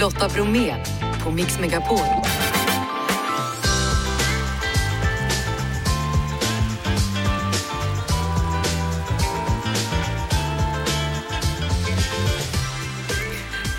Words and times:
Lotta 0.00 0.28
Bromé 0.28 0.76
på 1.24 1.30
Mix 1.30 1.58
Megapol. 1.58 1.98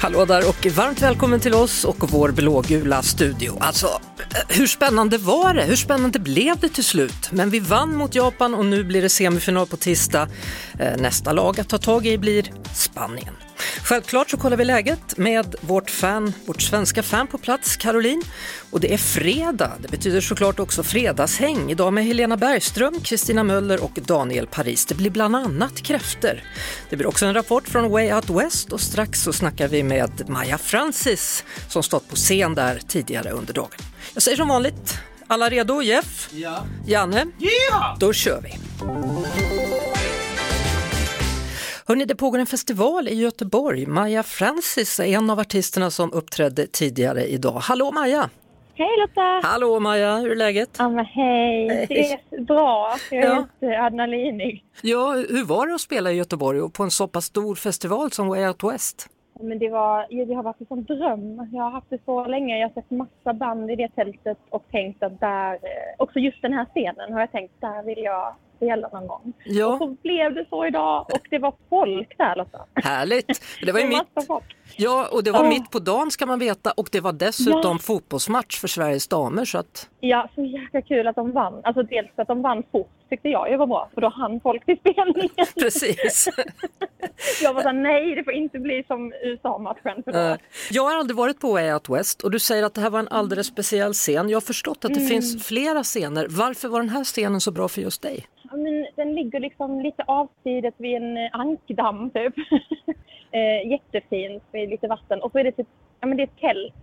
Hallå 0.02 0.25
där 0.25 0.49
och 0.49 0.65
varmt 0.65 1.02
välkommen 1.02 1.39
till 1.39 1.54
oss 1.54 1.86
och 1.86 2.11
vår 2.11 2.31
blågula 2.31 3.01
studio. 3.01 3.57
Alltså, 3.59 3.88
eh, 3.88 4.57
hur 4.57 4.67
spännande 4.67 5.17
var 5.17 5.53
det? 5.53 5.63
Hur 5.63 5.75
spännande 5.75 6.19
blev 6.19 6.59
det 6.59 6.69
till 6.69 6.83
slut? 6.83 7.31
Men 7.31 7.49
vi 7.49 7.59
vann 7.59 7.95
mot 7.95 8.15
Japan 8.15 8.55
och 8.55 8.65
nu 8.65 8.83
blir 8.83 9.01
det 9.01 9.09
semifinal 9.09 9.67
på 9.67 9.77
tisdag. 9.77 10.27
Eh, 10.79 10.97
nästa 10.97 11.31
lag 11.31 11.59
att 11.59 11.69
ta 11.69 11.77
tag 11.77 12.07
i 12.07 12.17
blir 12.17 12.51
Spanien. 12.73 13.33
Självklart 13.91 14.29
så 14.29 14.37
kollar 14.37 14.57
vi 14.57 14.65
läget 14.65 15.18
med 15.18 15.55
vårt 15.61 15.89
fan, 15.89 16.33
vårt 16.45 16.61
svenska 16.61 17.04
fan 17.04 17.27
på 17.27 17.37
plats, 17.37 17.77
Caroline. 17.77 18.23
Och 18.71 18.79
det 18.79 18.93
är 18.93 18.97
fredag, 18.97 19.71
det 19.79 19.87
betyder 19.87 20.21
såklart 20.21 20.59
också 20.59 20.83
fredagshäng. 20.83 21.71
Idag 21.71 21.93
med 21.93 22.05
Helena 22.05 22.37
Bergström, 22.37 22.99
Kristina 23.04 23.43
Möller 23.43 23.83
och 23.83 23.91
Daniel 24.05 24.47
Paris. 24.47 24.85
Det 24.85 24.96
blir 24.96 25.09
bland 25.09 25.35
annat 25.35 25.82
kräfter. 25.82 26.43
Det 26.89 26.96
blir 26.96 27.07
också 27.07 27.25
en 27.25 27.33
rapport 27.33 27.68
från 27.68 27.91
Way 27.91 28.13
Out 28.13 28.29
West 28.29 28.73
och 28.73 28.82
strax 28.82 29.21
så 29.21 29.33
snackar 29.33 29.68
vi 29.68 29.83
med 29.83 30.29
Maja 30.29 30.57
Francis 30.57 31.43
som 31.68 31.83
stått 31.83 32.09
på 32.09 32.16
scen 32.16 32.55
där 32.55 32.80
tidigare 32.88 33.31
under 33.31 33.53
dagen. 33.53 33.80
Jag 34.13 34.23
säger 34.23 34.38
som 34.38 34.47
vanligt, 34.47 34.99
alla 35.27 35.49
redo? 35.49 35.81
Jeff? 35.81 36.30
Ja. 36.31 36.66
Janne? 36.85 37.25
Ja! 37.38 37.97
Då 37.99 38.13
kör 38.13 38.41
vi! 38.41 38.59
Hörrni, 41.91 42.05
det 42.05 42.16
pågår 42.16 42.39
en 42.39 42.45
festival 42.45 43.08
i 43.08 43.13
Göteborg. 43.16 43.86
Maja 43.86 44.23
Francis 44.23 44.99
är 44.99 45.03
en 45.03 45.29
av 45.29 45.39
artisterna 45.39 45.89
som 45.91 46.13
uppträdde 46.13 46.67
tidigare 46.67 47.23
idag. 47.25 47.52
Hallå 47.52 47.91
Maja! 47.91 48.29
Hej 48.73 48.88
Lotta! 49.02 49.41
Hallå 49.47 49.79
Maja, 49.79 50.16
hur 50.17 50.31
är 50.31 50.35
läget? 50.35 50.69
Ja 50.77 50.89
men 50.89 51.05
hej, 51.05 51.85
det 51.89 52.11
är 52.11 52.41
bra. 52.41 52.95
Jag 53.11 53.23
är 53.23 53.27
Ja. 53.29 53.45
jätteadrenalinig. 53.61 54.63
Ja, 54.81 55.11
hur 55.29 55.45
var 55.45 55.67
det 55.67 55.73
att 55.75 55.81
spela 55.81 56.11
i 56.11 56.16
Göteborg 56.16 56.61
och 56.61 56.73
på 56.73 56.83
en 56.83 56.91
så 56.91 57.07
pass 57.07 57.25
stor 57.25 57.55
festival 57.55 58.11
som 58.11 58.27
Way 58.27 58.47
Out 58.47 58.63
West? 58.63 59.09
Men 59.41 59.59
det, 59.59 59.69
var, 59.69 60.25
det 60.25 60.33
har 60.33 60.44
varit 60.44 60.61
en 60.61 60.67
sån 60.67 60.83
dröm. 60.83 61.49
Jag 61.53 61.63
har 61.63 61.71
haft 61.71 61.89
det 61.89 61.99
så 62.05 62.25
länge. 62.25 62.59
Jag 62.59 62.67
har 62.69 62.73
sett 62.73 62.91
massa 62.91 63.33
band 63.33 63.71
i 63.71 63.75
det 63.75 63.89
tältet 63.95 64.38
och 64.49 64.63
tänkt 64.71 65.03
att 65.03 65.19
där, 65.19 65.53
eh, 65.53 65.59
också 65.97 66.19
just 66.19 66.41
den 66.41 66.53
här 66.53 66.66
scenen 66.66 67.13
har 67.13 67.19
jag 67.19 67.31
tänkt, 67.31 67.53
där 67.61 67.83
vill 67.83 68.03
jag 68.03 68.35
spela 68.61 68.87
någon 68.93 69.07
gång. 69.07 69.21
Och 69.25 69.33
Ja, 69.45 69.77
så 69.77 69.87
blev 69.87 70.33
det 70.35 70.45
så 70.49 70.65
idag 70.65 71.05
och 71.13 71.27
det 71.29 71.39
var 71.39 71.53
folk 71.69 72.17
där 72.17 72.35
Lotta. 72.35 72.59
härligt! 72.75 73.41
Det 73.65 73.71
var 73.71 73.79
ju 73.79 73.87
mitt, 73.87 74.03
ja, 74.77 75.07
och 75.11 75.23
det 75.23 75.31
var 75.31 75.39
Åh. 75.43 75.49
mitt 75.49 75.71
på 75.71 75.79
dagen 75.79 76.11
ska 76.11 76.25
man 76.25 76.39
veta 76.39 76.71
och 76.71 76.89
det 76.91 76.99
var 76.99 77.13
dessutom 77.13 77.79
fotbollsmatch 77.79 78.59
för 78.59 78.67
Sveriges 78.67 79.07
damer 79.07 79.45
så 79.45 79.57
att 79.57 79.89
Ja, 80.03 80.30
så 80.35 80.44
jäkla 80.44 80.81
kul 80.81 81.07
att 81.07 81.16
de 81.16 81.31
vann. 81.31 81.61
Alltså 81.63 81.83
dels 81.83 82.09
att 82.16 82.27
de 82.27 82.41
vann 82.41 82.63
fort 82.71 82.89
tyckte 83.09 83.30
jag 83.30 83.52
ju 83.52 83.57
var 83.57 83.67
bra, 83.67 83.89
för 83.94 84.02
då 84.02 84.09
hann 84.09 84.39
folk 84.39 84.66
till 84.66 84.77
spelningen. 84.77 85.30
precis. 85.59 86.30
Jag 87.41 87.53
var 87.53 87.61
såhär, 87.61 87.73
nej 87.73 88.16
det 88.16 88.23
får 88.23 88.33
inte 88.33 88.59
bli 88.59 88.83
som 88.88 89.13
USA-matchen. 89.23 90.03
Jag 90.72 90.83
har 90.83 90.97
aldrig 90.97 91.17
varit 91.17 91.39
på 91.39 91.52
Way 91.52 91.73
Out 91.73 91.89
West 91.89 92.22
och 92.22 92.31
du 92.31 92.39
säger 92.39 92.63
att 92.63 92.73
det 92.73 92.81
här 92.81 92.89
var 92.89 92.99
en 92.99 93.07
alldeles 93.07 93.47
speciell 93.47 93.94
scen. 93.94 94.29
Jag 94.29 94.35
har 94.35 94.41
förstått 94.41 94.85
att 94.85 94.94
det 94.94 94.99
finns 94.99 95.47
flera 95.47 95.83
scener. 95.83 96.27
Varför 96.29 96.67
var 96.67 96.79
den 96.79 96.89
här 96.89 97.03
scenen 97.03 97.41
så 97.41 97.52
bra 97.52 97.67
för 97.67 97.81
just 97.81 98.02
dig? 98.02 98.25
Ja, 98.52 98.57
men 98.57 98.88
den 98.95 99.16
ligger 99.16 99.39
liksom 99.39 99.81
lite 99.81 100.03
avsides 100.03 100.73
vid 100.77 100.95
en 100.95 101.17
eh, 101.17 101.29
ankdamm 101.31 102.09
typ. 102.09 102.33
eh, 103.31 103.72
jättefint 103.72 104.44
med 104.52 104.69
lite 104.69 104.88
vatten. 104.88 105.22
Och 105.22 105.31
så 105.31 105.39
är 105.39 105.44
det 105.44 105.52
typ, 105.52 105.67
ja 105.99 106.07
men 106.07 106.17
det 106.17 106.23
är 106.23 106.27
ett 106.27 106.39
tält. 106.39 106.73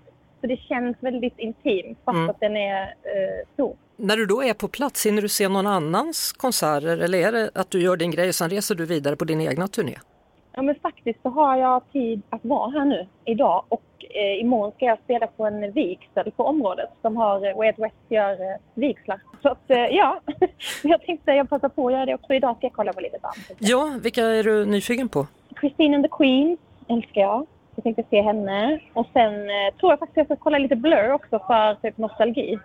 Så 0.41 0.47
det 0.47 0.57
känns 0.57 0.97
väldigt 1.01 1.39
intimt 1.39 1.99
fast 2.05 2.17
Mm. 2.17 2.31
att 2.31 2.41
den 2.41 2.57
är 2.57 2.83
eh, 2.83 3.47
stor. 3.55 3.77
När 3.97 4.17
du 4.17 4.27
då 4.27 4.43
är 4.43 4.55
på 4.55 4.69
plats, 4.69 5.07
hinner 5.07 5.23
du 5.23 5.29
se 5.29 5.49
någon 5.49 5.67
annans 5.67 6.33
konserter 6.33 6.99
eller 6.99 7.19
är 7.19 7.33
det 7.33 7.51
att 7.55 7.71
du 7.71 7.83
gör 7.83 7.97
din 7.97 8.11
grej 8.11 8.29
och 8.29 8.35
sen 8.35 8.51
reser 8.51 8.75
du 8.75 8.87
vidare 8.87 9.17
på 9.17 9.25
din 9.25 9.41
egna 9.41 9.69
turné? 9.69 9.95
Ja 10.53 10.63
men 10.63 10.75
faktiskt 10.75 11.23
så 11.23 11.29
har 11.29 11.57
jag 11.57 11.83
tid 11.93 12.23
att 12.31 12.45
vara 12.45 12.71
här 12.71 12.85
nu 12.85 13.07
idag 13.25 13.65
och 13.69 13.83
eh, 14.01 14.41
imorgon 14.41 14.73
ska 14.73 14.85
jag 14.85 14.99
spela 15.05 15.27
på 15.27 15.47
en 15.47 15.73
vigsel 15.73 16.31
på 16.37 16.45
området 16.45 16.89
som 17.03 17.17
har 17.17 17.47
eh, 17.51 17.57
Way 17.57 17.73
West 17.79 17.95
gör 18.09 18.33
eh, 18.33 18.57
vigslar. 18.75 19.21
Så 19.43 19.49
att 19.49 19.71
eh, 19.71 19.77
ja, 19.77 20.21
jag 20.83 21.03
tänkte 21.03 21.33
jag 21.33 21.49
passar 21.51 21.69
på 21.69 21.87
att 21.87 21.93
göra 21.93 22.07
det 22.07 22.15
också. 22.15 22.35
Idag 22.35 22.57
ska 22.57 22.67
jag 22.67 22.73
kolla 22.73 22.93
på 22.93 23.01
lite 23.01 23.19
band. 23.23 23.37
Ja, 23.59 23.93
vilka 24.03 24.23
är 24.25 24.43
du 24.45 24.65
nyfiken 24.65 25.09
på? 25.09 25.27
Christine 25.61 25.95
and 25.95 26.05
the 26.05 26.11
Queen 26.19 26.57
älskar 26.89 27.21
jag. 27.21 27.47
Jag 27.79 27.83
tänkte 27.85 28.05
se 28.11 28.23
henne. 28.23 28.81
Och 28.95 29.07
sen 29.13 29.35
eh, 29.35 29.75
tror 29.81 29.93
jag 29.93 29.99
faktiskt 29.99 30.17
jag 30.17 30.27
ska 30.27 30.37
kolla 30.37 30.59
lite 30.59 30.77
Blur 30.77 31.13
också 31.13 31.39
för 31.47 31.75
typ 31.75 31.99
nostalgi. 31.99 32.59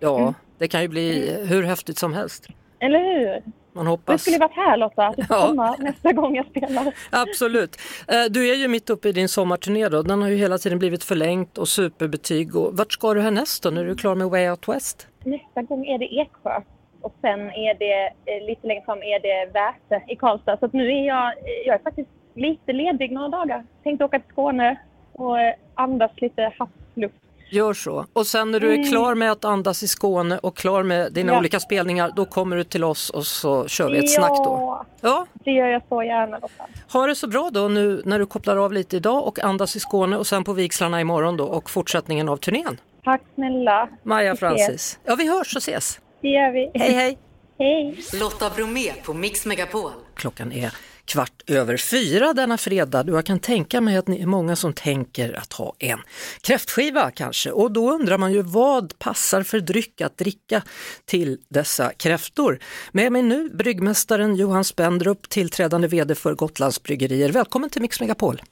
Ja, 0.00 0.34
det 0.58 0.68
kan 0.68 0.82
ju 0.82 0.88
bli 0.88 1.36
hur 1.48 1.62
häftigt 1.62 1.98
som 1.98 2.14
helst. 2.14 2.48
Eller 2.80 2.98
hur? 2.98 3.42
Man 3.72 3.84
Det 3.84 3.90
hoppas. 3.90 4.22
skulle 4.22 4.38
varit 4.38 4.56
här 4.56 4.76
Lotta, 4.76 5.06
att 5.06 5.16
du 5.16 5.22
Ja. 5.28 5.46
komma 5.48 5.76
nästa 5.78 6.12
gång 6.12 6.36
jag 6.36 6.46
spelar. 6.46 6.94
Absolut. 7.10 7.76
Eh, 8.08 8.24
Du 8.30 8.48
är 8.50 8.54
ju 8.54 8.68
mitt 8.68 8.90
uppe 8.90 9.08
i 9.08 9.12
din 9.12 9.28
sommarturné 9.28 9.88
då. 9.88 10.02
Den 10.02 10.22
har 10.22 10.28
ju 10.28 10.36
hela 10.36 10.58
tiden 10.58 10.78
blivit 10.78 11.04
förlängt 11.04 11.58
och 11.58 11.68
superbetyg. 11.68 12.56
Och 12.56 12.76
vart 12.76 12.92
ska 12.92 13.14
du 13.14 13.20
härnäst 13.20 13.62
då 13.62 13.70
när 13.70 13.84
du 13.84 13.90
är 13.90 13.94
klar 13.94 14.14
med 14.14 14.26
Way 14.30 14.50
Out 14.50 14.68
West? 14.68 15.08
Nästa 15.24 15.62
gång 15.62 15.86
är 15.86 15.98
det 15.98 16.14
Eksjö. 16.14 16.60
Och 17.00 17.14
sen 17.20 17.40
är 17.40 17.74
det 17.78 18.06
eh, 18.32 18.46
lite 18.46 18.66
längre 18.66 18.84
fram 18.84 18.98
är 18.98 19.20
det 19.20 19.52
Väte 19.52 20.12
i 20.12 20.16
Karlstad. 20.16 20.56
Så 20.58 20.66
att 20.66 20.72
nu 20.72 20.88
är 20.92 21.06
jag, 21.06 21.32
jag 21.66 21.74
är 21.74 21.82
faktiskt 21.82 22.10
lite 22.36 22.72
ledig 22.72 23.12
några 23.12 23.28
dagar. 23.28 23.64
Tänkte 23.82 24.04
åka 24.04 24.18
till 24.18 24.28
Skåne 24.32 24.80
och 25.12 25.40
eh, 25.40 25.54
andas 25.74 26.10
lite 26.16 26.52
havsluft. 26.58 27.14
Gör 27.50 27.72
så. 27.72 28.06
Och 28.12 28.26
sen 28.26 28.50
när 28.50 28.60
du 28.60 28.72
är 28.74 28.90
klar 28.90 29.14
med 29.14 29.32
att 29.32 29.44
andas 29.44 29.82
i 29.82 29.88
Skåne 29.88 30.38
och 30.38 30.56
klar 30.56 30.82
med 30.82 31.12
dina 31.12 31.32
Ja. 31.32 31.38
olika 31.38 31.60
spelningar, 31.60 32.12
då 32.16 32.24
kommer 32.24 32.56
du 32.56 32.64
till 32.64 32.84
oss 32.84 33.10
och 33.10 33.26
så 33.26 33.68
kör 33.68 33.90
vi 33.90 33.98
ett 33.98 34.10
snack 34.10 34.30
då. 34.30 34.44
Ja, 34.44 34.86
Ja, 35.00 35.26
det 35.44 35.50
gör 35.50 35.66
jag 35.68 35.82
så 35.88 36.02
gärna 36.02 36.38
Lotta. 36.38 36.64
ha 36.92 37.06
det 37.06 37.14
så 37.14 37.28
bra 37.28 37.50
då 37.52 37.68
nu 37.68 38.02
när 38.04 38.18
du 38.18 38.26
kopplar 38.26 38.56
av 38.56 38.72
lite 38.72 38.96
idag 38.96 39.26
och 39.26 39.44
andas 39.44 39.76
i 39.76 39.80
Skåne 39.80 40.16
och 40.16 40.26
sen 40.26 40.44
på 40.44 40.52
vigslarna 40.52 41.00
imorgon 41.00 41.36
då 41.36 41.44
och 41.44 41.70
fortsättningen 41.70 42.28
av 42.28 42.36
turnén. 42.36 42.80
Tack 43.04 43.22
snälla. 43.34 43.88
Maja. 44.02 44.36
Francis. 44.36 44.98
Ja, 45.04 45.14
vi 45.18 45.28
hörs 45.28 45.56
och 45.56 45.62
ses. 45.62 46.00
Det 46.20 46.28
gör 46.28 46.50
vi. 46.52 46.70
Hej 46.74 46.92
hej! 46.92 47.18
Hej. 47.58 47.98
Lotta 48.20 48.50
Bromé 48.50 48.92
på 48.92 49.14
Mix 49.14 49.46
Megapol. 49.46 49.90
Klockan 50.14 50.52
är 50.52 50.72
kvart 51.04 51.42
över 51.46 51.76
fyra 51.76 52.32
denna 52.32 52.58
fredag 52.58 53.04
jag 53.06 53.26
kan 53.26 53.38
tänka 53.38 53.80
mig 53.80 53.96
att 53.96 54.08
ni 54.08 54.22
är 54.22 54.26
många 54.26 54.56
som 54.56 54.72
tänker 54.72 55.38
att 55.38 55.52
ha 55.52 55.74
en 55.78 55.98
kräftskiva 56.40 57.10
kanske 57.10 57.50
och 57.50 57.72
då 57.72 57.92
undrar 57.92 58.18
man 58.18 58.32
ju 58.32 58.42
vad 58.42 58.98
passar 58.98 59.42
för 59.42 59.60
dryck 59.60 60.00
att 60.00 60.18
dricka 60.18 60.62
till 61.04 61.38
dessa 61.48 61.92
kräftor. 61.92 62.58
Med 62.92 63.12
mig 63.12 63.22
nu 63.22 63.50
bryggmästaren 63.50 64.36
Johan 64.36 64.64
Spendrup, 64.64 65.28
tillträdande 65.28 65.88
VD 65.88 66.14
för 66.14 66.34
Gotlands 66.34 66.82
bryggerier. 66.82 67.32
Välkommen 67.32 67.70
till 67.70 67.82
Mix 67.82 68.00
Megapol! 68.00 68.42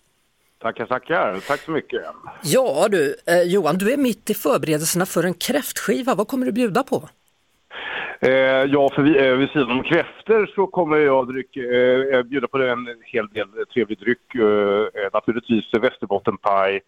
Tackar, 0.62 0.86
tackar. 0.86 1.40
Tack 1.46 1.60
så 1.60 1.70
mycket. 1.70 2.02
Ja 2.42 2.88
du, 2.90 3.16
eh, 3.26 3.42
Johan, 3.42 3.78
du 3.78 3.92
är 3.92 3.96
mitt 3.96 4.30
i 4.30 4.34
förberedelserna 4.34 5.06
för 5.06 5.24
en 5.24 5.34
kräftskiva. 5.34 6.14
Vad 6.14 6.28
kommer 6.28 6.46
du 6.46 6.52
bjuda 6.52 6.82
på? 6.82 7.08
Eh, 8.24 8.64
ja, 8.64 8.90
för 8.94 9.02
vi, 9.02 9.26
eh, 9.26 9.32
vid 9.32 9.50
sidan 9.50 9.70
om 9.70 9.82
kräftor 9.82 10.50
så 10.54 10.66
kommer 10.66 10.96
jag 10.96 11.28
dryck, 11.28 11.56
eh, 11.56 12.22
bjuda 12.22 12.48
på 12.48 12.58
en 12.58 12.86
hel 13.04 13.28
del 13.28 13.48
trevlig 13.74 13.98
dryck. 13.98 14.34
Eh, 14.34 15.10
naturligtvis 15.12 15.64
västerbottenpaj, 15.74 16.80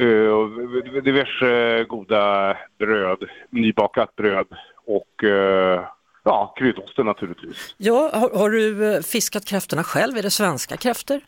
eh, 0.00 1.02
diverse 1.02 1.84
goda 1.88 2.56
bröd, 2.78 3.18
nybakat 3.50 4.16
bröd 4.16 4.46
och 4.86 5.24
eh, 5.24 5.84
ja, 6.24 6.54
kryddosten 6.56 7.06
naturligtvis. 7.06 7.74
Ja, 7.78 8.10
har, 8.14 8.38
har 8.38 8.50
du 8.50 8.94
eh, 8.94 9.00
fiskat 9.00 9.44
kräftorna 9.44 9.82
själv? 9.82 10.16
Är 10.16 10.22
det 10.22 10.30
svenska 10.30 10.76
kräftor? 10.76 11.20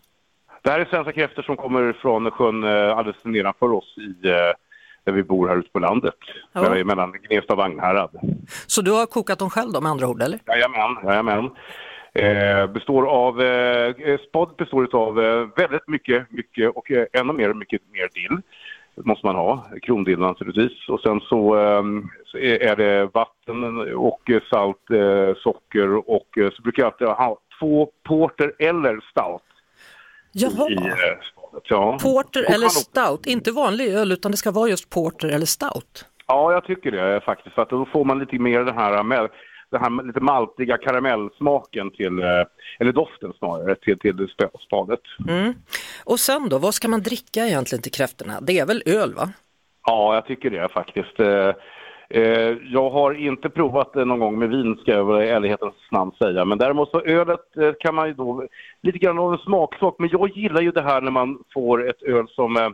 Det 0.63 0.71
här 0.71 0.81
är 0.81 0.85
svenska 0.85 1.13
kräftor 1.13 1.43
som 1.43 1.57
kommer 1.57 1.93
från 1.93 2.31
sjön 2.31 2.65
eh, 2.65 2.99
alldeles 2.99 3.25
nedanför 3.25 3.73
oss 3.73 3.99
i 3.99 4.29
eh, 4.29 4.35
där 5.05 5.13
vi 5.13 5.23
bor 5.23 5.49
här 5.49 5.57
ute 5.57 5.71
på 5.71 5.79
landet, 5.79 6.15
Ja. 6.53 6.85
mellan 6.85 7.13
Gnesta 7.29 7.53
och 7.53 7.59
Vagnhärad. 7.59 8.11
Så 8.67 8.83
du 8.83 8.91
har 8.93 9.07
kokat 9.07 9.39
dem 9.39 9.51
själv 9.51 9.73
då 9.73 9.81
med 9.81 9.91
andra 9.91 10.09
ord 10.09 10.23
eller? 10.23 10.39
Jajamän, 10.47 10.97
jajamän. 11.05 11.51
Eh, 12.15 12.67
består 12.67 13.07
av, 13.07 13.41
eh, 13.43 14.19
spad 14.29 14.55
består 14.59 14.89
av 14.97 15.21
eh, 15.25 15.47
väldigt 15.57 15.89
mycket, 15.89 16.31
mycket 16.31 16.71
och 16.77 16.91
eh, 16.91 17.07
ännu 17.13 17.33
mer, 17.33 17.53
mycket 17.55 17.81
mer 17.93 18.09
dill. 18.15 18.39
Måste 19.05 19.27
man 19.27 19.35
ha, 19.37 19.67
krondill 19.83 20.19
naturligtvis. 20.19 20.89
Och 20.89 21.01
sen 21.01 21.21
så, 21.21 21.59
eh, 21.59 21.83
så 22.25 22.39
är 22.39 22.77
det 22.77 23.11
vatten 23.15 23.65
och 23.97 24.31
eh, 24.31 24.41
salt, 24.51 24.91
eh, 24.91 25.35
socker 25.43 26.11
och 26.11 26.39
eh, 26.39 26.51
så 26.51 26.63
brukar 26.63 26.83
jag 26.83 26.93
alltid 26.93 27.09
ha 27.09 27.39
två 27.61 27.91
porter 28.09 28.53
eller 28.59 29.01
stout 29.11 29.43
Jaha. 30.33 30.71
i 30.71 30.75
eh. 30.77 30.93
Ja. 31.65 31.99
Porter 32.03 32.45
Och 32.49 32.55
eller 32.55 32.69
stout, 32.69 33.27
inte 33.27 33.53
vanlig 33.53 33.95
öl 33.95 34.13
utan 34.13 34.31
det 34.31 34.37
ska 34.37 34.51
vara 34.51 34.69
just 34.69 34.91
porter 34.91 35.29
eller 35.29 35.47
stout. 35.47 36.05
Ja, 36.27 36.53
jag 36.53 36.65
tycker 36.65 36.91
det 36.91 37.21
faktiskt. 37.21 37.55
För 37.55 37.63
att 37.63 37.71
då 37.71 37.87
får 37.93 38.05
man 38.05 38.19
lite 38.19 38.39
mer 38.39 38.61
den 38.65 38.75
här, 38.79 38.93
den 39.71 39.81
här 39.83 40.07
lite 40.07 40.21
maltiga 40.21 40.79
karamellsmaken 40.79 41.91
till, 41.91 42.19
eh, 42.19 42.27
eller 42.81 42.93
doften 42.93 43.33
snarare, 43.39 43.75
till, 43.75 43.99
till 43.99 44.13
sp- 44.15 44.59
spadet. 44.67 45.01
Mm. 45.29 45.55
Och 46.05 46.21
sen 46.21 46.49
då, 46.49 46.59
vad 46.59 46.75
ska 46.75 46.89
man 46.89 47.03
dricka 47.03 47.47
egentligen 47.47 47.83
till 47.83 47.93
kräftorna? 47.93 48.39
Det 48.41 48.59
är 48.59 48.67
väl 48.67 48.83
öl 48.87 49.15
va? 49.15 49.31
Ja, 49.87 50.15
jag 50.15 50.27
tycker 50.27 50.51
det 50.51 50.69
faktiskt. 50.69 51.21
Eh, 52.15 52.57
Jag 52.73 52.91
har 52.91 53.15
inte 53.15 53.51
provat 53.51 53.93
det 53.93 54.05
någon 54.05 54.19
gång 54.19 54.39
med 54.39 54.49
vin 54.49 54.77
ska 54.77 54.93
jag 54.93 55.25
i 55.25 55.29
ärlighetens 55.29 55.75
namn 55.91 56.13
säga. 56.23 56.45
Men 56.45 56.59
däremot 56.59 56.91
så 56.91 57.01
ölet 57.01 57.57
eh, 57.57 57.73
kan 57.81 57.95
man 57.95 58.09
ju 58.09 58.15
då, 58.15 58.47
lite 58.83 58.99
grann 58.99 59.19
av 59.19 59.33
en 59.33 59.39
smaksak. 59.39 59.95
Men 59.99 60.09
jag 60.13 60.37
gillar 60.37 60.61
ju 60.61 60.71
det 60.71 60.83
här 60.83 61.01
när 61.01 61.11
man 61.11 61.39
får 61.55 61.89
ett 61.89 62.03
öl 62.03 62.29
som 62.29 62.57
eh, 62.57 62.71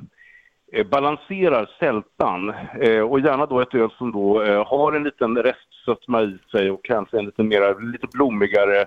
eh 0.72 0.86
balanserar 0.86 1.70
sältan. 1.78 2.54
Eh, 2.80 3.00
Och 3.00 3.20
gärna 3.20 3.46
då 3.46 3.60
ett 3.60 3.74
öl 3.74 3.90
som 3.98 4.12
då 4.12 4.42
eh, 4.42 4.66
har 4.66 4.92
en 4.92 5.04
liten 5.04 5.36
restsötma 5.36 6.22
i 6.22 6.38
sig 6.50 6.70
och 6.70 6.84
kanske 6.84 7.18
en 7.18 7.24
lite 7.24 7.42
mer, 7.42 7.92
lite 7.92 8.06
blommigare 8.12 8.86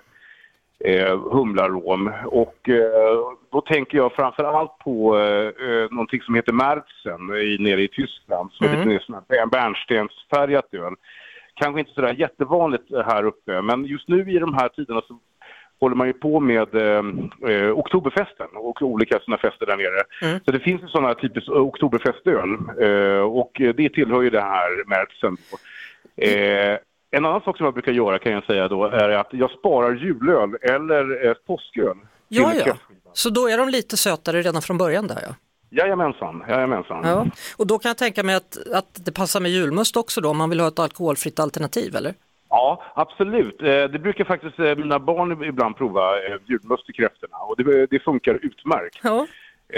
eh, 0.86 1.20
humlarom. 1.32 2.12
Och 2.26 2.70
eh, 2.70 3.20
då 3.52 3.62
tänker 3.62 3.98
jag 3.98 4.14
framför 4.14 4.44
allt 4.44 4.78
på 4.78 5.20
eh, 5.20 5.68
eh, 5.70 5.88
någonting 5.92 6.22
som 6.22 6.36
heter 6.36 6.54
Märzen 6.54 7.30
i, 7.30 7.58
nere 7.60 7.82
i 7.82 7.88
Tyskland. 7.88 8.52
Som 8.52 8.68
är 8.68 8.72
lite 8.72 8.88
mer 8.88 9.00
sån 9.00 9.16
här 9.30 9.46
bärnstensfärgat 9.46 10.74
öl. 10.74 10.94
Kanske 11.54 11.80
inte 11.80 11.92
sådär 11.92 12.14
jättevanligt 12.14 12.84
här 13.06 13.24
uppe, 13.26 13.62
men 13.62 13.86
just 13.86 14.08
nu 14.08 14.32
i 14.32 14.40
de 14.40 14.54
här 14.54 14.70
tiderna 14.70 15.02
så 15.08 15.20
håller 15.80 15.96
man 15.96 16.08
ju 16.08 16.14
på 16.14 16.40
med 16.40 16.76
eh, 16.76 17.04
eh, 17.52 17.72
Oktoberfesten 17.72 18.48
och 18.54 18.82
olika 18.82 19.20
sådana 19.20 19.38
fester 19.38 19.66
där 19.66 19.78
nere. 19.78 20.40
Så 20.46 20.52
det 20.52 20.60
finns 20.60 20.84
ju 20.84 20.88
sådana 20.88 21.14
typiskt 21.14 21.50
Oktoberfestöl 21.50 22.58
eh, 22.82 23.22
och 23.22 23.52
det 23.76 23.90
tillhör 23.90 24.22
ju 24.22 24.30
det 24.30 24.42
här 24.42 24.88
Märzen. 24.88 25.38
Eh, 26.16 26.78
en 27.12 27.26
annan 27.26 27.42
sak 27.42 27.58
som 27.58 27.64
jag 27.66 27.74
brukar 27.74 27.92
göra 27.92 28.20
kan 28.20 28.32
jag 28.32 28.44
säga 28.44 28.68
då 28.68 28.86
är 28.86 29.10
att 29.10 29.28
jag 29.32 29.52
sparar 29.52 29.96
julöl 29.96 30.56
eller 30.62 31.26
eh, 31.28 31.34
påsköl. 31.34 31.98
Ja, 32.28 32.52
till 32.52 32.62
ja. 32.66 32.74
Så 33.14 33.30
då 33.30 33.50
är 33.50 33.58
de 33.58 33.70
lite 33.70 33.98
sötare 33.98 34.42
redan 34.42 34.62
från 34.62 34.78
början 34.78 35.08
där 35.08 35.20
ja. 35.28 35.36
Jajamensan, 35.72 36.44
jajamensan. 36.50 37.02
ja. 37.04 37.26
Och 37.58 37.68
då 37.68 37.80
kan 37.80 37.90
jag 37.90 37.98
tänka 37.98 38.24
mig 38.24 38.36
att, 38.36 38.58
att 38.74 39.06
det 39.06 39.12
passar 39.12 39.40
med 39.40 39.52
julmust 39.52 39.98
också 39.98 40.22
då 40.22 40.30
om 40.30 40.38
man 40.38 40.50
vill 40.50 40.60
ha 40.60 40.68
ett 40.68 40.80
alkoholfritt 40.80 41.40
alternativ 41.40 41.96
eller? 41.96 42.14
Ja, 42.50 42.84
absolut. 42.96 43.62
Eh, 43.62 43.66
Det 43.68 44.00
brukar 44.00 44.24
faktiskt 44.26 44.60
eh, 44.60 44.76
mina 44.76 45.00
barn 45.00 45.44
ibland 45.44 45.78
prova 45.78 46.16
eh, 46.18 46.36
julmust 46.46 46.90
i 46.90 46.94
kräftorna 46.94 47.38
och 47.38 47.64
det, 47.64 47.86
det 47.86 48.00
funkar 48.00 48.34
utmärkt. 48.42 49.00
Ja. 49.04 49.28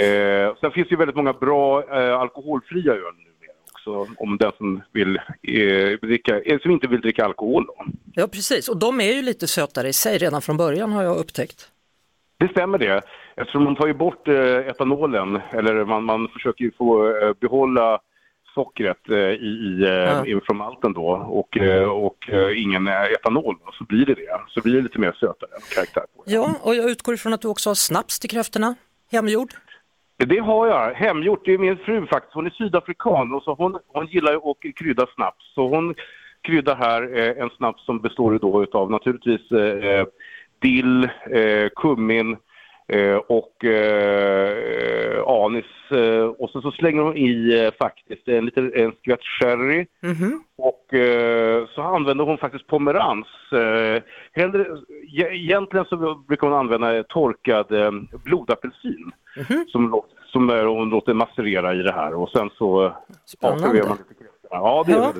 Eh, 0.01 0.56
sen 0.60 0.72
finns 0.72 0.88
det 0.88 0.92
ju 0.92 0.98
väldigt 0.98 1.16
många 1.16 1.34
bra 1.34 1.84
eh, 2.00 2.19
alkoholfria 2.19 2.92
öl 2.94 3.00
numera 3.00 3.31
också 3.88 4.13
om 4.18 4.38
den 4.38 4.51
som, 4.57 4.81
vill, 4.92 5.16
eh, 5.18 6.00
dricka, 6.01 6.42
eh, 6.42 6.60
som 6.60 6.72
inte 6.72 6.88
vill 6.88 7.01
dricka 7.01 7.25
alkohol. 7.25 7.66
Då. 7.68 7.86
Ja 8.13 8.28
precis, 8.28 8.69
och 8.69 8.78
de 8.78 9.01
är 9.01 9.13
ju 9.13 9.22
lite 9.22 9.48
sötare 9.48 9.88
i 9.88 9.94
sig 9.94 10.18
redan 10.18 10.42
från 10.42 10.57
början 10.57 10.92
har 10.92 11.04
jag 11.04 11.18
upptäckt. 11.18 11.68
Det 12.39 12.48
stämmer 12.48 12.78
det. 12.78 13.01
Eftersom 13.36 13.63
man 13.63 13.75
tar 13.75 13.88
ju 13.88 13.94
bort 13.94 14.28
eh, 14.28 14.36
etanolen, 14.57 15.39
eller 15.54 15.86
man, 15.86 16.04
man 16.04 16.28
försöker 16.28 16.63
ju 16.63 16.72
få 16.72 17.07
eh, 17.18 17.33
behålla 17.42 18.00
sockret 18.56 19.10
eh, 19.10 19.18
i, 19.18 19.31
i, 19.45 19.80
Ja. 19.81 20.25
eh, 20.25 20.39
från 20.45 20.57
malten 20.57 20.94
då 20.94 21.07
och, 21.30 21.57
eh, 21.57 21.89
och 21.89 22.30
eh, 22.30 22.62
ingen 22.63 22.88
eh, 22.88 23.04
etanol 23.04 23.56
då, 23.66 23.72
så 23.77 23.84
blir 23.84 24.06
det 24.06 24.13
det. 24.13 24.39
Så 24.48 24.62
blir 24.62 24.75
det 24.75 24.81
lite 24.81 25.00
mer 25.00 25.12
sötare 25.12 25.50
karaktär. 25.75 26.04
Ja, 26.25 26.56
och 26.62 26.75
jag 26.75 26.89
utgår 26.89 27.13
ifrån 27.13 27.34
att 27.34 27.42
du 27.42 27.48
också 27.48 27.69
har 27.69 27.75
snaps 27.75 28.19
till 28.19 28.30
kräftorna, 28.30 28.75
hemgjord. 29.12 29.54
Det 30.26 30.40
har 30.40 30.68
jag, 30.68 30.94
hemgjort. 30.94 31.46
Det 31.46 31.54
är 31.54 31.58
min 31.58 31.78
fru 31.78 32.06
faktiskt. 32.06 32.34
Hon 32.34 32.46
är 32.46 32.50
sydafrikan 32.50 33.34
och 33.34 33.44
så 33.44 33.54
hon, 33.54 33.78
hon 33.88 34.06
gillar 34.06 34.34
att 34.34 34.76
krydda 34.76 35.08
snaps. 35.16 35.54
Så 35.56 35.68
hon 35.68 35.96
kryddar 36.42 36.76
här 36.76 37.18
eh, 37.18 37.44
en 37.44 37.50
snaps 37.50 37.86
som 37.86 38.00
består 38.00 38.40
då 38.42 38.64
utav 38.64 38.92
naturligtvis 38.92 39.52
eh, 39.52 39.90
eh 39.90 40.06
dill, 40.60 41.04
eh, 41.32 41.70
kummin 41.76 42.32
eh, 42.32 42.38
och 43.28 43.66
eh, 43.66 45.24
anis. 45.28 45.66
Eh, 45.92 46.24
och 46.24 46.50
så, 46.50 46.62
så 46.62 46.72
slänger 46.72 47.02
hon 47.02 47.18
i 47.18 47.60
eh, 47.66 47.72
faktiskt 47.86 48.28
en 48.28 48.46
liten 48.46 48.72
en 48.76 48.92
skvätt 48.92 49.24
sherry. 49.24 49.86
Och 50.58 50.94
eh, 50.94 51.68
så 51.76 51.82
använder 51.82 52.26
hon 52.26 52.38
faktiskt 52.38 52.68
pomerans. 52.68 53.28
Eh, 53.54 54.04
hellre, 54.34 54.66
egentligen 55.32 55.86
så 55.86 56.16
brukar 56.28 56.48
hon 56.48 56.58
använda 56.58 57.04
torkad 57.04 57.72
eh, 57.72 57.92
blodapelsin. 58.24 59.12
Som, 59.68 59.94
lå- 59.94 60.06
som 60.32 60.50
eh, 60.50 60.66
hon 60.66 60.90
låter 60.90 61.14
masserera 61.14 61.74
i 61.74 61.78
det 61.78 61.92
här 61.92 62.14
och 62.14 62.30
sen 62.30 62.50
så 62.58 62.86
eh, 62.86 62.92
Spännande. 63.26 63.64
serverar 63.68 63.88
man 63.88 63.98
lite. 63.98 64.24
Ja, 64.50 64.84
det 64.88 64.94
är 64.94 64.98
Ja. 64.98 65.14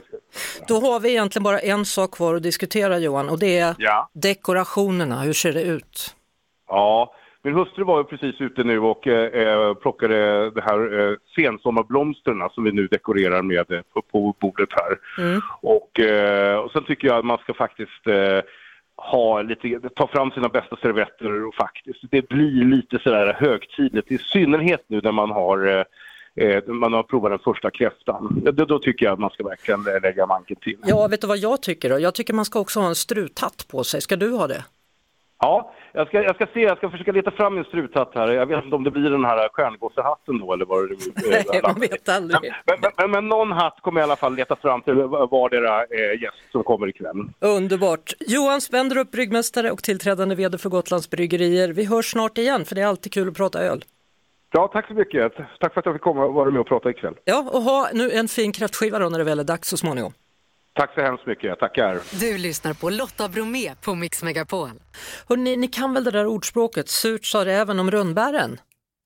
Då 0.68 0.76
har 0.76 1.00
vi 1.00 1.10
egentligen 1.10 1.44
bara 1.44 1.60
en 1.60 1.86
sak 1.86 2.12
kvar 2.16 2.36
att 2.36 2.44
diskutera 2.44 2.98
Johan 3.00 3.30
och 3.30 3.40
det 3.40 3.58
är 3.60 3.76
Ja. 3.78 4.10
dekorationerna, 4.14 5.22
hur 5.22 5.34
ser 5.34 5.54
det 5.54 5.64
ut? 5.64 6.16
Ja, 6.68 7.14
min 7.44 7.54
hustru 7.54 7.84
var 7.84 7.98
ju 7.98 8.04
precis 8.04 8.42
ute 8.42 8.64
nu 8.64 8.80
och 8.80 9.08
eh, 9.08 9.48
eh, 9.48 9.74
plockade 9.74 10.50
det 10.52 10.62
här 10.62 11.00
eh, 11.00 11.16
sensommarblomsterna 11.36 12.50
som 12.50 12.64
vi 12.64 12.72
nu 12.72 12.88
dekorerar 12.88 13.42
med 13.42 13.72
eh, 13.72 13.82
på, 14.12 14.36
bordet 14.40 14.70
här. 14.72 14.98
Och, 15.62 16.00
eh, 16.00 16.58
och 16.58 16.72
sen 16.72 16.84
tycker 16.84 17.08
jag 17.08 17.18
att 17.18 17.26
man 17.26 17.38
ska 17.38 17.54
faktiskt 17.54 18.08
eh, 18.08 18.40
ha 18.96 19.42
lite, 19.42 19.90
ta 19.96 20.08
fram 20.08 20.32
sina 20.32 20.50
bästa 20.50 20.76
servetter 20.76 21.46
och 21.46 21.56
faktiskt, 21.56 22.00
det 22.12 22.30
blir 22.30 22.66
lite 22.66 23.00
sådär 23.00 23.34
högtidligt, 23.40 24.12
i 24.12 24.18
synnerhet 24.18 24.84
nu 24.88 25.02
när 25.04 25.12
man 25.12 25.32
har 25.32 25.68
eh, 25.68 26.46
eh, 26.46 26.64
man 26.68 26.94
har 26.94 27.04
provat 27.04 27.32
den 27.32 27.40
första 27.40 27.72
kräftan. 27.72 28.42
Då, 28.54 28.66
då 28.66 28.80
tycker 28.80 29.06
jag 29.06 29.14
att 29.14 29.20
man 29.20 29.30
ska 29.30 29.44
verkligen 29.44 29.84
lägga 29.84 30.26
manken 30.26 30.56
till. 30.56 30.78
Ja, 30.86 31.08
vet 31.08 31.22
du 31.22 31.28
vad 31.28 31.38
jag 31.38 31.62
tycker 31.62 31.90
då? 31.90 32.00
Jag 32.00 32.16
tycker 32.16 32.34
man 32.34 32.46
ska 32.46 32.60
också 32.60 32.80
ha 32.80 32.88
en 32.88 32.96
struthatt 32.96 33.66
på 33.72 33.84
sig, 33.84 34.02
ska 34.02 34.16
du 34.16 34.32
ha 34.32 34.48
det? 34.48 34.64
Ja, 35.44 35.74
jag 35.94 36.08
ska, 36.08 36.22
jag 36.24 36.36
ska 36.36 36.46
se, 36.54 36.60
jag 36.62 36.78
ska 36.78 36.90
försöka 36.90 37.12
leta 37.12 37.32
fram 37.32 37.56
min 37.56 37.64
struthatt 37.64 38.12
här. 38.16 38.28
Jag 38.28 38.46
vet 38.46 38.64
inte 38.64 38.76
om 38.76 38.84
det 38.84 38.92
blir 38.92 39.10
den 39.10 39.26
här 39.26 39.50
stjärngossehatten 39.54 40.40
då 40.40 40.54
eller 40.54 40.66
vad 40.66 40.90
det 40.90 40.96
Nej, 41.32 41.46
blir. 41.52 41.62
man 41.62 41.80
vet 41.80 42.10
aldrig. 42.10 42.40
Men, 42.66 42.78
men, 42.82 42.92
men, 42.98 43.12
men 43.12 43.30
någon 43.30 43.52
hatt 43.52 43.78
kommer 43.82 44.02
jag 44.02 44.08
i 44.08 44.10
alla 44.10 44.16
fall 44.16 44.36
leta 44.36 44.56
fram 44.56 44.82
till 44.82 44.94
vardera 44.94 45.80
eh, 45.84 46.22
gäst 46.22 46.38
som 46.52 46.64
kommer 46.64 46.88
ikväll. 46.88 47.16
Underbart! 47.40 48.14
Johan 48.20 48.62
Spendrup, 48.62 49.12
bryggmästare 49.12 49.72
och 49.72 49.84
tillträdande 49.84 50.36
vd 50.36 50.58
för 50.58 50.70
Gotlands 50.70 51.10
Bryggerier. 51.10 51.70
Vi 51.70 51.86
hörs 51.86 52.12
snart 52.12 52.38
igen 52.38 52.66
för 52.66 52.76
det 52.76 52.82
är 52.82 52.88
alltid 52.88 53.14
kul 53.14 53.28
att 53.28 53.38
prata 53.38 53.60
öl. 53.60 53.84
Ja, 54.52 54.68
tack 54.74 54.88
så 54.88 54.94
mycket. 54.94 55.34
Tack 55.60 55.74
för 55.74 55.80
att 55.80 55.86
jag 55.86 55.96
fick 55.96 56.02
komma 56.02 56.26
och 56.26 56.34
vara 56.34 56.52
med 56.52 56.62
och 56.62 56.68
prata 56.68 56.90
ikväll. 56.90 57.14
Ja, 57.26 57.50
och 57.54 57.62
ha 57.62 57.88
nu 57.94 58.12
en 58.12 58.28
fin 58.28 58.52
kräftskiva 58.52 59.00
då 59.00 59.10
när 59.10 59.18
det 59.18 59.24
väl 59.24 59.40
är 59.40 59.44
dags 59.44 59.70
så 59.70 59.78
småningom. 59.78 60.14
Tack 60.74 60.94
så 60.94 61.02
hemskt 61.02 61.26
mycket. 61.28 61.60
Tackar. 61.60 62.00
Du 62.20 62.38
lyssnar 62.38 62.74
på 62.74 62.90
Lotta 62.90 63.30
Bromé 63.30 63.76
på 63.82 63.96
Mix 63.96 64.24
Megapol. 64.24 64.70
Hörrni, 65.30 65.58
ni 65.58 65.68
kan 65.68 65.94
väl 65.94 66.04
det 66.04 66.12
där 66.12 66.26
ordspråket, 66.26 66.90
surt 66.90 67.26
sa 67.26 67.46
räven 67.46 67.80
om 67.80 67.92
rönnbären? 67.92 68.60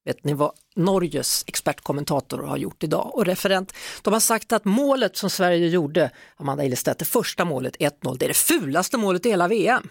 Vet 0.05 0.23
ni 0.23 0.33
vad 0.33 0.51
Norges 0.75 1.43
expertkommentator 1.47 2.43
har 2.43 2.57
gjort 2.57 2.83
idag 2.83 3.11
och 3.15 3.25
referent? 3.25 3.73
De 4.01 4.13
har 4.13 4.19
sagt 4.19 4.53
att 4.53 4.65
målet 4.65 5.17
som 5.17 5.29
Sverige 5.29 5.67
gjorde, 5.67 6.11
Amanda 6.35 6.63
Ilestedt, 6.63 6.99
det 6.99 7.05
första 7.05 7.45
målet 7.45 7.77
1-0, 7.77 8.17
det 8.17 8.25
är 8.25 8.27
det 8.27 8.33
fulaste 8.33 8.97
målet 8.97 9.25
i 9.25 9.29
hela 9.29 9.47
VM. 9.47 9.87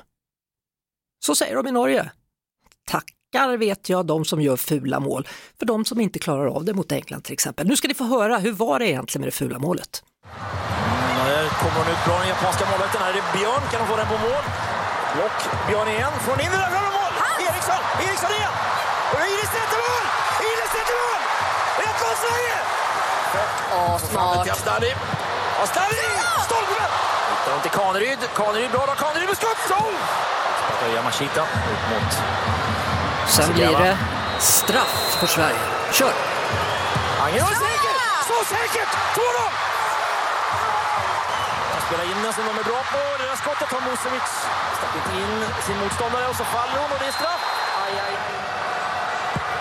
Så 1.26 1.34
säger 1.34 1.56
de 1.56 1.66
i 1.66 1.72
Norge. 1.72 2.10
Tackar 2.86 3.56
vet 3.56 3.88
jag 3.88 4.06
de 4.06 4.24
som 4.24 4.40
gör 4.40 4.56
fula 4.56 5.00
mål, 5.00 5.28
för 5.58 5.66
de 5.66 5.84
som 5.84 6.00
inte 6.00 6.18
klarar 6.18 6.46
av 6.46 6.64
det 6.64 6.74
mot 6.74 6.92
England 6.92 7.22
till 7.22 7.32
exempel. 7.32 7.66
Nu 7.66 7.76
ska 7.76 7.88
ni 7.88 7.94
få 7.94 8.04
höra, 8.04 8.38
hur 8.38 8.52
var 8.52 8.78
det 8.78 8.88
egentligen 8.88 9.20
med 9.20 9.26
det 9.26 9.36
fula 9.36 9.58
målet? 9.58 10.04
Där 11.24 11.48
kommer 11.60 11.78
hon 11.80 11.88
ut 11.94 12.04
bra, 12.06 12.16
den 12.18 12.28
japanska 12.28 12.64
målvakten. 12.70 13.00
Här 13.02 13.10
är 13.10 13.16
det 13.20 13.26
Björn, 13.38 13.62
kan 13.70 13.78
hon 13.80 13.88
få 13.92 13.96
den 13.96 14.08
på 14.14 14.18
mål? 14.28 14.44
Och 15.24 15.38
Björn 15.66 15.88
igen, 15.88 16.12
från 16.26 16.40
inre 16.40 16.56
där 16.56 16.80
har 16.84 16.92
mål! 16.98 17.12
Eriksson, 17.48 17.82
Eriksson 18.06 18.32
igen! 18.38 18.54
Och 19.12 19.20
Ilestedt 19.32 19.72
i 19.76 19.78
mål! 19.84 20.04
Ilestedt 20.50 20.90
i 20.94 20.96
mål! 21.02 21.20
1-0 21.88 22.14
Sverige! 22.24 22.56
Åh, 23.76 23.98
smart. 23.98 24.42
till 24.42 24.52
Asllani. 24.52 24.90
Asllani! 25.62 26.04
Stolpen! 26.46 26.90
Hittar 27.30 27.52
hon 27.54 27.62
till 27.66 27.74
Kaneryd. 27.80 28.18
Kaneryd 28.40 28.70
bra 28.70 28.84
då, 28.86 28.94
Kaneryd 29.04 29.28
med 29.28 29.36
skott! 29.36 29.62
Mål! 29.70 29.94
Spelar 30.76 30.94
Yamashita 30.96 31.40
upp 31.72 31.82
mot 31.90 32.12
Sen 33.28 33.52
blir 33.52 33.78
det 33.84 33.96
straff 34.38 35.16
för 35.20 35.26
Sverige. 35.26 35.62
Kör! 35.92 36.12
Anger. 37.24 37.42
Och 37.42 37.56
säkert! 37.66 37.98
Så 38.28 38.36
säkert! 38.54 38.92
2-0! 39.14 39.73
Spelar 41.86 42.04
in 42.04 42.22
den 42.22 42.32
som 42.32 42.44
de 42.48 42.54
är 42.62 42.66
bra 42.72 42.80
på. 42.94 43.00
Det 43.18 43.26
där 43.30 43.36
skottet 43.36 43.68
har 43.74 43.80
Musovic 43.88 44.28
stapplat 44.78 45.08
in 45.20 45.32
sin 45.66 45.78
motståndare 45.82 46.26
och 46.32 46.36
så 46.36 46.44
faller 46.44 46.78
hon 46.82 46.90
och 46.94 46.98
det 47.02 47.08
är 47.12 47.16
straff. 47.20 47.42
Aj, 47.84 47.94
aj, 48.04 48.14
aj. 48.24 48.34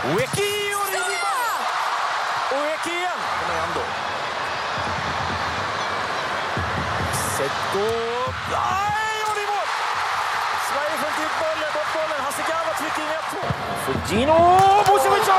Oeki 0.10 0.54
och 0.80 0.90
det! 0.94 1.04
Oeki 2.58 2.94
igen! 3.00 3.20
Kom 3.40 3.50
igen 3.56 3.72
då. 3.78 3.84
Seko. 7.36 7.88
Aj, 8.80 9.18
och 9.28 9.34
det 9.38 9.44
är 9.46 9.50
mål! 9.54 9.68
Sverige 10.70 10.96
får 11.02 11.10
inte 11.12 11.26
bollen, 11.44 11.70
bort 11.76 11.92
bollen. 11.98 12.20
Hasegawa 12.26 12.72
trycker 12.80 13.02
in 13.06 13.12
1-2. 13.32 13.36
Fugino! 13.86 14.38
Musovic! 14.90 15.30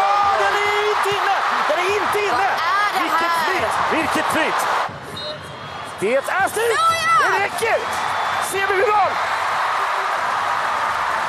Den 0.43 0.55
är 0.67 0.83
inte 0.93 1.11
inne! 1.19 1.37
Den 1.69 1.79
är 1.85 1.89
inte 2.01 2.19
inne! 2.29 2.49
är 2.87 2.93
det 2.95 3.01
Vilket 3.03 3.35
flyt! 3.45 3.75
Vilket 3.97 4.27
flyt! 4.35 4.61
Det 6.05 6.15
är 6.15 6.49
slut! 6.49 6.65
Det 7.21 7.45
räcker! 7.45 7.79
semifinal! 8.53 9.11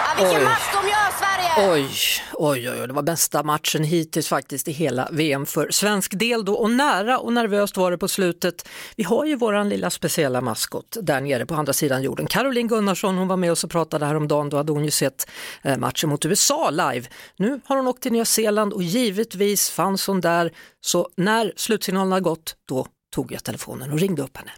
Ja, 0.07 0.13
vilken 0.17 0.37
Oj. 0.37 0.43
match 0.43 0.69
de 0.73 0.87
gör, 0.89 1.11
Sverige! 1.19 1.73
Oj, 1.73 1.89
oj, 2.33 2.69
oj, 2.69 2.81
oj, 2.81 2.87
det 2.87 2.93
var 2.93 3.01
bästa 3.01 3.43
matchen 3.43 3.83
hittills 3.83 4.27
faktiskt 4.27 4.67
i 4.67 4.71
hela 4.71 5.09
VM 5.11 5.45
för 5.45 5.71
svensk 5.71 6.19
del 6.19 6.45
då 6.45 6.55
och 6.55 6.71
nära 6.71 7.19
och 7.19 7.33
nervöst 7.33 7.77
var 7.77 7.91
det 7.91 7.97
på 7.97 8.07
slutet. 8.07 8.67
Vi 8.95 9.03
har 9.03 9.25
ju 9.25 9.35
våran 9.35 9.69
lilla 9.69 9.89
speciella 9.89 10.41
maskot 10.41 10.97
där 11.01 11.21
nere 11.21 11.45
på 11.45 11.55
andra 11.55 11.73
sidan 11.73 12.03
jorden. 12.03 12.27
Caroline 12.27 12.67
Gunnarsson, 12.67 13.17
hon 13.17 13.27
var 13.27 13.37
med 13.37 13.51
oss 13.51 13.63
och 13.63 13.71
pratade 13.71 14.05
häromdagen, 14.05 14.49
då 14.49 14.57
hade 14.57 14.71
hon 14.71 14.85
ju 14.85 14.91
sett 14.91 15.29
eh, 15.63 15.77
matchen 15.77 16.09
mot 16.09 16.25
USA 16.25 16.69
live. 16.69 17.07
Nu 17.37 17.61
har 17.65 17.77
hon 17.77 17.87
åkt 17.87 18.03
till 18.03 18.11
Nya 18.11 18.25
Zeeland 18.25 18.73
och 18.73 18.83
givetvis 18.83 19.69
fanns 19.69 20.07
hon 20.07 20.21
där, 20.21 20.51
så 20.81 21.09
när 21.17 21.53
slutsignalen 21.55 22.11
har 22.11 22.19
gått, 22.19 22.55
då 22.67 22.87
tog 23.15 23.31
jag 23.31 23.43
telefonen 23.43 23.91
och 23.91 23.99
ringde 23.99 24.21
upp 24.21 24.37
henne. 24.37 24.51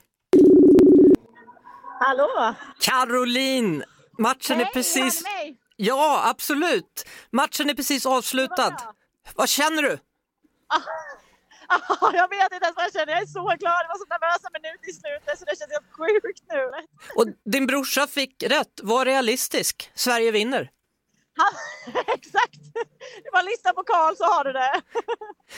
Hallå! 2.00 2.56
Caroline! 2.80 3.84
Matchen 4.18 4.60
är 4.60 4.64
Hej, 4.64 4.74
precis... 4.74 5.26
hörde 5.26 5.36
mig? 5.38 5.58
Ja, 5.76 6.22
absolut! 6.30 7.06
Matchen 7.32 7.70
är 7.70 7.74
precis 7.74 8.06
avslutad. 8.06 8.78
Vad 9.36 9.50
känner 9.50 9.84
du? 9.84 10.00
Ah, 10.70 10.82
jag 12.14 12.30
vet 12.30 12.52
inte 12.54 12.66
ens 12.66 12.76
vad 12.76 12.86
jag 12.86 12.94
känner. 12.94 13.14
Jag 13.14 13.22
är 13.22 13.26
så 13.26 13.40
glad. 13.42 13.58
Det 13.60 13.88
var 13.88 13.98
så 13.98 14.06
nervösa 14.10 14.48
minuter 14.54 14.90
i 14.90 14.94
slutet 14.94 15.40
så 15.40 15.46
det 15.46 15.58
känns 15.60 15.72
helt 15.72 15.92
sjukt 15.92 16.44
nu. 16.50 16.72
Och 17.16 17.52
din 17.52 17.68
brorsa 17.68 18.08
fick 18.08 18.44
rätt, 18.44 18.80
var 18.84 19.06
realistisk. 19.06 19.92
Sverige 19.96 20.32
vinner. 20.32 20.70
Ha, 21.38 21.50
exakt! 22.14 22.60
Det 23.24 23.30
var 23.34 23.44
lista 23.44 23.74
på 23.74 23.84
Karl 23.84 24.16
så 24.16 24.24
har 24.24 24.44
du 24.44 24.54
det. 24.54 24.82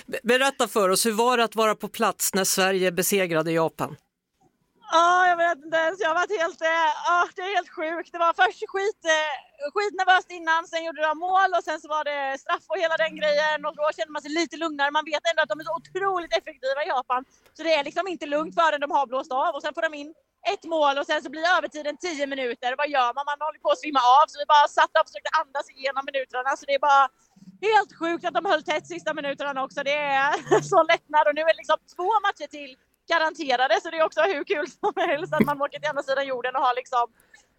Be- 0.07 0.19
Berätta 0.23 0.67
för 0.67 0.89
oss, 0.89 1.05
hur 1.05 1.11
var 1.11 1.37
det 1.37 1.43
att 1.43 1.55
vara 1.55 1.75
på 1.75 1.87
plats 1.87 2.33
när 2.33 2.43
Sverige 2.43 2.91
besegrade 2.91 3.51
Japan? 3.51 3.95
Ja, 4.91 5.27
jag 5.31 5.37
vet 5.37 5.59
inte 5.65 5.77
ens. 5.77 5.97
Jag 6.01 6.09
har 6.11 6.15
varit 6.21 6.41
helt... 6.41 6.61
eh, 6.61 7.25
det 7.35 7.41
är 7.41 7.55
helt 7.57 7.73
sjukt. 7.77 8.11
Det 8.15 8.21
var 8.25 8.33
först 8.43 8.61
skit, 8.73 9.01
eh, 9.17 9.33
skitnervöst 9.75 10.31
innan, 10.37 10.61
sen 10.71 10.85
gjorde 10.85 11.01
de 11.09 11.13
mål 11.27 11.49
och 11.57 11.63
sen 11.67 11.79
så 11.81 11.87
var 11.95 12.03
det 12.11 12.37
straff 12.43 12.65
och 12.71 12.79
hela 12.83 12.95
den 13.03 13.13
grejen 13.19 13.59
och 13.67 13.75
då 13.79 13.85
kände 13.97 14.11
man 14.15 14.21
sig 14.25 14.31
lite 14.41 14.55
lugnare. 14.63 14.91
Man 14.97 15.05
vet 15.11 15.23
ändå 15.29 15.39
att 15.43 15.51
de 15.53 15.59
är 15.61 15.67
så 15.69 15.75
otroligt 15.81 16.33
effektiva 16.39 16.79
i 16.85 16.87
Japan. 16.95 17.21
Så 17.55 17.61
det 17.65 17.73
är 17.79 17.83
liksom 17.89 18.05
inte 18.13 18.25
lugnt 18.35 18.55
förrän 18.59 18.81
de 18.85 18.91
har 18.97 19.05
blåst 19.11 19.31
av 19.31 19.51
och 19.55 19.61
sen 19.63 19.73
får 19.75 19.83
de 19.87 19.93
in 20.01 20.09
ett 20.53 20.63
mål 20.73 20.95
och 20.99 21.07
sen 21.09 21.21
så 21.23 21.29
blir 21.33 21.45
övertiden 21.57 21.95
10 21.97 22.27
minuter. 22.33 22.69
Vad 22.81 22.89
gör 22.95 23.09
man? 23.17 23.25
Man 23.31 23.39
håller 23.47 23.59
på 23.65 23.69
att 23.71 23.81
svimma 23.83 24.01
av 24.17 24.25
så 24.31 24.35
vi 24.43 24.45
bara 24.55 24.67
satt 24.79 24.93
och 24.99 25.07
försökte 25.09 25.31
andas 25.41 25.65
igenom 25.75 26.03
minuterna. 26.09 26.49
Så 26.59 26.63
det 26.67 26.75
är 26.79 26.83
bara 26.89 27.05
helt 27.69 27.91
sjukt 27.99 28.23
att 28.25 28.37
de 28.39 28.45
höll 28.51 28.63
tätt 28.63 28.87
sista 28.93 29.11
minuterna 29.19 29.63
också. 29.65 29.79
Det 29.89 29.97
är 30.21 30.61
så 30.73 30.79
lättnad 30.91 31.23
och 31.27 31.35
nu 31.35 31.41
är 31.41 31.53
det 31.53 31.61
liksom 31.63 31.79
två 31.95 32.09
matcher 32.25 32.47
till 32.57 32.71
garanterade 33.13 33.79
så 33.83 33.89
det 33.89 33.97
är 33.97 34.05
också 34.05 34.21
hur 34.21 34.43
kul 34.43 34.67
som 34.79 34.93
helst 34.95 35.33
att 35.33 35.45
man 35.45 35.61
åker 35.65 35.79
till 35.79 35.89
andra 35.89 36.03
sidan 36.03 36.27
jorden 36.27 36.55
och 36.55 36.61
har 36.61 36.75
liksom 36.75 37.05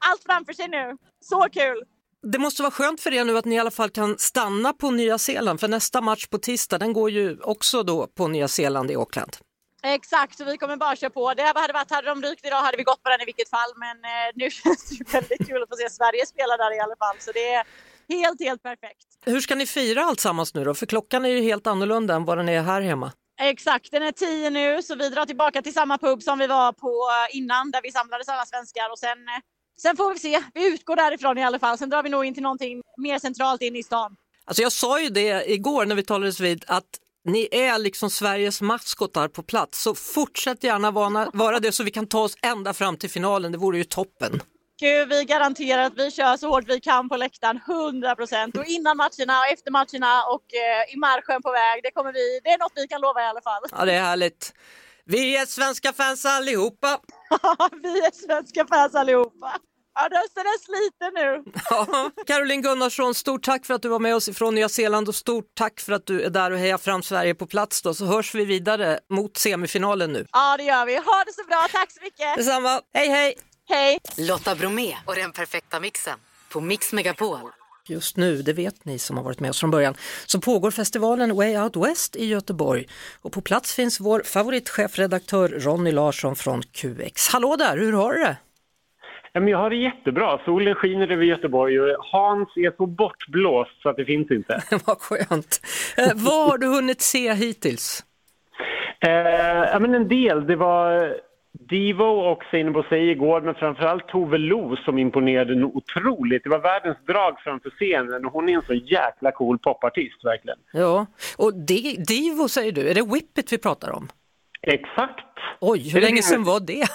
allt 0.08 0.22
framför 0.22 0.52
sig 0.52 0.68
nu. 0.68 0.96
Så 1.20 1.40
kul! 1.52 1.84
Det 2.22 2.38
måste 2.38 2.62
vara 2.62 2.70
skönt 2.70 3.00
för 3.00 3.12
er 3.12 3.24
nu 3.24 3.38
att 3.38 3.44
ni 3.44 3.54
i 3.54 3.58
alla 3.58 3.70
fall 3.70 3.90
kan 3.90 4.18
stanna 4.18 4.72
på 4.72 4.90
Nya 4.90 5.18
Zeeland, 5.18 5.60
för 5.60 5.68
nästa 5.68 6.00
match 6.00 6.26
på 6.26 6.38
tisdag 6.38 6.78
den 6.78 6.92
går 6.92 7.10
ju 7.10 7.38
också 7.40 7.82
då 7.82 8.06
på 8.06 8.28
Nya 8.28 8.48
Zeeland 8.48 8.90
i 8.90 8.94
Auckland. 8.94 9.36
Exakt, 9.82 10.36
så 10.36 10.44
vi 10.44 10.56
kommer 10.56 10.76
bara 10.76 10.96
köra 10.96 11.10
på. 11.10 11.34
Det 11.34 11.42
hade 11.42 11.72
varit, 11.72 11.90
hade 11.90 12.08
de 12.08 12.22
rykt 12.22 12.46
idag 12.46 12.62
hade 12.62 12.76
vi 12.76 12.82
gått 12.82 13.02
på 13.02 13.10
den 13.10 13.20
i 13.20 13.24
vilket 13.24 13.50
fall 13.50 13.72
men 13.76 13.96
eh, 13.96 14.30
nu 14.34 14.50
känns 14.60 14.88
det 14.88 14.94
ju 14.94 15.04
väldigt 15.12 15.46
kul 15.48 15.62
att 15.62 15.68
få 15.68 15.76
se 15.76 15.90
Sverige 15.90 16.26
spela 16.26 16.56
där 16.56 16.76
i 16.76 16.80
alla 16.80 16.96
fall 16.96 17.16
så 17.18 17.32
det 17.32 17.52
är 17.54 17.64
helt, 18.08 18.40
helt 18.40 18.62
perfekt. 18.62 19.06
Hur 19.24 19.40
ska 19.40 19.54
ni 19.54 19.66
fira 19.66 20.04
alltsammans 20.04 20.54
nu 20.54 20.64
då? 20.64 20.74
För 20.74 20.86
klockan 20.86 21.24
är 21.24 21.28
ju 21.28 21.42
helt 21.42 21.66
annorlunda 21.66 22.14
än 22.14 22.24
vad 22.24 22.38
den 22.38 22.48
är 22.48 22.62
här 22.62 22.80
hemma. 22.80 23.12
Exakt, 23.42 23.90
den 23.90 24.02
är 24.02 24.12
tio 24.12 24.50
nu 24.50 24.82
så 24.82 24.94
vi 24.94 25.08
drar 25.08 25.26
tillbaka 25.26 25.62
till 25.62 25.72
samma 25.72 25.98
pub 25.98 26.22
som 26.22 26.38
vi 26.38 26.46
var 26.46 26.72
på 26.72 26.88
eh, 26.88 27.36
innan 27.36 27.70
där 27.70 27.80
vi 27.82 27.92
samlades 27.92 28.28
alla 28.28 28.46
svenskar 28.46 28.90
och 28.92 28.98
sen, 28.98 29.18
eh, 29.28 29.40
sen 29.82 29.96
får 29.96 30.12
vi 30.12 30.18
se. 30.18 30.42
Vi 30.54 30.74
utgår 30.74 30.96
därifrån 30.96 31.38
i 31.38 31.44
alla 31.44 31.58
fall. 31.58 31.78
Sen 31.78 31.90
drar 31.90 32.02
vi 32.02 32.08
nog 32.08 32.24
in 32.24 32.34
till 32.34 32.42
någonting 32.42 32.82
mer 32.96 33.18
centralt 33.18 33.62
in 33.62 33.76
i 33.76 33.82
stan. 33.82 34.16
Alltså 34.44 34.62
jag 34.62 34.72
sa 34.72 35.00
ju 35.00 35.08
det 35.08 35.50
igår 35.50 35.86
när 35.86 35.94
vi 35.94 36.02
talades 36.02 36.40
vid 36.40 36.64
att 36.66 36.88
ni 37.24 37.48
är 37.50 37.78
liksom 37.78 38.10
Sveriges 38.10 38.62
maskotar 38.62 39.28
på 39.28 39.42
plats, 39.42 39.82
så 39.82 39.94
fortsätt 39.94 40.64
gärna 40.64 40.90
vara, 40.90 41.30
vara 41.32 41.60
det 41.60 41.72
så 41.72 41.84
vi 41.84 41.90
kan 41.90 42.06
ta 42.06 42.20
oss 42.20 42.36
ända 42.42 42.74
fram 42.74 42.96
till 42.96 43.10
finalen, 43.10 43.52
det 43.52 43.58
vore 43.58 43.78
ju 43.78 43.84
toppen. 43.84 44.40
Vi 44.82 45.24
garanterar 45.28 45.82
att 45.82 45.96
vi 45.96 46.10
kör 46.10 46.36
så 46.36 46.48
hårt 46.48 46.64
vi 46.68 46.80
kan 46.80 47.08
på 47.08 47.16
läktaren, 47.16 47.60
100 47.68 48.16
procent. 48.16 48.56
Och 48.56 48.64
innan 48.64 48.96
matcherna 48.96 49.40
och 49.40 49.52
efter 49.52 49.70
matcherna 49.70 50.24
och 50.24 50.44
eh, 50.54 50.94
i 50.94 50.96
marschen 50.96 51.42
på 51.42 51.52
väg, 51.52 51.80
det 51.82 51.90
kommer 51.90 52.12
vi, 52.12 52.40
det 52.44 52.50
är 52.50 52.58
något 52.58 52.72
vi 52.74 52.88
kan 52.88 53.00
lova 53.00 53.20
i 53.22 53.24
alla 53.24 53.42
fall. 53.42 53.62
Ja, 53.70 53.84
det 53.84 53.92
är 53.92 54.02
härligt. 54.02 54.52
Vi 55.04 55.36
är 55.36 55.46
svenska 55.46 55.92
fans 55.92 56.24
allihopa. 56.24 57.00
vi 57.82 57.98
är 57.98 58.26
svenska 58.26 58.66
fans 58.66 58.94
allihopa. 58.94 59.56
Ja, 59.94 60.08
rösten 60.18 60.42
är 60.42 60.58
sliten 60.58 61.14
nu. 61.14 61.52
Ja. 61.70 62.10
Caroline 62.26 62.62
Gunnarsson, 62.62 63.14
stort 63.14 63.42
tack 63.42 63.66
för 63.66 63.74
att 63.74 63.82
du 63.82 63.88
var 63.88 63.98
med 63.98 64.14
oss 64.14 64.28
ifrån 64.28 64.54
Nya 64.54 64.68
Zeeland 64.68 65.08
och 65.08 65.14
stort 65.14 65.52
tack 65.54 65.80
för 65.80 65.92
att 65.92 66.06
du 66.06 66.22
är 66.22 66.30
där 66.30 66.50
och 66.50 66.58
hejar 66.58 66.78
fram 66.78 67.02
Sverige 67.02 67.34
på 67.34 67.46
plats 67.46 67.82
då, 67.82 67.94
så 67.94 68.04
hörs 68.04 68.34
vi 68.34 68.44
vidare 68.44 68.98
mot 69.10 69.36
semifinalen 69.36 70.12
nu. 70.12 70.26
Ja, 70.32 70.56
det 70.56 70.62
gör 70.64 70.86
vi. 70.86 70.96
Ha 70.96 71.24
det 71.26 71.32
så 71.32 71.44
bra. 71.48 71.66
Tack 71.72 71.92
så 71.92 72.00
mycket. 72.02 72.36
Detsamma, 72.36 72.80
hej 72.94 73.08
hej! 73.08 73.34
Hej! 73.70 73.98
Lotta 74.28 74.54
Bromé 74.54 74.94
och 75.06 75.14
den 75.14 75.32
perfekta 75.32 75.80
mixen 75.80 76.18
på 76.52 76.60
Mix 76.60 76.92
Megapol. 76.92 77.38
Just 77.88 78.16
nu, 78.16 78.42
det 78.42 78.52
vet 78.52 78.84
ni 78.84 78.98
som 78.98 79.16
har 79.16 79.24
varit 79.24 79.40
med 79.40 79.50
oss 79.50 79.60
från 79.60 79.70
början, 79.70 79.94
så 80.26 80.40
pågår 80.40 80.70
festivalen 80.70 81.36
Way 81.36 81.56
Out 81.58 81.76
West 81.76 82.16
i 82.16 82.26
Göteborg 82.26 82.86
och 83.22 83.32
på 83.32 83.40
plats 83.40 83.74
finns 83.74 84.00
vår 84.00 84.20
favoritchefredaktör 84.20 85.48
Ronny 85.48 85.92
Larsson 85.92 86.36
från 86.36 86.62
QX. 86.62 87.28
Hallå 87.32 87.56
där, 87.56 87.78
hur 87.78 87.92
har 87.92 88.12
du 88.12 88.18
det? 88.18 88.36
Ja, 89.32 89.40
men 89.40 89.48
jag 89.48 89.58
har 89.58 89.70
det 89.70 89.76
jättebra. 89.76 90.40
Solen 90.44 90.74
skiner 90.74 91.12
över 91.12 91.24
Göteborg 91.24 91.80
och 91.80 92.04
Hans 92.04 92.48
är 92.56 92.76
så 92.76 92.86
bortblåst 92.86 93.82
så 93.82 93.88
att 93.88 93.96
det 93.96 94.04
finns 94.04 94.30
inte. 94.30 94.62
Vad 94.86 94.98
skönt. 94.98 95.60
Eh, 95.96 96.12
vad 96.14 96.50
har 96.50 96.58
du 96.58 96.66
hunnit 96.66 97.00
se 97.00 97.34
hittills? 97.34 98.04
Eh, 99.00 99.10
ja, 99.72 99.78
men 99.78 99.94
en 99.94 100.08
del. 100.08 100.46
Det 100.46 100.56
var 100.56 101.16
Divo 101.52 102.04
och 102.04 102.42
Seinabo 102.50 102.82
Bosei 102.82 103.10
igår, 103.10 103.40
men 103.40 103.54
framförallt 103.54 104.08
Tove 104.08 104.38
Lo 104.38 104.76
som 104.76 104.98
imponerade 104.98 105.64
otroligt. 105.64 106.44
Det 106.44 106.50
var 106.50 106.58
världens 106.58 106.98
drag 107.06 107.40
framför 107.40 107.70
scenen 107.70 108.26
och 108.26 108.32
hon 108.32 108.48
är 108.48 108.52
en 108.54 108.62
så 108.62 108.74
jäkla 108.74 109.32
cool 109.32 109.58
popartist 109.58 110.24
verkligen. 110.24 110.58
Ja, 110.72 111.06
och 111.36 111.54
Di- 111.54 111.96
Divo 112.08 112.48
säger 112.48 112.72
du, 112.72 112.88
är 112.88 112.94
det 112.94 113.02
Whippet 113.14 113.52
vi 113.52 113.58
pratar 113.58 113.90
om? 113.90 114.08
Exakt. 114.62 115.24
Oj, 115.60 115.90
hur 115.90 116.00
länge 116.00 116.22
sedan 116.22 116.44
var 116.44 116.60
det? 116.60 116.84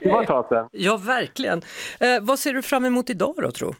det 0.00 0.10
var 0.12 0.22
ett 0.22 0.28
tag 0.28 0.46
sedan. 0.48 0.68
Ja, 0.72 0.96
verkligen. 0.96 1.62
Eh, 2.00 2.08
vad 2.22 2.38
ser 2.38 2.52
du 2.52 2.62
fram 2.62 2.84
emot 2.84 3.10
idag 3.10 3.34
då, 3.36 3.50
tro? 3.50 3.74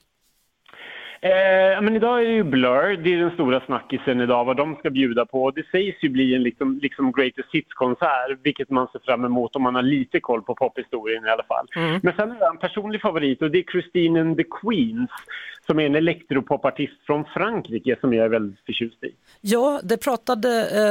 Eh, 1.20 1.82
men 1.82 1.96
idag 1.96 2.20
är 2.20 2.24
det 2.24 2.32
ju 2.32 2.44
Blur, 2.44 2.96
det 2.96 3.14
är 3.14 3.18
den 3.18 3.30
stora 3.30 3.60
snackisen 3.60 4.20
idag, 4.20 4.44
vad 4.44 4.56
de 4.56 4.76
ska 4.76 4.90
bjuda 4.90 5.26
på. 5.26 5.50
Det 5.50 5.66
sägs 5.70 5.96
ju 6.04 6.08
bli 6.08 6.34
en 6.34 6.42
liksom, 6.42 6.78
liksom 6.82 7.12
greatest 7.12 7.48
hits-konsert, 7.52 8.38
vilket 8.42 8.70
man 8.70 8.88
ser 8.92 8.98
fram 8.98 9.24
emot 9.24 9.56
om 9.56 9.62
man 9.62 9.74
har 9.74 9.82
lite 9.82 10.20
koll 10.20 10.42
på 10.42 10.54
pophistorien 10.54 11.26
i 11.26 11.28
alla 11.30 11.42
fall. 11.42 11.66
Men 12.02 12.14
sen 12.16 12.30
är 12.30 12.38
det 12.38 12.46
en 12.46 12.56
personlig 12.56 13.00
favorit 13.00 13.42
och 13.42 13.50
det 13.50 13.58
är 13.58 13.62
Christine 13.72 14.20
and 14.20 14.36
the 14.36 14.44
Queens, 14.62 15.10
som 15.66 15.80
är 15.80 15.86
en 15.86 15.94
elektropopartist 15.94 17.06
från 17.06 17.24
Frankrike 17.24 17.96
som 18.00 18.14
jag 18.14 18.24
är 18.24 18.28
väldigt 18.28 18.60
förtjust 18.66 19.04
i. 19.04 19.10
Ja, 19.40 19.80
det 19.82 19.96
pratade 19.96 20.48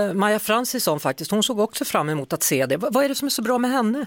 eh, 0.10 0.13
Maja 0.13 0.39
Francis 0.39 0.88
om 0.88 1.00
faktiskt. 1.00 1.32
Hon 1.32 1.44
såg 1.44 1.60
också 1.60 1.86
fram 1.86 2.10
emot 2.10 2.34
att 2.34 2.44
se 2.44 2.65
det. 2.65 2.77
Va- 2.77 2.88
vad 2.91 3.05
är 3.05 3.10
det 3.10 3.15
som 3.15 3.25
är 3.25 3.29
så 3.29 3.41
bra 3.41 3.58
med 3.58 3.72
henne? 3.72 4.05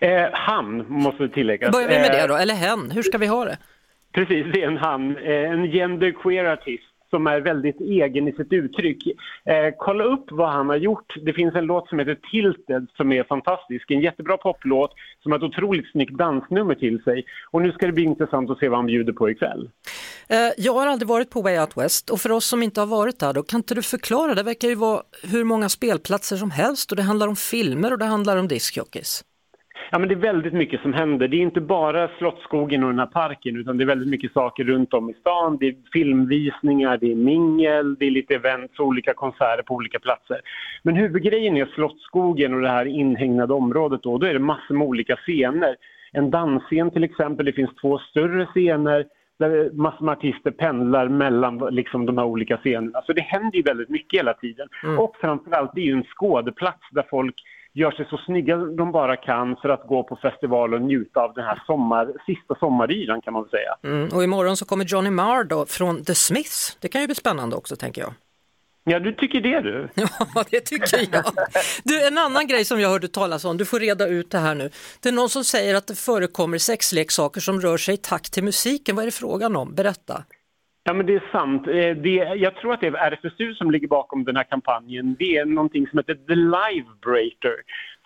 Eh, 0.00 0.28
han, 0.32 0.84
måste 0.88 1.28
tilläggas. 1.28 1.72
Börjar 1.72 1.88
vi 1.88 1.94
med 1.94 2.10
Eh, 2.10 2.20
det 2.20 2.26
då, 2.26 2.36
eller 2.36 2.54
hen? 2.54 2.90
Hur 2.90 3.02
ska 3.02 3.18
vi 3.18 3.26
ha 3.26 3.44
det? 3.44 3.58
Precis, 4.12 4.46
det 4.52 4.62
är 4.62 4.66
en 4.66 4.76
han. 4.76 5.16
Eh, 5.16 5.50
En 5.52 5.72
genderqueer 5.72 6.44
artist 6.44 6.84
som 7.10 7.26
är 7.26 7.40
väldigt 7.40 7.80
egen 7.80 8.28
i 8.28 8.32
sitt 8.32 8.52
uttryck. 8.52 9.06
Eh, 9.44 9.74
kolla 9.78 10.04
upp 10.04 10.24
vad 10.30 10.50
han 10.50 10.68
har 10.68 10.76
gjort. 10.76 11.14
Det 11.22 11.32
finns 11.32 11.54
en 11.54 11.64
låt 11.64 11.88
som 11.88 11.98
heter 11.98 12.18
Tilted 12.30 12.86
som 12.96 13.12
är 13.12 13.24
fantastisk. 13.24 13.90
En 13.90 14.00
jättebra 14.00 14.36
poplåt 14.36 14.92
som 15.22 15.32
har 15.32 15.38
ett 15.38 15.44
otroligt 15.44 15.90
snyggt 15.92 16.18
dansnummer 16.18 16.74
till 16.74 17.02
sig. 17.02 17.24
Och 17.50 17.62
nu 17.62 17.72
ska 17.72 17.86
det 17.86 17.92
bli 17.92 18.04
intressant 18.04 18.50
att 18.50 18.58
se 18.58 18.68
vad 18.68 18.78
han 18.78 18.86
bjuder 18.86 19.12
på 19.12 19.30
ikväll. 19.30 19.70
Eh, 20.28 20.36
jag 20.56 20.72
har 20.74 20.86
aldrig 20.86 21.08
varit 21.08 21.30
på 21.30 21.42
Way 21.42 21.58
Out 21.58 21.76
West 21.76 22.10
och 22.10 22.20
för 22.20 22.32
oss 22.32 22.46
som 22.46 22.62
inte 22.62 22.80
har 22.80 22.86
varit 22.86 23.18
där 23.18 23.32
då, 23.32 23.42
kan 23.42 23.58
inte 23.58 23.74
du 23.74 23.82
förklara? 23.82 24.34
Det 24.34 24.42
verkar 24.42 24.68
ju 24.68 24.74
vara 24.74 25.02
hur 25.32 25.44
många 25.44 25.68
spelplatser 25.68 26.36
som 26.36 26.50
helst 26.50 26.90
och 26.90 26.96
det 26.96 27.02
handlar 27.02 27.28
om 27.28 27.36
filmer 27.36 27.92
och 27.92 27.98
det 27.98 28.04
handlar 28.04 28.36
om 28.36 28.48
discjockeys. 28.48 29.24
Ja, 29.94 29.98
men 29.98 30.08
det 30.08 30.14
är 30.14 30.32
väldigt 30.32 30.52
mycket 30.52 30.80
som 30.80 30.92
händer. 30.92 31.28
Det 31.28 31.36
är 31.36 31.40
inte 31.40 31.60
bara 31.60 32.08
Slottsskogen 32.18 32.82
och 32.82 32.90
den 32.90 32.98
här 32.98 33.06
parken 33.06 33.56
utan 33.56 33.78
det 33.78 33.84
är 33.84 33.86
väldigt 33.86 34.08
mycket 34.08 34.32
saker 34.32 34.64
runt 34.64 34.94
om 34.94 35.10
i 35.10 35.14
stan. 35.14 35.56
Det 35.60 35.66
är 35.66 35.74
filmvisningar, 35.92 36.96
det 36.96 37.12
är 37.12 37.14
mingel, 37.14 37.94
det 37.94 38.06
är 38.06 38.10
lite 38.10 38.34
events 38.34 38.78
och 38.78 38.86
olika 38.86 39.14
konserter 39.14 39.62
på 39.62 39.74
olika 39.74 39.98
platser. 39.98 40.40
Men 40.82 40.96
huvudgrejen 40.96 41.56
är 41.56 41.66
Slottsskogen 41.66 42.54
och 42.54 42.60
det 42.60 42.68
här 42.68 42.86
inhägnade 42.86 43.54
området 43.54 44.02
då. 44.02 44.18
Då 44.18 44.26
är 44.26 44.32
det 44.32 44.38
massor 44.38 44.74
med 44.74 44.86
olika 44.86 45.16
scener. 45.16 45.76
En 46.12 46.30
dansscen 46.30 46.90
till 46.90 47.04
exempel, 47.04 47.46
det 47.46 47.52
finns 47.52 47.74
två 47.80 47.98
större 47.98 48.46
scener 48.46 49.06
där 49.38 49.70
massor 49.72 50.04
med 50.04 50.12
artister 50.12 50.50
pendlar 50.50 51.08
mellan 51.08 51.58
liksom, 51.70 52.06
de 52.06 52.18
här 52.18 52.24
olika 52.24 52.56
scenerna. 52.56 53.02
Så 53.06 53.12
det 53.12 53.22
händer 53.22 53.56
ju 53.56 53.62
väldigt 53.62 53.88
mycket 53.88 54.18
hela 54.18 54.34
tiden. 54.34 54.68
Och 54.98 55.16
framförallt, 55.20 55.74
det 55.74 55.80
är 55.80 55.86
ju 55.86 55.92
en 55.92 56.04
skådeplats 56.04 56.82
där 56.90 57.04
folk 57.10 57.34
gör 57.72 57.90
sig 57.90 58.06
så 58.10 58.16
snygga 58.16 58.56
de 58.56 58.92
bara 58.92 59.16
kan 59.16 59.56
för 59.56 59.68
att 59.68 59.86
gå 59.86 60.02
på 60.02 60.16
festival 60.16 60.74
och 60.74 60.82
njuta 60.82 61.20
av 61.20 61.34
den 61.34 61.44
här 61.44 61.62
sommar, 61.66 62.12
sista 62.26 62.54
sommaryran 62.54 63.20
kan 63.20 63.32
man 63.32 63.42
väl 63.42 63.50
säga. 63.50 63.94
Mm, 63.94 64.08
och 64.14 64.24
imorgon 64.24 64.56
så 64.56 64.64
kommer 64.64 64.84
Johnny 64.84 65.10
Marr 65.10 65.44
då 65.44 65.66
från 65.66 66.04
The 66.04 66.14
Smiths. 66.14 66.76
Det 66.80 66.88
kan 66.88 67.00
ju 67.00 67.06
bli 67.06 67.14
spännande 67.14 67.56
också 67.56 67.76
tänker 67.76 68.02
jag. 68.02 68.12
Ja, 68.84 68.98
du 68.98 69.12
tycker 69.12 69.40
det 69.40 69.60
du. 69.60 69.88
Ja, 70.34 70.44
det 70.50 70.60
tycker 70.60 71.08
jag. 71.12 71.24
Du, 71.84 72.06
en 72.06 72.18
annan 72.18 72.46
grej 72.46 72.64
som 72.64 72.80
jag 72.80 72.88
hörde 72.88 73.08
talas 73.08 73.44
om, 73.44 73.56
du 73.56 73.64
får 73.64 73.80
reda 73.80 74.06
ut 74.06 74.30
det 74.30 74.38
här 74.38 74.54
nu. 74.54 74.70
Det 75.00 75.08
är 75.08 75.12
någon 75.12 75.28
som 75.28 75.44
säger 75.44 75.74
att 75.74 75.86
det 75.86 75.94
förekommer 75.94 76.58
sexleksaker 76.58 77.40
som 77.40 77.60
rör 77.60 77.76
sig 77.76 77.94
i 77.94 77.96
takt 77.96 78.32
till 78.32 78.44
musiken. 78.44 78.96
Vad 78.96 79.02
är 79.02 79.06
det 79.06 79.12
frågan 79.12 79.56
om? 79.56 79.74
Berätta. 79.74 80.24
Ja, 80.84 80.92
men 80.92 81.06
det 81.06 81.14
är 81.14 81.32
sant. 81.32 81.66
Eh, 81.66 81.96
det, 82.02 82.34
jag 82.36 82.56
tror 82.56 82.72
att 82.72 82.80
det 82.80 82.86
är 82.86 83.10
RFSU 83.10 83.54
som 83.54 83.70
ligger 83.70 83.88
bakom 83.88 84.24
den 84.24 84.36
här 84.36 84.44
kampanjen. 84.44 85.16
Det 85.18 85.36
är 85.36 85.44
någonting 85.44 85.86
som 85.86 85.98
heter 85.98 86.14
The 86.14 86.34
Livebreaker 86.34 87.54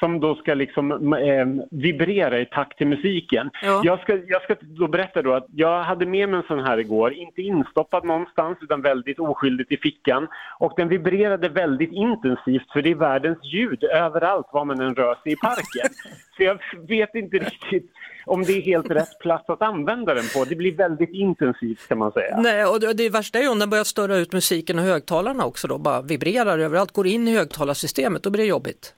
som 0.00 0.21
då 0.21 0.35
ska 0.35 0.55
liksom 0.55 1.12
eh, 1.15 1.47
vibrera 1.71 2.41
i 2.41 2.47
takt 2.47 2.79
till 2.79 2.87
musiken. 2.87 3.50
Ja. 3.62 3.83
Jag, 3.85 4.00
ska, 4.00 4.19
jag 4.26 4.43
ska 4.43 4.57
då 4.61 4.88
berätta 4.88 5.23
då 5.23 5.33
att 5.33 5.47
jag 5.55 5.83
hade 5.83 6.07
med 6.07 6.29
mig 6.29 6.38
en 6.38 6.47
sån 6.47 6.65
här 6.65 6.79
igår, 6.79 7.12
inte 7.12 7.43
instoppad 7.43 8.05
någonstans 8.05 8.59
utan 8.61 8.83
väldigt 8.83 9.19
oskyldigt 9.19 9.73
i 9.73 9.76
fickan. 9.76 10.29
Och 10.59 10.73
den 10.76 10.88
vibrerade 10.88 11.49
väldigt 11.49 11.93
intensivt 11.93 12.73
för 12.73 12.83
det 12.83 12.91
är 12.91 12.95
världens 12.95 13.38
ljud 13.45 13.85
överallt 13.85 14.47
var 14.53 14.65
man 14.65 14.81
än 14.81 14.95
rör 14.95 15.15
sig 15.23 15.33
i 15.33 15.37
parken. 15.37 15.95
Så 16.37 16.43
jag 16.43 16.59
vet 16.88 17.15
inte 17.15 17.37
riktigt 17.38 17.91
om 18.26 18.43
det 18.43 18.53
är 18.53 18.62
helt 18.62 18.91
rätt 18.91 19.19
plats 19.21 19.50
att 19.50 19.62
använda 19.62 20.15
den 20.15 20.25
på. 20.35 20.45
Det 20.45 20.57
blir 20.57 20.76
väldigt 20.76 21.11
intensivt 21.11 21.88
kan 21.88 21.99
man 21.99 22.12
säga. 22.12 22.41
Nej, 22.41 22.65
och 22.65 22.81
det, 22.81 22.93
det 22.93 23.09
värsta 23.09 23.38
är 23.38 23.43
ju 23.43 23.49
om 23.49 23.59
den 23.59 23.71
börjar 23.71 23.85
störa 23.85 24.17
ut 24.17 24.33
musiken 24.33 24.79
och 24.79 24.85
högtalarna 24.85 25.45
också 25.45 25.69
då, 25.69 25.79
bara 25.79 26.03
vibrerar 26.03 26.59
överallt, 26.59 26.93
går 26.93 27.07
in 27.07 27.29
i 27.29 27.37
högtalarsystemet, 27.37 28.23
då 28.23 28.31
blir 28.31 28.43
det 28.43 28.49
jobbigt. 28.49 28.95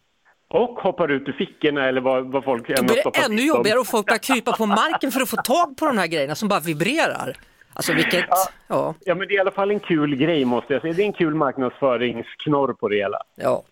Och 0.50 0.78
hoppar 0.78 1.08
ut 1.12 1.28
ur 1.28 1.32
fickorna 1.32 1.88
eller 1.88 2.00
vad, 2.00 2.32
vad 2.32 2.44
folk 2.44 2.68
Då 2.68 2.74
än 2.74 2.78
har 2.88 2.94
blir 2.94 3.12
det 3.12 3.24
ännu 3.24 3.42
jobbigare 3.42 3.78
och 3.78 3.86
folk 3.86 4.06
börjar 4.06 4.18
krypa 4.18 4.52
på 4.56 4.66
marken 4.66 5.12
för 5.12 5.20
att 5.20 5.28
få 5.28 5.36
tag 5.36 5.76
på 5.76 5.86
de 5.86 5.98
här 5.98 6.06
grejerna 6.06 6.34
som 6.34 6.48
bara 6.48 6.60
vibrerar. 6.60 7.36
Alltså 7.72 7.92
vilket, 7.92 8.24
ja, 8.68 8.94
Ja, 9.04 9.14
men 9.14 9.28
det 9.28 9.34
är 9.34 9.36
i 9.36 9.40
alla 9.40 9.50
fall 9.50 9.70
en 9.70 9.80
kul 9.80 10.16
grej 10.16 10.44
måste 10.44 10.72
jag 10.72 10.82
säga. 10.82 10.94
Det 10.94 11.02
är 11.02 11.06
en 11.06 11.12
kul 11.12 11.34
marknadsföringsknorr 11.34 12.72
på 12.72 12.88
det 12.88 12.96
hela. 12.96 13.18
ja. 13.34 13.62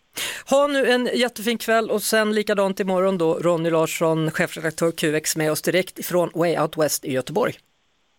Ha 0.50 0.66
nu 0.66 0.87
en 0.87 1.09
jättefin 1.14 1.59
kväll 1.59 1.90
och 1.90 2.02
sen 2.02 2.35
likadant 2.35 2.80
imorgon 2.80 3.18
då 3.18 3.35
Ronny 3.35 3.71
Larsson, 3.71 4.30
chefredaktör 4.30 4.90
QX 4.90 5.37
med 5.37 5.52
oss 5.52 5.62
direkt 5.62 5.99
ifrån 5.99 6.30
Way 6.35 6.59
Out 6.59 6.76
West 6.78 7.04
i 7.04 7.12
Göteborg. 7.12 7.54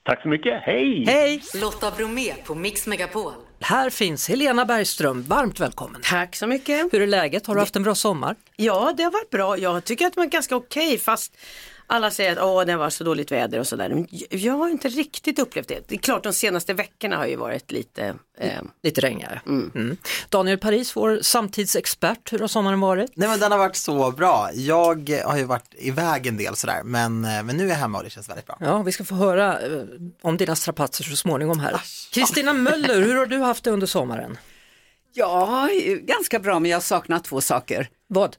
Tack 0.04 0.22
så 0.22 0.28
mycket, 0.28 0.62
hej! 0.64 1.06
Hej! 1.08 1.42
Lotta 1.62 1.92
Bromé 1.98 2.34
på 2.46 2.56
Mix 2.56 2.88
Megapol. 2.88 3.32
Här 3.60 3.90
finns 3.90 4.30
Helena 4.30 4.66
Bergström, 4.66 5.24
varmt 5.24 5.60
välkommen. 5.60 6.02
Tack 6.04 6.36
så 6.36 6.48
mycket. 6.48 6.94
Hur 6.94 7.02
är 7.02 7.08
läget? 7.08 7.48
Har 7.48 7.56
du 7.56 7.62
haft 7.62 7.76
en 7.76 7.84
bra 7.84 7.96
sommar? 7.96 8.36
Ja, 8.56 8.94
det 8.98 9.04
har 9.04 9.12
varit 9.12 9.30
bra. 9.30 9.58
Jag 9.58 9.84
tycker 9.84 10.06
att 10.06 10.14
det 10.14 10.20
var 10.20 10.26
ganska 10.28 10.56
okej 10.56 10.98
fast 10.98 11.38
alla 11.88 12.12
säger 12.12 12.32
att 12.32 12.44
Åh, 12.44 12.66
det 12.66 12.76
var 12.78 12.90
så 12.90 13.04
dåligt 13.04 13.32
väder 13.32 13.60
och 13.60 13.68
sådär. 13.68 13.90
Men 13.90 14.08
jag- 14.30 14.54
har 14.54 14.70
inte 14.70 14.88
riktigt 14.90 15.40
upplevt 15.40 15.68
det. 15.68 15.88
Det 15.88 15.96
är 15.96 16.00
klart 16.00 16.24
de 16.24 16.34
senaste 16.34 16.74
veckorna 16.74 17.18
har 17.18 17.26
ju 17.26 17.36
varit 17.36 17.72
lite 17.72 18.16
eh, 18.40 18.62
Lite 18.84 19.02
regnigare. 19.02 19.42
Mm. 19.46 19.98
Daniel 20.30 20.58
Paris, 20.58 20.96
vår 20.96 21.20
samtidsexpert, 21.22 22.34
hur 22.34 22.40
har 22.40 22.48
sommaren 22.48 22.80
varit? 22.80 23.12
Nej 23.16 23.30
men 23.30 23.40
den 23.40 23.52
har 23.52 23.60
varit 23.60 23.76
så 23.76 24.12
bra. 24.12 24.50
Jag 24.54 25.10
har 25.26 25.38
ju 25.38 25.44
varit 25.44 25.76
iväg 25.78 26.28
en 26.28 26.38
del 26.38 26.56
sådär, 26.56 26.82
men, 26.84 27.26
eh, 27.26 27.44
men 27.44 27.58
nu 27.58 27.66
är 27.66 27.70
jag 27.70 27.76
hemma 27.76 27.98
och 27.98 28.04
det 28.04 28.10
känns 28.10 28.30
väldigt 28.30 28.46
bra. 28.46 28.58
Ja, 28.60 28.82
vi 28.84 28.92
ska 28.92 29.04
få 29.04 29.16
höra 29.16 29.60
eh, 29.62 29.84
om 30.22 30.38
dina 30.38 30.56
strapatser 30.56 31.04
så 31.04 31.16
småningom 31.16 31.60
här. 31.60 31.82
Kristina 32.14 32.54
Möller, 32.54 33.02
hur 33.02 33.16
har 33.16 33.26
du 33.26 33.38
haft 33.42 33.64
det 33.64 33.72
under 33.72 33.88
sommaren? 33.88 34.38
Ja, 35.14 35.70
ganska 36.02 36.40
bra, 36.40 36.60
men 36.60 36.72
jag 36.72 36.84
saknar 36.84 37.20
två 37.20 37.42
saker. 37.42 37.90
Vad? 38.08 38.36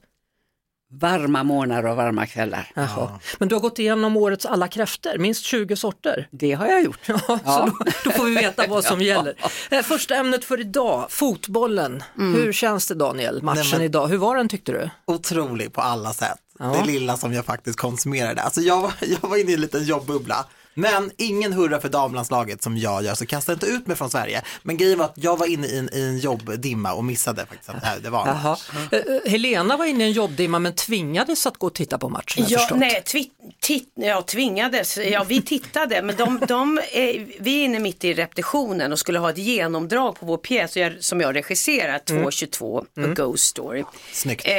Varma 0.91 1.43
morgnar 1.43 1.85
och 1.85 1.95
varma 1.95 2.25
kvällar. 2.25 2.71
Jaha. 2.75 3.19
Men 3.39 3.47
du 3.47 3.55
har 3.55 3.59
gått 3.59 3.79
igenom 3.79 4.17
årets 4.17 4.45
alla 4.45 4.67
kräftor, 4.67 5.17
minst 5.17 5.43
20 5.43 5.75
sorter. 5.75 6.27
Det 6.31 6.53
har 6.53 6.67
jag 6.67 6.83
gjort. 6.83 6.99
Ja, 7.07 7.19
så 7.27 7.65
då, 7.65 7.91
då 8.03 8.11
får 8.11 8.23
vi 8.25 8.35
veta 8.35 8.67
vad 8.67 8.83
som 8.83 9.01
gäller. 9.01 9.33
Eh, 9.71 9.81
Första 9.81 10.15
ämnet 10.15 10.45
för 10.45 10.59
idag, 10.61 11.05
fotbollen. 11.09 12.03
Hur 12.15 12.53
känns 12.53 12.87
det 12.87 12.95
Daniel, 12.95 13.43
matchen 13.43 13.61
Nej, 13.63 13.71
men- 13.71 13.81
idag? 13.81 14.07
Hur 14.07 14.17
var 14.17 14.35
den 14.37 14.49
tyckte 14.49 14.71
du? 14.71 14.89
Otrolig 15.05 15.73
på 15.73 15.81
alla 15.81 16.13
sätt. 16.13 16.37
Ja. 16.59 16.65
Det 16.65 16.91
lilla 16.91 17.17
som 17.17 17.33
jag 17.33 17.45
faktiskt 17.45 17.79
konsumerade. 17.79 18.41
Alltså 18.41 18.61
jag 18.61 18.81
var, 18.81 18.93
jag 19.21 19.29
var 19.29 19.37
inne 19.37 19.51
i 19.51 19.53
en 19.53 19.61
liten 19.61 19.83
jobbbubbla. 19.85 20.45
Men 20.73 21.11
ingen 21.17 21.53
hurra 21.53 21.81
för 21.81 21.89
damlandslaget 21.89 22.63
som 22.63 22.77
jag 22.77 23.03
gör, 23.03 23.15
så 23.15 23.25
kasta 23.25 23.53
inte 23.53 23.65
ut 23.65 23.87
mig 23.87 23.95
från 23.97 24.09
Sverige. 24.09 24.41
Men 24.63 24.77
grejen 24.77 24.97
var 24.97 25.05
att 25.05 25.13
jag 25.15 25.37
var 25.37 25.45
inne 25.47 25.67
i 25.67 25.77
en, 25.77 25.89
i 25.93 26.01
en 26.01 26.17
jobbdimma 26.19 26.93
och 26.93 27.03
missade 27.05 27.45
faktiskt 27.45 27.69
att 27.69 27.81
det, 27.81 27.87
här, 27.87 27.99
det 27.99 28.09
var 28.09 28.27
en 28.27 28.43
match. 28.43 28.69
Eh, 28.91 29.31
Helena 29.31 29.77
var 29.77 29.85
inne 29.85 30.03
i 30.03 30.07
en 30.07 30.13
jobbdimma 30.13 30.59
men 30.59 30.73
tvingades 30.75 31.45
att 31.45 31.57
gå 31.57 31.67
och 31.67 31.73
titta 31.73 31.97
på 31.97 32.09
matchen. 32.09 32.45
Ja, 32.49 32.67
nej, 32.75 33.03
twi- 33.05 33.29
tit- 33.61 33.91
ja, 33.95 34.21
tvingades. 34.21 34.97
Ja, 34.97 35.25
vi 35.27 35.41
tittade, 35.41 36.01
men 36.01 36.15
de, 36.15 36.39
de, 36.47 36.77
eh, 36.77 37.21
vi 37.39 37.59
är 37.61 37.65
inne 37.65 37.79
mitt 37.79 38.03
i 38.03 38.13
repetitionen 38.13 38.91
och 38.91 38.99
skulle 38.99 39.19
ha 39.19 39.29
ett 39.29 39.37
genomdrag 39.37 40.19
på 40.19 40.25
vår 40.25 40.37
pjäs 40.37 40.77
som 41.07 41.21
jag 41.21 41.35
regisserar, 41.35 41.99
222, 41.99 42.79
A 42.79 42.83
Ghost 43.15 43.43
Story. 43.47 43.83
Snyggt. 44.13 44.45
Eh, 44.47 44.53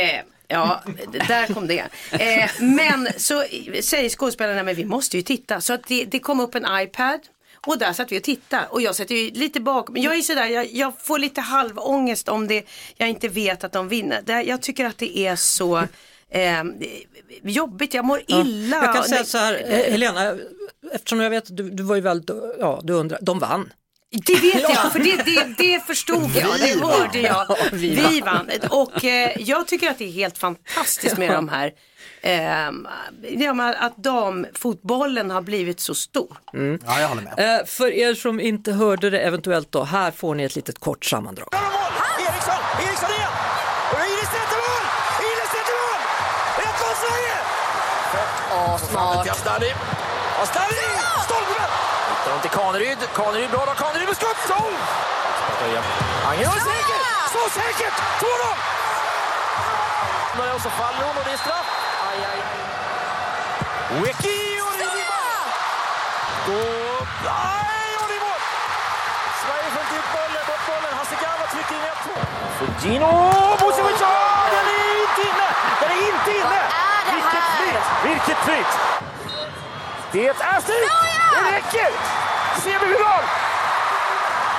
ja, 0.51 0.83
där 1.29 1.55
kom 1.55 1.67
det. 1.67 1.85
Eh, 2.11 2.51
men 2.61 3.09
så 3.17 3.45
säger 3.83 4.09
skådespelarna, 4.09 4.63
men 4.63 4.75
vi 4.75 4.85
måste 4.85 5.17
ju 5.17 5.23
titta. 5.23 5.61
Så 5.61 5.73
att 5.73 5.87
det, 5.87 6.05
det 6.05 6.19
kom 6.19 6.41
upp 6.41 6.55
en 6.55 6.67
iPad. 6.71 7.21
Och 7.67 7.79
där 7.79 7.93
satt 7.93 8.13
vi 8.13 8.19
och 8.19 8.23
tittade 8.23 8.67
och 8.71 8.83
jag 8.83 8.95
satt 8.97 9.11
ju 9.11 9.31
lite 9.31 9.61
bak, 9.61 9.89
men 9.89 10.03
jag 10.03 10.17
är 10.17 10.21
sådär, 10.21 10.47
jag, 10.47 10.73
jag 10.73 11.01
får 11.01 11.19
lite 11.19 11.41
halvångest 11.41 12.29
om 12.29 12.47
det, 12.47 12.65
jag 12.97 13.09
inte 13.09 13.29
vet 13.29 13.65
att 13.65 13.73
de 13.73 13.89
vinner. 13.89 14.23
Det, 14.23 14.43
jag 14.43 14.63
tycker 14.63 14.85
att 14.85 14.99
det 14.99 15.19
är 15.19 15.37
så 15.37 15.79
eh, 16.31 16.65
jobbigt, 17.43 17.95
jag 17.95 18.05
mår 18.05 18.23
illa. 18.27 18.77
Jag 18.77 18.95
kan 18.95 19.05
säga 19.05 19.25
så 19.25 19.39
här, 19.39 19.91
Helena, 19.91 20.37
eftersom 20.93 21.21
jag 21.21 21.31
vet 21.31 21.45
att 21.45 21.57
du, 21.57 21.71
du 21.71 21.83
var 21.83 21.95
ju 21.97 22.01
väldigt, 22.01 22.31
ja 22.59 22.81
du 22.83 22.93
undrar, 22.93 23.19
de 23.23 23.39
vann. 23.39 23.73
Det 24.13 24.35
vet 24.35 24.63
jag, 24.63 24.93
för 24.93 24.99
det, 24.99 25.17
det, 25.17 25.55
det 25.59 25.87
förstod 25.87 26.31
jag, 26.37 26.53
Vi 26.53 26.75
det 26.75 26.87
hörde 26.87 27.19
jag. 27.21 27.47
Ja, 27.49 27.57
vi 27.73 28.21
vann. 28.21 28.51
Och 28.71 29.05
eh, 29.05 29.31
jag 29.39 29.67
tycker 29.67 29.91
att 29.91 29.99
det 29.99 30.05
är 30.05 30.13
helt 30.13 30.39
fantastiskt 30.39 31.19
med 31.19 31.31
de 31.31 31.49
här, 31.49 31.73
eh, 32.23 33.85
att 33.85 33.97
damfotbollen 33.97 35.31
har 35.31 35.43
blivit 35.43 35.81
så 35.81 35.95
stor. 35.95 36.37
Ja, 36.87 37.01
jag 37.01 37.09
håller 37.09 37.23
med. 37.23 37.61
Eh, 37.61 37.67
för 37.67 37.93
er 37.93 38.15
som 38.15 38.41
inte 38.41 38.73
hörde 38.73 39.11
det 39.11 39.21
eventuellt 39.21 39.73
då, 39.73 39.85
här 39.85 40.11
får 40.11 40.35
ni 40.35 40.45
ett 40.45 40.57
litet 40.57 40.79
kort 40.79 41.05
sammandrag. 41.05 41.49
Eriksson! 41.55 42.55
Eriksson 42.89 43.11
igen! 43.11 43.33
Och 43.93 43.99
Iris 44.01 44.31
sätter 44.37 44.59
mål! 44.67 44.85
Iris 45.21 45.51
sätter 45.57 45.77
mål! 45.83 46.01
1-0 46.59 46.95
Sverige! 47.03 47.37
Ja, 48.51 48.79
smart. 48.79 49.23
Till 49.23 49.33
Asllani. 49.33 49.73
Asllani! 50.43 50.91
Stolpen! 52.21 52.31
Hittar 52.31 52.33
hon 52.33 52.41
till 52.41 52.51
Kaneryd. 52.51 52.99
Kaneryd 53.15 53.51
bra 53.51 53.65
då. 53.67 53.75
Kaneryd 53.75 54.09
med 54.09 54.17
skott! 54.17 54.37
Så! 54.49 54.55
Anger 56.29 56.47
och 56.47 56.63
säker! 56.71 56.99
Så 57.33 57.51
säkert! 57.51 57.95
2-0! 60.39 60.55
Och 60.55 60.61
så 60.61 60.71
faller 60.71 61.05
hon 61.07 61.17
och 61.17 61.25
det 61.25 61.33
är 61.33 61.37
straff. 61.37 61.69
Aj, 62.11 62.19
aj, 62.31 62.41
aj. 62.47 62.61
Weki 64.03 64.61
och 64.67 64.73
det 64.79 64.85
är 64.85 65.09
mål! 65.13 65.47
Gå... 66.47 66.61
Nej, 67.25 67.91
och 68.01 68.07
det 68.11 68.17
är 68.19 68.23
mål! 68.27 68.41
Sverige 69.43 69.69
får 69.75 69.83
inte 69.85 69.97
ut 70.01 70.09
bollen, 70.17 70.43
bort 70.49 70.65
bollen. 70.71 70.93
Hasse 70.99 71.17
Gava 71.23 71.47
trycker 71.53 71.75
in 71.75 71.83
1-2. 71.83 72.11
Fugino! 72.59 73.13
Musovic! 73.61 74.03
Ah, 74.03 74.47
Den 74.55 74.67
är 74.77 74.89
inte 75.05 75.21
inne! 75.31 75.49
Den 75.81 75.91
är 75.97 76.01
inte 76.13 76.31
inne! 76.41 76.63
Vilket 77.15 77.47
flyt! 77.57 77.87
Vilket 78.05 78.39
flyt! 78.47 78.73
Det 80.13 80.27
är 80.29 80.61
slut! 80.61 81.10
Det 81.45 81.57
räcker! 81.57 81.89
Semifinal! 82.63 83.23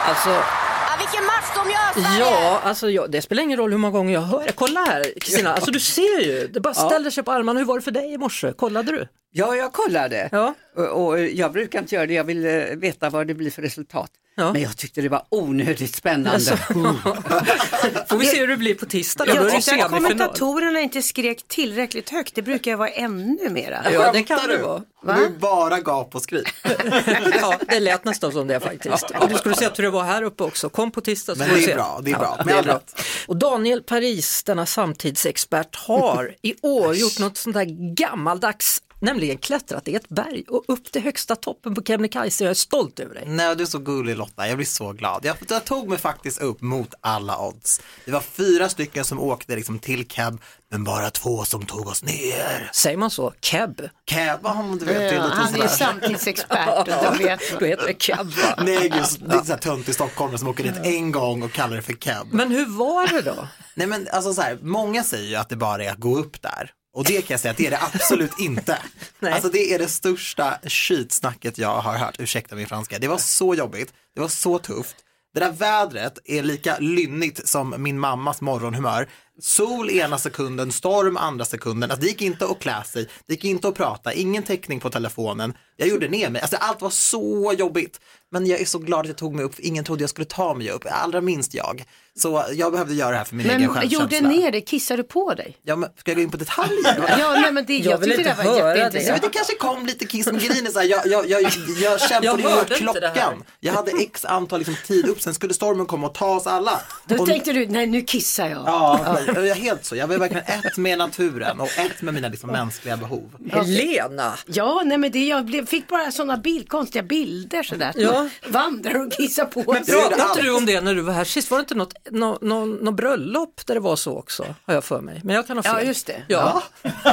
Alltså, 0.05 0.29
Ja, 0.29 0.97
vilken 0.99 1.25
match 1.25 1.45
de 1.55 1.69
gör 1.69 2.01
Sverige! 2.09 2.19
ja, 2.19 2.59
alltså 2.63 2.89
ja, 2.89 3.07
det 3.07 3.21
spelar 3.21 3.43
ingen 3.43 3.57
roll 3.59 3.71
hur 3.71 3.77
många 3.77 3.91
gånger 3.91 4.13
jag 4.13 4.21
hör 4.21 4.43
det. 4.45 4.51
Kolla 4.51 4.79
här 4.79 5.19
Kristina, 5.21 5.53
alltså 5.53 5.71
du 5.71 5.79
ser 5.79 6.19
ju, 6.21 6.47
det 6.47 6.59
bara 6.59 6.73
ställer 6.73 7.09
sig 7.09 7.23
på 7.23 7.31
armarna. 7.31 7.59
Hur 7.59 7.65
var 7.65 7.75
det 7.75 7.81
för 7.81 7.91
dig 7.91 8.13
i 8.13 8.17
morse? 8.17 8.53
Kollade 8.53 8.91
du? 8.91 9.07
Ja, 9.31 9.55
jag 9.55 9.73
kollade. 9.73 10.29
Ja. 10.31 10.53
Och, 10.75 11.05
och 11.07 11.19
jag 11.19 11.51
brukar 11.51 11.79
inte 11.79 11.95
göra 11.95 12.05
det, 12.05 12.13
jag 12.13 12.23
vill 12.23 12.45
eh, 12.45 12.51
veta 12.77 13.09
vad 13.09 13.27
det 13.27 13.33
blir 13.33 13.51
för 13.51 13.61
resultat. 13.61 14.11
Ja. 14.35 14.53
Men 14.53 14.61
jag 14.61 14.77
tyckte 14.77 15.01
det 15.01 15.09
var 15.09 15.25
onödigt 15.29 15.95
spännande. 15.95 16.31
Alltså, 16.31 16.55
får 18.09 18.17
vi 18.17 18.25
se 18.25 18.39
hur 18.39 18.47
det 18.47 18.57
blir 18.57 18.75
på 18.75 18.85
tisdag 18.85 19.25
då? 19.25 19.35
Jag 19.35 19.51
tyckte 19.51 19.85
att 19.85 19.91
kommentatorerna 19.91 20.79
inte 20.79 21.01
skrek 21.01 21.43
tillräckligt 21.47 22.09
högt, 22.09 22.35
det 22.35 22.41
brukar 22.41 22.71
ju 22.71 22.77
vara 22.77 22.89
ännu 22.89 23.49
mera. 23.49 23.91
Ja, 23.91 24.11
det 24.11 24.23
kan 24.23 24.37
Skämtar 24.39 24.53
det 24.53 24.57
du? 24.57 24.63
vara. 24.63 25.17
Du 25.17 25.29
bara 25.29 25.79
gap 25.79 26.15
och 26.15 26.21
skrik. 26.21 26.47
Ja, 27.41 27.59
det 27.67 27.79
lät 27.79 28.05
nästan 28.05 28.31
som 28.31 28.47
det 28.47 28.59
faktiskt. 28.59 29.11
Och 29.19 29.29
du 29.29 29.35
skulle 29.35 29.55
se 29.55 29.69
hur 29.75 29.83
det 29.83 29.89
var 29.89 30.03
här 30.03 30.23
uppe 30.23 30.43
också. 30.43 30.69
Kom 30.69 30.91
på 30.91 31.01
tisdag 31.01 31.33
så 31.35 31.39
Men 31.39 31.47
får 31.49 31.55
du 31.55 31.61
det 31.61 31.65
är 31.65 31.67
se. 31.69 31.75
bra, 31.75 31.99
det 32.03 32.11
är 32.11 32.17
bra. 32.19 32.35
Ja, 32.37 32.43
det 32.45 32.51
är 32.53 32.63
bra. 32.63 32.79
Och 33.27 33.37
Daniel 33.37 33.83
Paris, 33.83 34.43
denna 34.43 34.65
samtidsexpert, 34.65 35.75
har 35.75 36.35
i 36.41 36.53
år 36.61 36.95
gjort 36.95 37.19
något 37.19 37.37
sånt 37.37 37.53
där 37.53 37.93
gammaldags 37.95 38.81
nämligen 39.01 39.37
klättrat 39.37 39.87
i 39.87 39.95
ett 39.95 40.09
berg 40.09 40.43
och 40.47 40.63
upp 40.67 40.91
till 40.91 41.01
högsta 41.01 41.35
toppen 41.35 41.75
på 41.75 41.83
Kebnekaise. 41.83 42.43
Jag 42.43 42.51
är 42.51 42.55
stolt 42.55 42.99
över 42.99 43.15
dig. 43.15 43.23
Nej, 43.27 43.55
du 43.55 43.63
är 43.63 43.67
så 43.67 43.79
gullig 43.79 44.17
Lotta, 44.17 44.47
jag 44.47 44.57
blir 44.57 44.67
så 44.67 44.93
glad. 44.93 45.25
Jag, 45.25 45.37
jag 45.49 45.65
tog 45.65 45.89
mig 45.89 45.97
faktiskt 45.97 46.41
upp 46.41 46.61
mot 46.61 46.93
alla 47.01 47.39
odds. 47.39 47.81
Det 48.05 48.11
var 48.11 48.19
fyra 48.19 48.69
stycken 48.69 49.05
som 49.05 49.19
åkte 49.19 49.55
liksom 49.55 49.79
till 49.79 50.07
Keb, 50.07 50.41
men 50.71 50.83
bara 50.83 51.09
två 51.09 51.45
som 51.45 51.65
tog 51.65 51.87
oss 51.87 52.03
ner. 52.03 52.69
Säger 52.73 52.97
man 52.97 53.09
så? 53.09 53.33
Keb? 53.41 53.81
Keb, 54.09 54.39
ja, 54.43 54.75
du 54.79 54.85
vet, 54.85 54.97
det 54.97 55.09
är 55.09 55.13
Ja, 55.13 55.29
han 55.33 55.55
är 55.55 55.61
ju 55.61 55.67
samtidsexpert 55.67 56.85
då 56.85 57.17
vet 57.23 57.59
Då 57.59 57.65
heter 57.65 57.87
det 57.87 58.01
Keb 58.01 58.27
va? 58.27 58.63
Nej, 58.63 58.91
just, 58.95 59.19
det 59.29 59.35
är 59.35 59.43
så 59.43 59.51
här 59.51 59.59
tönt 59.59 59.89
i 59.89 59.93
Stockholm 59.93 60.37
som 60.37 60.47
åker 60.47 60.63
dit 60.63 60.77
en 60.83 61.11
gång 61.11 61.43
och 61.43 61.51
kallar 61.51 61.75
det 61.75 61.81
för 61.81 61.93
Keb. 61.93 62.27
Men 62.31 62.51
hur 62.51 62.65
var 62.65 63.07
det 63.07 63.21
då? 63.21 63.47
Nej 63.75 63.87
men 63.87 64.07
alltså 64.11 64.33
så 64.33 64.41
här, 64.41 64.57
många 64.61 65.03
säger 65.03 65.29
ju 65.29 65.35
att 65.35 65.49
det 65.49 65.55
bara 65.55 65.83
är 65.83 65.91
att 65.91 65.97
gå 65.97 66.17
upp 66.17 66.41
där. 66.41 66.71
Och 66.93 67.03
det 67.03 67.21
kan 67.21 67.33
jag 67.33 67.39
säga 67.39 67.51
att 67.51 67.57
det 67.57 67.67
är 67.67 67.71
det 67.71 67.81
absolut 67.81 68.39
inte. 68.39 68.77
Nej. 69.19 69.33
Alltså 69.33 69.49
det 69.49 69.73
är 69.73 69.79
det 69.79 69.87
största 69.87 70.57
skitsnacket 70.63 71.57
jag 71.57 71.81
har 71.81 71.97
hört, 71.97 72.15
ursäkta 72.19 72.55
min 72.55 72.67
franska. 72.67 72.99
Det 72.99 73.07
var 73.07 73.17
så 73.17 73.55
jobbigt, 73.55 73.93
det 74.15 74.21
var 74.21 74.27
så 74.27 74.59
tufft. 74.59 74.95
Det 75.33 75.39
där 75.39 75.51
vädret 75.51 76.19
är 76.25 76.43
lika 76.43 76.77
lynnigt 76.79 77.47
som 77.47 77.75
min 77.77 77.99
mammas 77.99 78.41
morgonhumör. 78.41 79.09
Sol 79.41 79.89
ena 79.89 80.17
sekunden, 80.17 80.71
storm 80.71 81.17
andra 81.17 81.45
sekunden. 81.45 81.91
Alltså 81.91 82.01
det 82.01 82.07
gick 82.07 82.21
inte 82.21 82.45
att 82.45 82.59
klä 82.59 82.83
sig, 82.83 83.09
det 83.27 83.33
gick 83.33 83.43
inte 83.43 83.67
att 83.67 83.75
prata, 83.75 84.13
ingen 84.13 84.43
täckning 84.43 84.79
på 84.79 84.89
telefonen. 84.89 85.53
Jag 85.77 85.87
gjorde 85.87 86.07
ner 86.07 86.29
mig, 86.29 86.41
alltså 86.41 86.57
allt 86.57 86.81
var 86.81 86.89
så 86.89 87.53
jobbigt. 87.57 87.99
Men 88.33 88.45
jag 88.45 88.61
är 88.61 88.65
så 88.65 88.79
glad 88.79 88.99
att 88.99 89.07
jag 89.07 89.17
tog 89.17 89.35
mig 89.35 89.45
upp, 89.45 89.55
för 89.55 89.65
ingen 89.65 89.83
trodde 89.83 90.03
jag 90.03 90.09
skulle 90.09 90.25
ta 90.25 90.53
mig 90.53 90.69
upp, 90.71 90.85
allra 90.89 91.21
minst 91.21 91.53
jag. 91.53 91.83
Så 92.17 92.43
jag 92.53 92.71
behövde 92.71 92.93
göra 92.93 93.11
det 93.11 93.17
här 93.17 93.23
för 93.23 93.35
min 93.35 93.45
egen 93.45 93.59
Men 93.61 93.69
självkänsla. 93.69 94.17
gjorde 94.17 94.35
ner 94.35 94.51
det, 94.51 94.61
kissade 94.61 95.01
du 95.01 95.07
på 95.07 95.33
dig? 95.33 95.57
Ja, 95.63 95.75
men 95.75 95.89
ska 95.97 96.11
jag 96.11 96.15
gå 96.15 96.21
in 96.21 96.29
på 96.29 96.37
detaljer? 96.37 97.03
Ja, 97.19 97.31
nej, 97.41 97.51
men 97.51 97.65
det, 97.65 97.77
jag, 97.77 97.93
Jag 97.93 98.03
tyckte 98.03 98.23
det 98.23 98.29
inte 98.29 98.43
var 98.43 98.59
men 98.63 98.75
jätteintressant. 98.77 99.21
det 99.21 99.29
kanske 99.29 99.55
kom 99.55 99.85
lite 99.85 100.05
kiss, 100.05 100.25
men 100.27 100.39
grejen 100.39 100.67
är 100.67 100.71
så 100.71 100.79
här, 100.79 100.85
jag, 100.87 101.07
jag, 101.07 101.29
jag, 101.29 101.41
jag 101.41 101.51
Jag 101.81 102.01
kämpade 102.01 102.41
ju 102.41 102.49
mot 102.55 102.67
det 102.69 102.75
klockan. 102.75 103.43
Jag 103.59 103.73
hade 103.73 103.91
x 103.91 104.25
antal 104.25 104.59
liksom, 104.59 104.75
tid 104.87 105.05
upp, 105.07 105.21
sen 105.21 105.33
skulle 105.33 105.53
stormen 105.53 105.85
komma 105.85 106.07
och 106.07 106.13
ta 106.13 106.35
oss 106.35 106.47
alla. 106.47 106.81
Då 107.05 107.15
Och- 107.15 107.27
tänkte 107.27 107.53
du, 107.53 107.67
nej 107.67 107.87
nu 107.87 108.01
kissar 108.01 108.47
jag. 108.47 108.63
Ja, 108.65 109.17
jag 109.27 109.47
är 109.47 109.55
helt 109.55 109.85
så. 109.85 109.95
Jag 109.95 110.07
var 110.07 110.17
verkligen 110.17 110.43
ett 110.45 110.77
med 110.77 110.97
naturen 110.97 111.59
och 111.59 111.77
ett 111.77 112.01
med 112.01 112.13
mina 112.13 112.27
liksom, 112.27 112.49
mänskliga 112.49 112.97
behov. 112.97 113.29
Helena! 113.51 114.33
Ja, 114.45 114.81
nej 114.85 114.97
men 114.97 115.11
det, 115.11 115.25
jag 115.27 115.45
blev, 115.45 115.65
fick 115.65 115.87
bara 115.87 116.11
sådana 116.11 116.37
bild, 116.37 116.69
konstiga 116.69 117.03
bilder 117.03 117.63
sådär. 117.63 117.93
Ja. 117.97 118.20
Vandrar 118.47 119.05
och 119.05 119.11
kissar 119.13 119.45
på 119.45 119.73
Men 119.73 119.85
sig. 119.85 119.95
pratade 119.95 120.21
inte 120.29 120.41
du 120.41 120.51
om 120.55 120.65
det 120.65 120.81
när 120.81 120.95
du 120.95 121.01
var 121.01 121.13
här 121.13 121.23
sist? 121.23 121.51
Var 121.51 121.57
det 121.57 121.61
inte 121.61 121.75
något, 121.75 121.93
nå, 122.11 122.37
nå, 122.41 122.65
nå 122.65 122.91
bröllop 122.91 123.61
där 123.65 123.73
det 123.73 123.79
var 123.79 123.95
så 123.95 124.17
också? 124.17 124.45
Har 124.65 124.73
jag 124.73 124.83
för 124.83 125.01
mig. 125.01 125.21
Men 125.23 125.35
jag 125.35 125.47
kan 125.47 125.57
ha 125.57 125.63
fel. 125.63 125.73
Ja, 125.75 125.81
just 125.81 126.07
det. 126.07 126.23
Ja, 126.27 126.63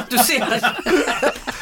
du 0.09 0.19
ser. 0.19 0.73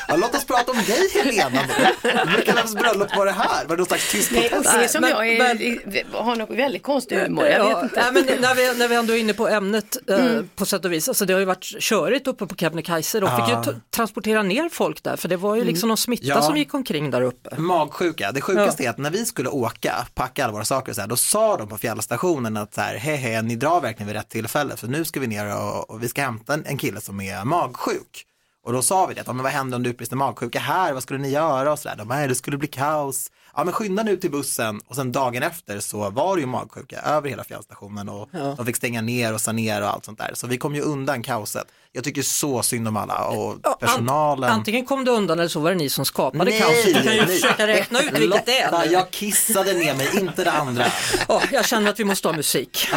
Ja, 0.09 0.17
låt 0.17 0.35
oss 0.35 0.45
prata 0.45 0.73
om 0.73 0.77
dig 0.87 1.11
Helena 1.15 1.61
nu. 2.03 2.11
Vilka 2.37 2.53
vems 2.55 2.75
bröllop 2.75 3.17
var 3.17 3.27
det 3.27 3.33
här? 3.33 3.65
Var 3.65 3.69
det 3.69 3.77
någon 3.77 3.87
slags 3.87 4.13
tyst 4.13 4.31
Nej, 4.33 4.49
det 4.63 4.69
är 4.69 4.89
som 4.89 5.01
men- 5.01 5.11
jag 5.11 5.29
är, 5.29 6.13
har 6.23 6.37
någon 6.37 6.57
väldigt 6.57 6.83
konstig 6.83 7.17
humor. 7.17 7.45
Jag 7.47 7.65
vet 7.65 7.71
Ja, 7.73 7.83
inte. 7.83 8.11
nej, 8.13 8.25
men 8.25 8.41
när, 8.41 8.55
vi, 8.55 8.79
när 8.79 8.89
vi 8.89 8.95
ändå 8.95 9.13
är 9.13 9.17
inne 9.19 9.33
på 9.35 9.49
ämnet 9.49 9.97
eh, 10.11 10.19
på 10.57 10.67
sätt 10.67 10.85
och 10.85 10.93
vis, 10.93 11.09
alltså 11.09 11.25
det 11.25 11.33
har 11.33 11.41
ju 11.41 11.47
varit 11.47 11.65
körigt 11.83 12.27
uppe 12.27 12.47
på 12.47 12.55
Kebnekaise. 12.55 13.21
De 13.21 13.37
fick 13.37 13.49
ju 13.69 13.75
transportera 13.91 14.43
ner 14.43 14.69
folk 14.69 15.03
där 15.03 15.17
för 15.17 15.29
det 15.29 15.37
var 15.37 15.57
ju 15.57 15.65
liksom 15.65 15.89
någon 15.89 15.97
smitta 15.97 16.27
Ja. 16.27 16.43
som 16.43 16.57
gick 16.57 16.75
omkring 16.75 17.11
där 17.11 17.23
uppe. 17.23 17.57
Magsjuka. 17.61 18.33
Det 18.33 18.41
sjukaste 18.41 18.85
är 18.85 18.91
att 18.91 18.99
när 18.99 19.11
vi 19.11 19.27
skulle 19.37 19.49
åka, 19.49 20.07
packa 20.15 20.45
alla 20.45 20.53
våra 20.53 20.65
saker 20.65 20.93
och 20.93 20.97
så 20.97 21.01
här, 21.01 21.09
då 21.09 21.17
sa 21.17 21.57
de 21.57 21.69
på 21.69 21.79
fjällstationen 21.79 22.57
att 22.57 22.75
så 22.75 22.81
här, 22.81 22.97
hej 22.97 23.17
hej, 23.17 23.43
ni 23.43 23.57
drar 23.57 23.81
verkligen 23.81 24.07
vid 24.07 24.17
rätt 24.17 24.29
tillfälle, 24.29 24.77
för 24.77 24.89
nu 24.89 25.05
ska 25.05 25.21
vi 25.21 25.27
ner 25.27 25.57
och, 25.57 25.91
och 25.91 26.03
vi 26.03 26.09
ska 26.09 26.23
hämta 26.23 26.55
en, 26.55 26.65
en 26.67 26.79
kille 26.79 27.01
som 27.01 27.21
är 27.21 27.45
magsjuk. 27.45 28.25
Och 28.67 28.73
då 28.73 28.83
sa 28.83 29.07
vi 29.07 29.15
det, 29.15 29.23
ja, 29.27 29.33
men 29.33 29.43
vad 29.43 29.53
händer 29.53 29.77
om 29.77 29.83
du 29.83 29.91
utbrister 29.91 30.17
magsjuka 30.17 30.59
här, 30.59 30.93
vad 30.93 31.03
skulle 31.03 31.19
ni 31.19 31.31
göra 31.31 31.73
och 31.73 31.79
så 31.79 31.89
där. 31.89 31.97
De 31.97 32.09
"Nej, 32.09 32.29
det 32.29 32.35
skulle 32.35 32.57
bli 32.59 32.69
kaos. 32.69 33.31
Ja 33.57 33.65
men 33.65 33.73
skynda 33.75 34.03
nu 34.03 34.17
till 34.17 34.31
bussen 34.31 34.81
och 34.89 34.97
sen 34.97 35.13
dagen 35.13 35.43
efter 35.43 35.81
så 35.81 36.11
var 36.11 36.37
det 36.37 36.41
ju 36.41 36.47
magsjuka 36.47 37.01
över 37.01 37.29
hela 37.29 37.45
fjällstationen 37.45 38.09
och 38.09 38.29
de 38.57 38.67
fick 38.67 38.77
stänga 38.77 39.01
ner 39.03 39.35
och 39.35 39.41
sanera 39.41 39.85
och 39.89 39.93
allt 39.95 40.05
sånt 40.05 40.19
där. 40.19 40.31
Så 40.35 40.47
vi 40.47 40.59
kom 40.59 40.75
ju 40.75 40.81
undan 40.81 41.23
kaoset. 41.23 41.65
Jag 41.93 42.05
tycker 42.05 42.23
så 42.23 42.63
synd 42.63 42.89
om 42.89 42.97
alla 42.97 43.25
och 43.29 43.57
Ja, 43.63 43.77
personalen. 43.81 44.51
Antingen 44.51 44.87
kom 44.87 45.05
du 45.05 45.11
undan 45.11 45.39
eller 45.39 45.49
så 45.49 45.61
var 45.61 45.71
det 45.71 45.77
ni 45.77 45.89
som 45.89 46.05
skapade 46.05 46.59
kaoset. 46.59 46.85
Du 46.85 46.93
kan 47.03 47.15
ju 47.15 47.27
nej. 47.27 47.41
försöka 47.41 47.67
räkna 47.67 48.01
ut 48.01 48.19
vilket 48.19 48.47
det 48.47 48.61
är. 48.61 48.93
Jag 48.93 49.11
kissade 49.11 49.73
ner 49.73 49.95
mig, 49.95 50.09
inte 50.21 50.45
det 50.45 50.53
andra. 50.53 50.85
Ja, 51.29 51.43
jag 51.53 51.67
känner 51.67 51.91
att 51.91 52.01
vi 52.01 52.05
måste 52.05 52.29
ha 52.29 52.37
musik. 52.37 52.89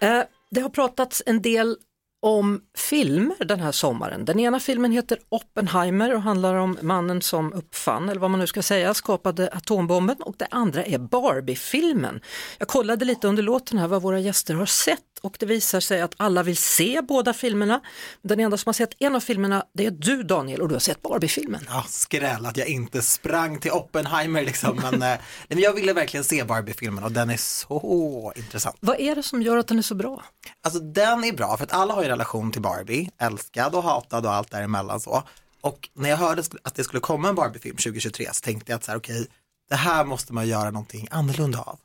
Eh, 0.00 0.22
det 0.50 0.60
har 0.60 0.70
pratats 0.70 1.22
en 1.26 1.42
del 1.42 1.76
om 2.22 2.60
filmer 2.76 3.44
den 3.44 3.60
här 3.60 3.72
sommaren. 3.72 4.24
Den 4.24 4.40
ena 4.40 4.60
filmen 4.60 4.92
heter 4.92 5.18
Oppenheimer 5.28 6.14
och 6.14 6.22
handlar 6.22 6.54
om 6.54 6.78
mannen 6.82 7.22
som 7.22 7.52
uppfann, 7.52 8.08
eller 8.08 8.20
vad 8.20 8.30
man 8.30 8.40
nu 8.40 8.46
ska 8.46 8.62
säga, 8.62 8.94
skapade 8.94 9.50
atombomben 9.52 10.16
och 10.22 10.34
det 10.38 10.46
andra 10.50 10.84
är 10.84 10.98
Barbie-filmen. 10.98 12.20
Jag 12.58 12.68
kollade 12.68 13.04
lite 13.04 13.28
under 13.28 13.42
låten 13.42 13.78
här 13.78 13.88
vad 13.88 14.02
våra 14.02 14.20
gäster 14.20 14.54
har 14.54 14.66
sett 14.66 14.98
och 15.22 15.36
det 15.38 15.46
visar 15.46 15.80
sig 15.80 16.00
att 16.00 16.14
alla 16.16 16.42
vill 16.42 16.56
se 16.56 17.02
båda 17.02 17.32
filmerna. 17.32 17.80
Den 18.22 18.40
enda 18.40 18.56
som 18.56 18.68
har 18.68 18.72
sett 18.72 18.94
en 18.98 19.16
av 19.16 19.20
filmerna 19.20 19.64
det 19.74 19.86
är 19.86 19.90
du 19.90 20.22
Daniel 20.22 20.60
och 20.60 20.68
du 20.68 20.74
har 20.74 20.80
sett 20.80 21.02
Barbie-filmen. 21.02 21.66
Ja, 21.68 21.84
skräll 21.88 22.46
att 22.46 22.56
jag 22.56 22.68
inte 22.68 23.02
sprang 23.02 23.58
till 23.60 23.70
Oppenheimer 23.70 24.42
liksom, 24.42 24.76
men, 24.76 24.94
eh, 24.94 24.98
nej, 24.98 25.20
men 25.48 25.58
jag 25.58 25.72
ville 25.72 25.92
verkligen 25.92 26.24
se 26.24 26.44
Barbie-filmen 26.44 27.04
och 27.04 27.12
den 27.12 27.30
är 27.30 27.36
så 27.36 28.32
intressant. 28.36 28.76
Vad 28.80 29.00
är 29.00 29.14
det 29.14 29.22
som 29.22 29.42
gör 29.42 29.56
att 29.56 29.66
den 29.66 29.78
är 29.78 29.82
så 29.82 29.94
bra? 29.94 30.24
Alltså 30.62 30.80
den 30.80 31.24
är 31.24 31.32
bra 31.32 31.56
för 31.56 31.64
att 31.64 31.72
alla 31.72 31.94
har 31.94 32.02
ju 32.02 32.04
en 32.04 32.10
relation 32.10 32.52
till 32.52 32.62
Barbie, 32.62 33.10
älskad 33.18 33.74
och 33.74 33.82
hatad 33.82 34.26
och 34.26 34.32
allt 34.32 34.50
däremellan 34.50 35.00
så. 35.00 35.22
Och 35.60 35.88
när 35.94 36.10
jag 36.10 36.16
hörde 36.16 36.42
att 36.62 36.74
det 36.74 36.84
skulle 36.84 37.00
komma 37.00 37.28
en 37.28 37.34
Barbie-film 37.34 37.76
2023 37.76 38.28
så 38.32 38.40
tänkte 38.40 38.72
jag 38.72 38.76
att 38.76 38.84
så 38.84 38.90
här, 38.90 38.98
okej, 38.98 39.26
det 39.68 39.76
här 39.76 40.04
måste 40.04 40.32
man 40.32 40.48
göra 40.48 40.70
någonting 40.70 41.08
annorlunda 41.10 41.58
av. 41.58 41.78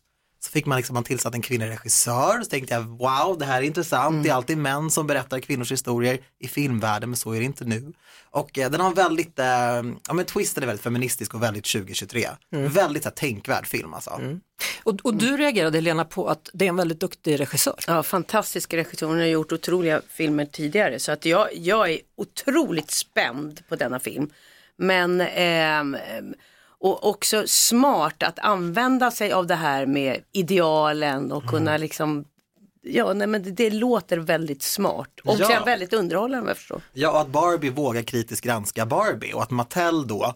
Så 0.45 0.51
fick 0.51 0.65
man 0.65 0.77
liksom, 0.77 0.93
man 0.93 1.03
tillsatt 1.03 1.33
en 1.33 1.41
kvinnlig 1.41 1.69
regissör, 1.69 2.41
så 2.41 2.49
tänkte 2.49 2.73
jag 2.73 2.81
wow, 2.81 3.37
det 3.39 3.45
här 3.45 3.57
är 3.57 3.65
intressant, 3.65 4.23
det 4.23 4.29
är 4.29 4.33
alltid 4.33 4.57
män 4.57 4.91
som 4.91 5.07
berättar 5.07 5.39
kvinnors 5.39 5.71
historier 5.71 6.19
i 6.39 6.47
filmvärlden, 6.47 7.09
men 7.09 7.17
så 7.17 7.31
är 7.31 7.39
det 7.39 7.45
inte 7.45 7.65
nu. 7.65 7.93
Och 8.29 8.57
eh, 8.57 8.71
den 8.71 8.81
har 8.81 8.93
väldigt, 8.93 9.39
eh, 9.39 9.45
ja 10.07 10.13
men 10.13 10.25
twisten 10.25 10.63
är 10.63 10.67
väldigt 10.67 10.83
feministisk 10.83 11.33
och 11.33 11.43
väldigt 11.43 11.65
2023. 11.65 12.27
Väldigt 12.49 13.03
så 13.03 13.09
här, 13.09 13.15
tänkvärd 13.15 13.67
film 13.67 13.93
alltså. 13.93 14.21
Och, 14.83 14.99
och 15.03 15.15
du 15.15 15.37
reagerade 15.37 15.77
Helena 15.77 16.05
på 16.05 16.27
att 16.27 16.49
det 16.53 16.65
är 16.65 16.69
en 16.69 16.75
väldigt 16.75 16.99
duktig 16.99 17.39
regissör. 17.39 17.79
Ja, 17.87 18.03
fantastisk 18.03 18.73
regissör. 18.73 19.07
Hon 19.07 19.17
har 19.17 19.25
gjort 19.25 19.51
otroliga 19.51 20.01
filmer 20.09 20.45
tidigare. 20.45 20.99
Så 20.99 21.11
att 21.11 21.25
jag, 21.25 21.47
jag 21.53 21.91
är 21.91 21.99
otroligt 22.17 22.91
spänd 22.91 23.61
på 23.69 23.75
denna 23.75 23.99
film. 23.99 24.29
Men 24.77 25.21
ehm, 25.21 25.97
och 26.85 27.09
också 27.09 27.43
smart 27.47 28.23
att 28.23 28.39
använda 28.39 29.11
sig 29.11 29.31
av 29.31 29.47
det 29.47 29.55
här 29.55 29.85
med 29.85 30.21
idealen 30.31 31.31
och 31.31 31.43
kunna 31.47 31.77
liksom 31.77 32.25
Ja, 32.87 33.13
nej, 33.13 33.27
men 33.27 33.43
det, 33.43 33.51
det 33.51 33.69
låter 33.69 34.17
väldigt 34.17 34.63
smart 34.63 35.09
och 35.23 35.35
Ja. 35.39 35.63
väldigt 35.65 35.93
underhållande 35.93 36.41
vad 36.41 36.49
jag 36.49 36.57
förstår. 36.57 36.81
Ja, 36.93 37.11
och 37.11 37.19
att 37.21 37.27
Barbie 37.27 37.69
vågar 37.69 38.01
kritiskt 38.01 38.43
granska 38.43 38.85
Barbie 38.85 39.33
och 39.33 39.41
att 39.43 39.51
Mattel 39.51 40.07
då, 40.07 40.35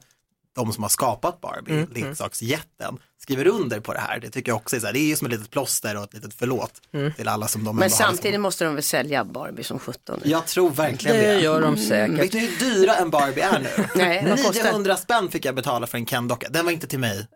de 0.55 0.73
som 0.73 0.83
har 0.83 0.89
skapat 0.89 1.41
Barbie, 1.41 1.71
Mm, 1.73 1.89
leksaksjätten, 1.95 2.97
skriver 3.21 3.47
under 3.47 3.79
på 3.79 3.93
det 3.93 3.99
här. 3.99 4.19
Det 4.19 4.29
tycker 4.29 4.51
jag 4.51 4.55
också 4.57 4.75
är 4.75 4.79
så 4.79 4.85
här, 4.85 4.93
det 4.93 4.99
är 4.99 5.07
ju 5.07 5.15
som 5.15 5.25
ett 5.27 5.31
litet 5.33 5.49
plåster 5.51 5.97
och 5.97 6.03
ett 6.03 6.13
litet 6.13 6.33
förlåt 6.33 6.71
Mm. 6.93 7.13
till 7.13 7.27
alla 7.27 7.47
som 7.47 7.63
de 7.63 7.75
Men 7.75 7.89
samtidigt 7.89 8.39
måste 8.39 8.65
de 8.65 8.73
väl 8.75 8.83
sälja 8.83 9.25
Barbie 9.25 9.63
som 9.63 9.79
17 9.79 10.21
Jag 10.23 10.45
tror 10.47 10.69
verkligen 10.69 11.17
det. 11.17 11.33
Det 11.33 11.39
gör 11.41 11.61
de 11.61 11.77
säkert. 11.77 12.19
Vet 12.19 12.33
ni 12.33 12.39
hur 12.39 12.59
dyra 12.59 12.95
en 12.95 13.09
Barbie 13.09 13.41
är 13.41 13.59
nu? 13.59 13.85
Nej, 13.95 14.25
vad 14.29 14.43
kostar 14.45 14.63
900 14.63 14.97
spänn 14.97 15.29
fick 15.31 15.45
jag 15.45 15.55
betala 15.55 15.87
för 15.87 15.97
en 15.97 16.05
Ken-docka. 16.05 16.49
Den 16.49 16.65
var 16.65 16.71
inte 16.71 16.87
till 16.87 16.99
mig. 16.99 17.27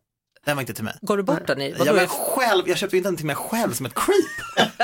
Den 0.45 0.55
var 0.55 0.61
inte 0.61 0.73
till 0.73 0.83
mig. 0.83 0.93
Går 1.01 1.17
du 1.17 1.23
bort 1.23 1.47
den 1.47 1.61
i? 1.61 1.75
Jag, 1.85 1.93
var 1.93 2.05
själv, 2.07 2.69
jag 2.69 2.77
köpte 2.77 2.97
inte 2.97 3.07
den 3.09 3.17
till 3.17 3.25
mig 3.25 3.35
själv 3.35 3.73
som 3.73 3.85
ett 3.85 3.93
creep. 3.93 4.69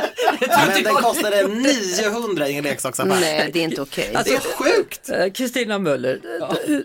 Men 0.68 0.84
den 0.84 0.94
kostade 0.96 1.48
900 1.48 2.48
i 2.50 2.58
en 2.58 2.64
leksaksaffär. 2.64 3.18
Nej, 3.22 3.50
det 3.54 3.60
är 3.60 3.64
inte 3.64 3.82
okej. 3.82 4.10
det 4.26 4.34
är 4.34 4.40
sjukt. 4.40 5.10
Eh, 5.10 5.32
Kristina 5.32 5.80
Möller, 5.80 6.20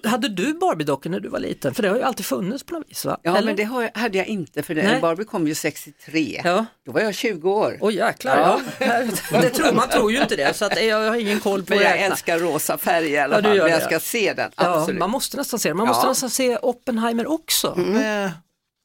eh, 0.02 0.10
hade 0.10 0.28
du 0.28 0.54
Barbie-dockor 0.54 1.10
när 1.10 1.20
du 1.20 1.28
var 1.28 1.38
liten? 1.38 1.74
För 1.74 1.82
det 1.82 1.88
har 1.88 1.96
ju 1.96 2.02
alltid 2.02 2.26
funnits 2.26 2.64
på 2.64 2.74
något 2.74 2.90
vis 2.90 3.04
va? 3.04 3.18
Ja, 3.22 3.36
Eller? 3.36 3.46
men 3.46 3.56
det 3.56 3.64
har, 3.64 3.90
hade 3.94 4.18
jag 4.18 4.26
inte 4.26 4.62
för 4.62 4.74
den 4.74 5.00
Barbie 5.00 5.24
kom 5.24 5.46
ju 5.48 5.54
63. 5.54 6.40
Ja. 6.44 6.66
Då 6.86 6.92
var 6.92 7.00
jag 7.00 7.14
20 7.14 7.50
år. 7.52 7.78
Åh 7.80 7.94
jäklar, 7.94 8.38
ja. 8.38 8.60
Det 9.40 9.50
tror, 9.50 9.72
man 9.72 9.88
tror 9.88 10.12
ju 10.12 10.22
inte 10.22 10.36
det 10.36 10.56
så 10.56 10.64
att 10.64 10.84
jag 10.84 11.08
har 11.10 11.16
ingen 11.16 11.40
koll 11.40 11.62
på 11.62 11.74
Men 11.74 11.78
jag 11.84 11.92
räkna. 11.92 12.06
älskar 12.06 12.38
rosa 12.38 12.78
färg 12.78 13.08
i 13.10 13.18
alla 13.18 13.36
Ja, 13.36 13.42
fall. 13.42 13.58
Men 13.58 13.70
jag 13.70 13.82
ska 13.82 14.00
se 14.00 14.32
den, 14.36 14.50
Ja, 14.56 14.80
absolut. 14.80 14.98
man 14.98 15.10
måste 15.10 15.36
nästan 15.36 15.58
se 15.60 15.68
det. 15.68 15.74
Man 15.74 15.86
Ja. 15.86 15.92
måste 15.92 16.08
nästan 16.08 16.30
se 16.30 16.56
Oppenheimer 16.56 17.26
också. 17.26 17.78
Eh, 17.78 18.30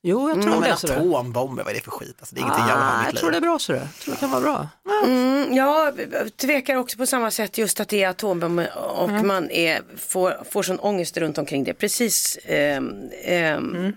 Jo, 0.03 0.29
jag 0.29 0.41
tror 0.41 0.51
Men 0.51 0.61
det. 0.61 0.75
Så 0.77 0.87
det. 0.87 0.93
atombomber, 0.93 1.63
vad 1.63 1.71
är 1.71 1.75
det 1.75 1.81
för 1.83 1.91
skit? 1.91 2.15
Alltså, 2.19 2.35
det 2.35 2.39
är 2.39 2.41
ingenting 2.41 2.63
jag 2.67 2.75
vill 2.75 2.83
ha 2.83 2.91
i 2.91 2.95
Ah, 2.95 2.97
mitt 2.97 3.05
jag 3.05 3.13
liv. 3.13 3.19
tror 3.19 3.31
det 3.31 3.37
är 3.37 3.41
bra 3.41 3.59
så 3.59 3.71
det. 3.71 3.77
Jag 3.77 3.95
tror 4.03 4.13
det 4.13 4.19
kan 4.19 4.31
vara 4.31 4.41
bra. 4.41 4.67
Mm, 5.05 5.53
jag 5.53 5.99
tvekar 6.37 6.75
också 6.75 6.97
på 6.97 7.05
samma 7.05 7.31
sätt 7.31 7.57
just 7.57 7.79
att 7.79 7.89
det 7.89 8.03
är 8.03 8.09
atombomb 8.09 8.59
och 8.97 9.11
man 9.11 9.51
är, 9.51 9.81
får, 9.97 10.43
får 10.51 10.63
sån 10.63 10.79
ångest 10.79 11.17
runt 11.17 11.37
omkring 11.37 11.63
det. 11.63 11.73
Precis 11.73 12.37
ehm, 12.45 13.09
ehm, 13.23 13.93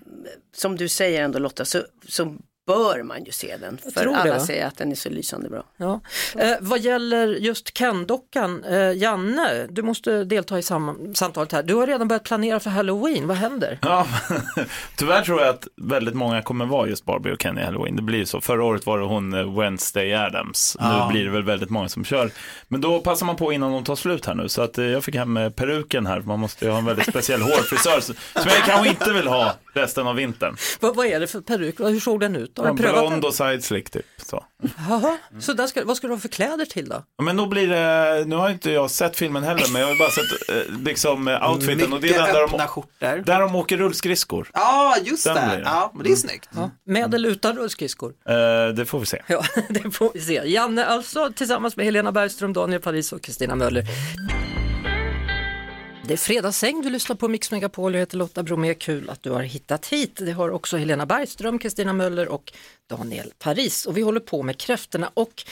som 0.54 0.76
du 0.76 0.88
säger 0.88 1.22
ändå 1.22 1.38
Lotta 1.38 1.64
så, 1.64 1.82
så 2.08 2.36
bör 2.66 3.02
man 3.02 3.24
ju 3.24 3.32
se 3.32 3.56
den. 3.56 3.78
För 3.94 4.04
det, 4.04 4.16
alla 4.16 4.32
va? 4.34 4.40
säger 4.40 4.66
att 4.66 4.76
den 4.78 4.90
är 4.90 4.94
så 4.94 5.08
lysande 5.10 5.48
bra. 5.48 5.64
Ja. 5.76 6.00
Eh, 6.38 6.54
vad 6.60 6.80
gäller 6.80 7.26
just 7.28 7.74
Ken-dockan, 7.74 8.64
eh, 8.64 8.92
Janne, 8.92 9.66
du 9.70 9.82
måste 9.82 10.24
delta 10.24 10.58
i 10.58 10.62
sam- 10.62 11.14
samtalet 11.14 11.52
här. 11.52 11.62
Du 11.62 11.74
har 11.74 11.86
redan 11.86 12.08
börjat 12.08 12.24
planera 12.24 12.60
för 12.60 12.70
Halloween, 12.70 13.26
vad 13.26 13.36
händer? 13.36 13.78
Ja, 13.82 14.06
tyvärr 14.96 15.22
tror 15.22 15.40
jag 15.40 15.48
att 15.48 15.68
väldigt 15.76 16.14
många 16.14 16.42
kommer 16.42 16.66
vara 16.66 16.88
just 16.88 17.04
Barbie 17.04 17.32
och 17.32 17.42
Kenny 17.42 17.60
i 17.60 17.64
Halloween. 17.64 17.96
Det 17.96 18.02
blir 18.02 18.18
ju 18.18 18.26
så. 18.26 18.40
Förra 18.40 18.64
året 18.64 18.86
var 18.86 18.98
det 18.98 19.04
hon 19.04 19.34
eh, 19.34 19.58
Wednesday 19.60 20.14
Adams. 20.14 20.76
Ja. 20.80 21.06
Nu 21.06 21.12
blir 21.12 21.24
det 21.24 21.30
väl 21.30 21.42
väldigt 21.44 21.70
många 21.70 21.88
som 21.88 22.04
kör. 22.04 22.30
Men 22.68 22.80
då 22.80 23.00
passar 23.00 23.26
man 23.26 23.36
på 23.36 23.52
innan 23.52 23.72
de 23.72 23.84
tar 23.84 23.96
slut 23.96 24.26
här 24.26 24.34
nu. 24.34 24.48
Så 24.48 24.62
att 24.62 24.78
eh, 24.78 24.84
jag 24.84 25.04
fick 25.04 25.14
hem 25.14 25.36
eh, 25.36 25.50
peruken 25.50 26.06
här. 26.06 26.20
Man 26.20 26.40
måste 26.40 26.64
ju 26.64 26.70
ha 26.70 26.78
en 26.78 26.84
väldigt 26.84 27.08
speciell 27.08 27.42
hårfrisör 27.42 28.00
som 28.00 28.14
jag 28.34 28.64
kanske 28.66 28.88
inte 28.88 29.12
vill 29.12 29.26
ha 29.28 29.52
resten 29.72 30.06
av 30.06 30.14
vintern. 30.16 30.56
Vad, 30.80 30.96
vad 30.96 31.06
är 31.06 31.20
det 31.20 31.26
för 31.26 31.40
peruk? 31.40 31.80
Hur 31.80 32.00
såg 32.00 32.20
den 32.20 32.36
ut? 32.36 32.58
Har 32.58 32.66
Ja? 32.66 32.72
Blond 32.72 33.24
och 33.24 33.34
side 33.34 33.64
slick 33.64 33.90
typ. 33.90 34.06
Så. 34.26 34.44
Jaha, 34.88 35.18
så 35.40 35.52
där 35.52 35.66
ska, 35.66 35.84
vad 35.84 35.96
ska 35.96 36.06
du 36.06 36.12
ha 36.12 36.20
för 36.20 36.28
kläder 36.28 36.64
till 36.64 36.88
då? 36.88 37.04
Ja, 37.18 37.24
Men 37.24 37.36
då 37.36 37.46
blir 37.46 37.68
det, 37.68 38.24
nu 38.26 38.36
har 38.36 38.50
inte 38.50 38.70
jag 38.70 38.90
sett 38.90 39.16
filmen 39.16 39.42
heller, 39.42 39.64
men 39.72 39.80
jag 39.80 39.88
har 39.88 39.92
ju 39.94 39.98
bara 39.98 40.10
sett 40.10 40.48
eh, 40.48 40.78
liksom 40.84 41.28
eh, 41.28 41.50
outfiten. 41.50 41.92
och 41.92 42.00
det 42.00 42.06
är 42.08 42.10
Mycket 42.10 42.24
den 42.26 42.34
där 42.34 42.44
öppna 42.44 42.58
de, 42.58 42.66
skjortor. 42.68 43.22
där 43.24 43.40
de 43.40 43.54
åker 43.56 43.76
rullskridskor. 43.76 44.50
Ja, 44.52 44.96
just 45.02 45.24
Den 45.24 45.34
det. 45.34 45.42
blir 45.48 45.56
det. 45.56 45.62
Ja, 45.64 45.90
men 45.94 46.04
det 46.04 46.12
är 46.12 46.16
snyggt. 46.16 46.48
Ja. 46.54 46.70
Med 46.86 47.14
eller 47.14 47.28
utan 47.28 47.56
rullskridskor? 47.56 48.12
Eh, 48.28 48.34
det 48.74 48.86
får 48.86 49.00
vi 49.00 49.06
se. 49.06 49.22
Ja, 49.26 49.44
det 49.68 49.90
får 49.90 50.10
vi 50.14 50.20
se. 50.20 50.42
Janne 50.44 50.84
alltså 50.84 51.32
tillsammans 51.36 51.76
med 51.76 51.84
Helena 51.86 52.12
Bergström, 52.12 52.52
Daniel 52.52 52.80
Paris 52.80 53.12
och 53.12 53.22
Kristina 53.22 53.54
Möller. 53.54 53.84
Det 56.06 56.12
är 56.12 56.16
fredagsäng, 56.16 56.82
du 56.82 56.90
lyssnar 56.90 57.16
på 57.16 57.28
Mix 57.28 57.50
Megapol, 57.50 57.92
jag 57.94 58.00
heter 58.00 58.16
Lotta 58.16 58.42
Bromé, 58.42 58.74
kul 58.74 59.10
att 59.10 59.22
du 59.22 59.30
har 59.30 59.42
hittat 59.42 59.86
hit. 59.86 60.16
Det 60.16 60.32
har 60.32 60.50
också 60.50 60.76
Helena 60.76 61.06
Bergström, 61.06 61.58
Kristina 61.58 61.92
Möller 61.92 62.28
och 62.28 62.52
Daniel 62.86 63.32
Paris 63.38 63.86
och 63.86 63.96
vi 63.96 64.00
håller 64.02 64.20
på 64.20 64.42
med 64.42 64.58
kräftorna 64.58 65.10
och 65.14 65.44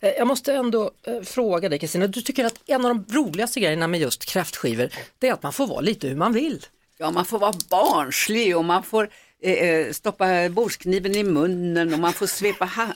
eh, 0.00 0.10
jag 0.10 0.26
måste 0.26 0.52
ändå 0.54 0.90
eh, 1.02 1.20
fråga 1.22 1.68
dig 1.68 1.78
Kristina, 1.78 2.06
du 2.06 2.22
tycker 2.22 2.44
att 2.44 2.60
en 2.66 2.84
av 2.86 2.94
de 2.94 3.14
roligaste 3.14 3.60
grejerna 3.60 3.86
med 3.88 4.00
just 4.00 4.24
kräftskivor 4.24 4.90
det 5.18 5.28
är 5.28 5.32
att 5.32 5.42
man 5.42 5.52
får 5.52 5.66
vara 5.66 5.80
lite 5.80 6.08
hur 6.08 6.16
man 6.16 6.32
vill. 6.32 6.66
Ja, 6.98 7.10
man 7.10 7.24
får 7.24 7.38
vara 7.38 7.54
barnslig 7.70 8.56
och 8.56 8.64
man 8.64 8.82
får 8.82 9.10
eh, 9.42 9.52
eh, 9.52 9.92
stoppa 9.92 10.48
bordskniven 10.48 11.16
i 11.16 11.24
munnen 11.24 11.92
och 11.94 11.98
man 12.00 12.12
får 12.12 12.26
svepa 12.26 12.64
ha, 12.64 12.86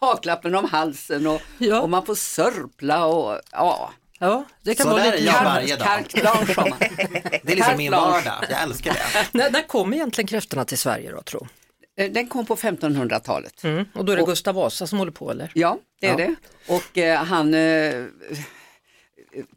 haklappen 0.00 0.54
om 0.54 0.64
halsen 0.64 1.26
och, 1.26 1.40
Ja. 1.58 1.80
och 1.80 1.90
man 1.90 2.06
får 2.06 2.14
sörpla 2.14 3.06
och 3.06 3.40
ja. 3.52 3.92
Ja, 4.18 4.44
det 4.62 4.74
kan 4.74 4.84
Så 4.84 4.90
vara 4.90 5.02
där 5.02 5.12
lite 5.12 5.22
är 5.24 5.26
jag 5.34 5.44
varje 5.44 5.76
dag. 5.76 5.88
Det 7.42 7.52
är 7.52 7.56
liksom 7.56 7.76
min 7.76 7.92
vardag. 7.92 8.44
Jag 8.50 8.62
älskar 8.62 8.92
det. 8.94 9.26
När, 9.38 9.50
när 9.50 9.62
kom 9.62 9.94
egentligen 9.94 10.28
kräftorna 10.28 10.64
till 10.64 10.78
Sverige 10.78 11.10
då 11.10 11.22
tro? 11.22 11.46
Eh, 11.98 12.10
Den 12.10 12.26
kom 12.28 12.46
på 12.46 12.56
1500-talet. 12.56 13.64
Mm. 13.64 13.84
Och 13.94 14.04
då 14.04 14.12
är 14.12 14.16
det 14.16 14.22
Gustav 14.24 14.54
Vasa 14.54 14.86
som 14.86 14.98
håller 14.98 15.12
på 15.12 15.30
eller? 15.30 15.52
Ja, 15.54 15.78
det 16.00 16.06
är 16.06 16.10
Ja. 16.10 16.16
det. 16.16 16.34
Och 16.74 16.98
eh, 16.98 17.24
han 17.24 17.54
eh, 17.54 18.04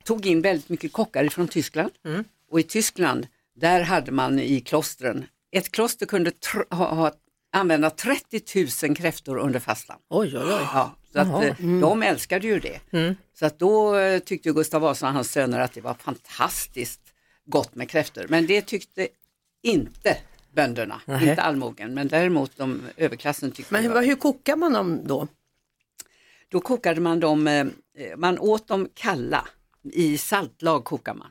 tog 0.04 0.26
in 0.26 0.42
väldigt 0.42 0.70
mycket 0.70 0.94
kockar 0.94 1.30
från 1.30 1.48
Tyskland. 1.48 1.92
Mm. 2.06 2.24
Och 2.52 2.60
i 2.60 2.64
Tyskland, 2.64 3.28
där 3.56 3.82
hade 3.82 4.12
man 4.12 4.40
i 4.40 4.60
klostren, 4.62 5.26
ett 5.52 5.72
kloster 5.72 6.06
kunde 6.06 6.32
ha, 6.70 6.94
ha, 6.94 7.12
använda 7.54 7.90
30 7.90 8.88
000 8.88 8.96
kräftor 8.96 9.38
under 9.38 9.60
fastan. 9.60 9.98
Oj, 10.10 10.38
oj, 10.38 10.44
oj. 10.46 10.60
Ja, 10.74 10.96
så 11.14 11.18
Jaha. 11.20 11.38
att, 11.52 11.60
eh, 11.60 11.66
de 11.80 12.04
älskade 12.04 12.48
ju 12.48 12.60
det. 12.60 12.80
Mm. 12.92 13.16
Så 13.34 13.46
att 13.46 13.60
då 13.60 13.96
eh, 13.96 14.20
tyckte 14.20 14.52
Gustav 14.52 14.82
Vasa 14.82 15.08
och 15.08 15.14
hans 15.14 15.32
söner 15.32 15.60
att 15.60 15.74
det 15.74 15.82
var 15.82 15.94
fantastiskt 15.94 17.02
gott 17.46 17.76
med 17.76 17.90
kräftor. 17.90 18.26
Men 18.30 18.48
det 18.48 18.62
tyckte 18.62 19.08
inte 19.62 20.18
bönderna, 20.54 21.02
Nej. 21.06 21.30
inte 21.30 21.42
allmogen. 21.42 21.94
Men 21.94 22.08
däremot 22.08 22.58
de 22.58 22.82
överklassen 22.98 23.52
tyckte 23.52 23.74
Men 23.74 23.84
hur, 23.84 23.90
var 23.94 24.04
hur 24.04 24.16
kokar 24.16 24.56
man 24.56 24.74
dem 24.74 25.00
då? 25.08 25.28
Då 26.50 26.60
kokade 26.60 27.02
man 27.02 27.20
dem, 27.20 27.48
eh, 27.48 27.66
man 28.18 28.40
åt 28.40 28.68
dem 28.68 28.90
kalla, 28.94 29.48
i 29.84 30.18
saltlag 30.18 30.84
kokar 30.86 31.14
man. 31.14 31.28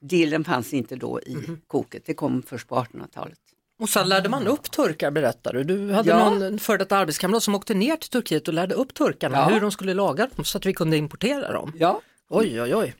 Dillen 0.00 0.44
fanns 0.44 0.74
inte 0.74 0.96
då 0.96 1.20
i 1.26 1.34
Mhm. 1.34 1.60
koket, 1.66 2.02
det 2.06 2.14
kom 2.14 2.42
först 2.42 2.68
på 2.68 2.74
1800-talet. 2.76 3.38
Och 3.82 3.88
sen 3.88 4.08
lärde 4.08 4.28
man 4.28 4.46
upp 4.46 4.70
turkar 4.70 5.10
berättar 5.10 5.52
du. 5.52 5.64
Du 5.64 5.92
hade 5.92 6.08
Ja. 6.10 6.30
någon 6.30 6.58
före 6.58 6.76
detta 6.78 6.96
arbetskamrat 6.96 7.42
som 7.42 7.54
åkte 7.54 7.74
ner 7.74 7.96
till 7.96 8.10
Turkiet 8.10 8.48
och 8.48 8.54
lärde 8.54 8.74
upp 8.74 8.94
turkarna 8.94 9.36
Ja. 9.38 9.44
hur 9.54 9.60
de 9.60 9.70
skulle 9.70 9.94
laga 9.94 10.28
dem 10.36 10.44
så 10.44 10.58
att 10.58 10.66
vi 10.66 10.72
kunde 10.72 10.96
importera 10.96 11.52
dem. 11.52 11.72
Ja. 11.78 12.00
Oj, 12.28 12.62
oj, 12.62 12.74
oj. 12.74 12.94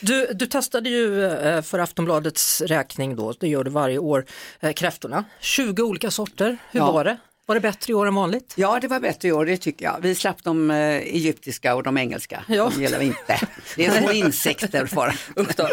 Du, 0.00 0.26
du 0.34 0.46
testade 0.46 0.88
ju 0.90 1.24
eh, 1.24 1.62
för 1.62 1.78
Aftonbladets 1.78 2.60
räkning 2.60 3.16
då, 3.16 3.32
det 3.40 3.48
gör 3.48 3.64
du 3.64 3.70
varje 3.70 3.98
år, 3.98 4.24
eh, 4.60 4.72
kräftorna. 4.72 5.24
20 5.40 5.82
olika 5.82 6.10
sorter, 6.10 6.56
hur 6.70 6.80
Ja. 6.80 6.92
var 6.92 7.04
det? 7.04 7.16
Var 7.46 7.54
det 7.54 7.60
bättre 7.60 7.90
i 7.90 7.94
år 7.94 8.06
än 8.06 8.14
vanligt? 8.14 8.54
Ja, 8.56 8.78
det 8.80 8.88
var 8.88 9.00
bättre 9.00 9.28
i 9.28 9.32
år, 9.32 9.46
det 9.46 9.56
tycker 9.56 9.84
jag. 9.84 9.98
Vi 10.00 10.14
slapp 10.14 10.42
de 10.42 10.70
eh, 10.70 10.76
egyptiska 10.96 11.74
och 11.74 11.82
de 11.82 11.98
engelska. 11.98 12.44
Ja. 12.48 12.70
De 12.74 12.82
gillar 12.82 12.98
vi 12.98 13.04
inte. 13.04 13.40
Det 13.76 13.86
är 13.86 14.00
små 14.00 14.12
insekter 14.12 14.90
bara. 14.94 15.14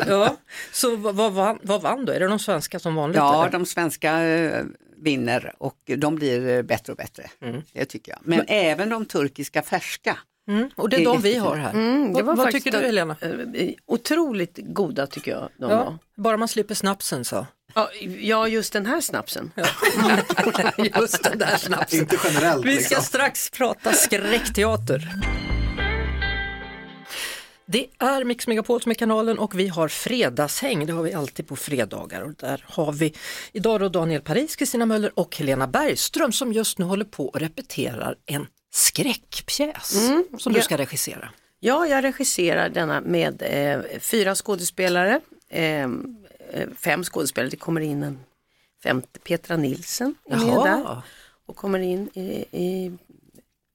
Ja. 0.07 0.37
Så 0.71 0.95
vad, 0.95 1.15
vad, 1.15 1.33
vann, 1.33 1.59
vad 1.61 1.81
vann 1.81 2.05
då? 2.05 2.11
Är 2.11 2.19
det 2.19 2.27
de 2.27 2.39
svenska 2.39 2.79
som 2.79 2.95
vanligt? 2.95 3.17
Ja, 3.17 3.41
eller? 3.41 3.51
de 3.51 3.65
svenska 3.65 4.23
eh, 4.23 4.63
vinner 4.97 5.53
och 5.57 5.77
de 5.97 6.15
blir 6.15 6.49
eh, 6.49 6.61
bättre 6.61 6.93
och 6.93 6.97
bättre. 6.97 7.23
Mm. 7.41 7.61
Det 7.73 7.85
tycker 7.85 8.11
jag. 8.11 8.19
Men, 8.23 8.45
även 8.47 8.89
de 8.89 9.05
turkiska 9.05 9.61
färska. 9.61 10.17
Mm, 10.51 10.69
och 10.75 10.89
det 10.89 10.97
är 10.97 11.05
de 11.05 11.21
vi 11.21 11.37
har 11.37 11.55
här. 11.55 11.73
Mm, 11.73 12.13
det 12.13 12.23
var 12.23 12.35
vad 12.35 12.37
vad 12.37 12.51
tycker 12.51 12.71
du 12.71 12.77
en- 12.77 12.83
Helena? 12.85 13.15
eh, 13.21 13.69
Otroligt 13.85 14.59
goda 14.63 15.07
tycker 15.07 15.31
jag 15.31 15.49
de 15.57 15.65
var. 15.69 15.75
Ja, 15.75 15.97
bara 16.17 16.37
man 16.37 16.47
slipper 16.47 16.75
snapsen 16.75 17.25
så. 17.25 17.45
Ja, 17.73 17.89
ja, 18.19 18.47
just 18.47 18.73
den 18.73 18.85
här 18.85 19.01
snapsen. 19.01 19.51
Just 20.99 21.23
den 21.23 21.37
där 21.37 21.57
snapsen. 21.57 21.99
Inte 21.99 22.17
generellt. 22.23 22.65
Vi 22.65 22.71
ska 22.71 22.79
liksom. 22.95 23.03
strax 23.03 23.49
prata 23.49 23.93
skräckteater. 23.93 25.09
Det 27.65 27.87
är 27.99 28.23
Mix 28.23 28.47
Megapol 28.47 28.81
som 28.81 28.89
är 28.89 28.93
kanalen 28.95 29.39
och 29.39 29.59
vi 29.59 29.67
har 29.67 29.87
fredagshäng, 29.87 30.85
det 30.85 30.93
har 30.93 31.03
vi 31.03 31.13
alltid 31.13 31.47
på 31.47 31.55
fredagar. 31.55 32.21
Och 32.21 32.33
där 32.33 32.65
har 32.67 32.91
vi 32.91 33.13
idag 33.53 33.79
då 33.79 33.89
Daniel 33.89 34.21
Paris, 34.21 34.55
Kristina 34.55 34.85
Möller 34.85 35.19
och 35.19 35.37
Helena 35.37 35.67
Bergström 35.67 36.31
som 36.31 36.53
just 36.53 36.77
nu 36.77 36.85
håller 36.85 37.05
på 37.05 37.25
och 37.27 37.39
repeterar 37.39 38.15
en 38.25 38.47
skräckpjäs 38.71 40.09
som 40.39 40.53
du 40.53 40.61
ska 40.61 40.77
regissera. 40.77 41.29
Ja, 41.59 41.87
jag 41.87 42.03
regisserar 42.03 42.69
denna 42.69 43.01
med 43.01 43.41
eh, 43.41 43.99
fyra 43.99 44.35
skådespelare, 44.35 45.19
eh, 45.49 45.83
eh, 45.83 45.87
fem 46.77 47.03
skådespelare. 47.03 47.49
Det 47.49 47.57
kommer 47.57 47.81
in 47.81 48.03
en 48.03 48.19
femte, 48.83 49.19
Petra 49.19 49.57
Nilsen 49.57 50.15
är 50.29 50.37
med 50.37 50.55
där 50.55 51.01
och 51.45 51.55
kommer 51.55 51.79
in 51.79 52.09
i, 52.13 52.45
i 52.51 52.91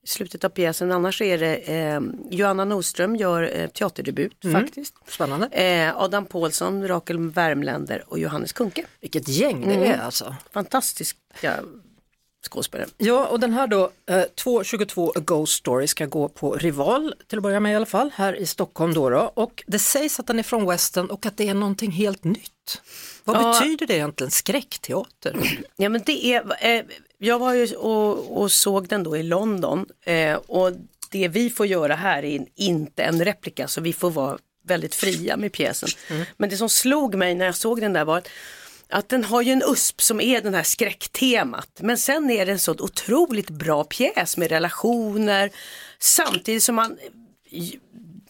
slutet 0.06 0.44
av 0.44 0.48
pjäsen. 0.48 0.92
Annars 0.92 1.22
är 1.22 1.38
det 1.38 1.56
eh, 1.56 2.00
Johanna 2.30 2.64
Nordström 2.64 3.16
gör 3.16 3.42
eh, 3.58 3.68
teaterdebut 3.68 4.36
faktiskt. 4.52 4.94
spännande. 5.08 5.46
Eh, 5.46 5.96
Adam 5.96 6.26
Pålsson, 6.26 6.88
Rakel 6.88 7.18
Värmländer 7.30 8.04
och 8.06 8.18
Johannes 8.18 8.52
Kunke. 8.52 8.84
Vilket 9.00 9.28
gäng 9.28 9.60
det 9.68 9.74
Mm. 9.74 9.90
är 9.90 9.98
alltså. 9.98 10.34
Fantastiska 10.52 11.54
skådespelare. 12.48 12.88
Ja, 12.96 13.26
och 13.26 13.40
den 13.40 13.52
här 13.52 13.66
då, 13.66 13.90
eh, 14.10 14.22
2.22 14.34 15.12
A 15.16 15.20
Ghost 15.20 15.52
Story 15.52 15.86
ska 15.86 16.06
gå 16.06 16.28
på 16.28 16.54
Rival 16.54 17.14
till 17.26 17.38
att 17.38 17.42
börja 17.42 17.60
med 17.60 17.72
i 17.72 17.76
alla 17.76 17.86
fall, 17.86 18.10
här 18.14 18.36
i 18.36 18.46
Stockholm 18.46 18.94
då. 18.94 19.10
då. 19.10 19.32
Och 19.34 19.64
det 19.66 19.78
sägs 19.78 20.20
att 20.20 20.26
den 20.26 20.38
är 20.38 20.42
från 20.42 20.66
Western 20.66 21.06
och 21.06 21.26
att 21.26 21.36
det 21.36 21.48
är 21.48 21.54
någonting 21.54 21.90
helt 21.90 22.24
nytt. 22.24 22.82
Vad 23.24 23.36
Ja. 23.36 23.52
betyder 23.60 23.86
det 23.86 23.94
egentligen, 23.94 24.30
skräckteater? 24.30 25.58
Ja 25.76 25.88
men 25.88 26.02
det 26.06 26.26
är, 26.26 26.66
eh, 26.76 26.82
jag 27.18 27.38
var 27.38 27.54
ju 27.54 27.74
och, 27.76 28.42
och 28.42 28.52
såg 28.52 28.88
den 28.88 29.02
då 29.02 29.16
i 29.16 29.22
London 29.22 29.86
eh, 30.04 30.34
och 30.34 30.72
det 31.10 31.28
vi 31.28 31.50
får 31.50 31.66
göra 31.66 31.94
här 31.94 32.24
är 32.24 32.46
inte 32.54 33.02
en 33.02 33.24
replika 33.24 33.68
så 33.68 33.80
vi 33.80 33.92
får 33.92 34.10
vara 34.10 34.38
väldigt 34.64 34.94
fria 34.94 35.36
med 35.36 35.52
pjäsen. 35.52 35.88
Men 36.36 36.50
det 36.50 36.56
som 36.56 36.68
slog 36.68 37.14
mig 37.14 37.34
när 37.34 37.46
jag 37.46 37.54
såg 37.56 37.80
den 37.80 37.92
där 37.92 38.04
var 38.04 38.18
att, 38.18 38.28
att 38.88 39.08
den 39.08 39.24
har 39.24 39.42
ju 39.42 39.52
en 39.52 39.62
USP 39.66 40.00
som 40.00 40.20
är 40.20 40.40
den 40.40 40.54
här 40.54 40.62
skräcktemat 40.62 41.78
men 41.80 41.98
sen 41.98 42.30
är 42.30 42.46
det 42.46 42.52
en 42.52 42.58
så 42.58 42.72
otroligt 42.72 43.50
bra 43.50 43.84
pjäs 43.84 44.36
med 44.36 44.50
relationer 44.50 45.50
samtidigt 45.98 46.62
som 46.62 46.74
man 46.74 46.98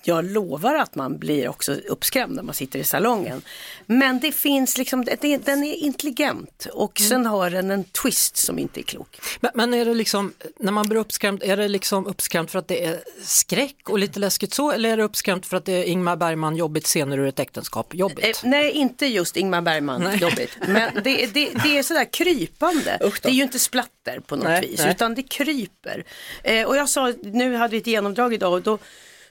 jag 0.09 0.25
lovar 0.25 0.75
att 0.75 0.95
man 0.95 1.19
blir 1.19 1.49
också 1.49 1.73
uppskrämd 1.73 2.37
när 2.37 2.43
man 2.43 2.55
sitter 2.55 2.79
i 2.79 2.85
salongen. 2.85 3.43
Men 3.87 4.21
det 4.21 4.33
finns 4.33 4.79
liksom, 4.79 5.05
det, 5.05 5.37
den 5.37 5.65
är 5.65 5.75
intelligent 5.75 6.67
och 6.73 6.99
sen 6.99 7.27
har 7.27 7.51
den 7.51 7.71
en 7.71 7.85
twist 7.85 8.37
som 8.37 8.59
inte 8.59 8.81
är 8.81 8.83
klok. 8.83 9.21
Men, 9.41 9.51
men 9.55 9.75
är 9.75 9.85
det 9.85 9.95
liksom, 9.95 10.33
när 10.59 10.73
man 10.73 10.89
blir 10.89 11.01
uppskrämd, 11.01 11.43
är 11.43 11.57
det 11.57 11.69
liksom 11.69 12.07
uppskrämt 12.07 12.51
för 12.51 12.59
att 12.59 12.69
det 12.69 12.85
är 12.85 13.01
skräck 13.23 13.91
och 13.91 13.99
lite 13.99 14.21
läskigt 14.21 14.55
så 14.55 14.73
eller 14.73 14.89
är 14.89 14.97
det 14.97 15.03
uppskrämt 15.03 15.47
för 15.47 15.57
att 15.57 15.65
det 15.65 15.73
är 15.73 15.85
Ingmar 15.85 16.17
Bergman 16.17 16.57
jobbigt 16.57 16.85
scener 16.85 17.19
ur 17.19 17.27
ett 17.27 17.39
äktenskap 17.39 17.95
jobbigt? 17.95 18.25
Eh, 18.45 18.51
nej, 18.51 18.71
inte 18.71 19.07
just 19.07 19.37
Ingmar 19.37 19.61
Bergman 19.61 20.03
Nej. 20.03 20.19
jobbigt. 20.19 20.59
Men 20.67 20.95
det, 21.05 21.27
det, 21.27 21.51
det 21.63 21.79
är 21.79 21.83
sådär 21.83 22.13
krypande. 22.13 22.99
Det 23.23 23.29
är 23.29 23.33
ju 23.33 23.43
inte 23.43 23.59
splatter 23.59 24.21
på 24.21 24.37
något 24.37 24.45
Nej, 24.45 24.61
vis 24.61 24.81
nej. 24.81 24.91
utan 24.91 25.15
det 25.15 25.23
kryper. 25.23 26.05
Eh, 26.43 26.67
och 26.67 26.77
jag 26.77 26.89
sa, 26.89 27.13
nu 27.23 27.55
hade 27.55 27.73
vi 27.73 27.79
ett 27.79 27.87
genomdrag 27.87 28.35
idag 28.35 28.53
och 28.53 28.63
då 28.63 28.79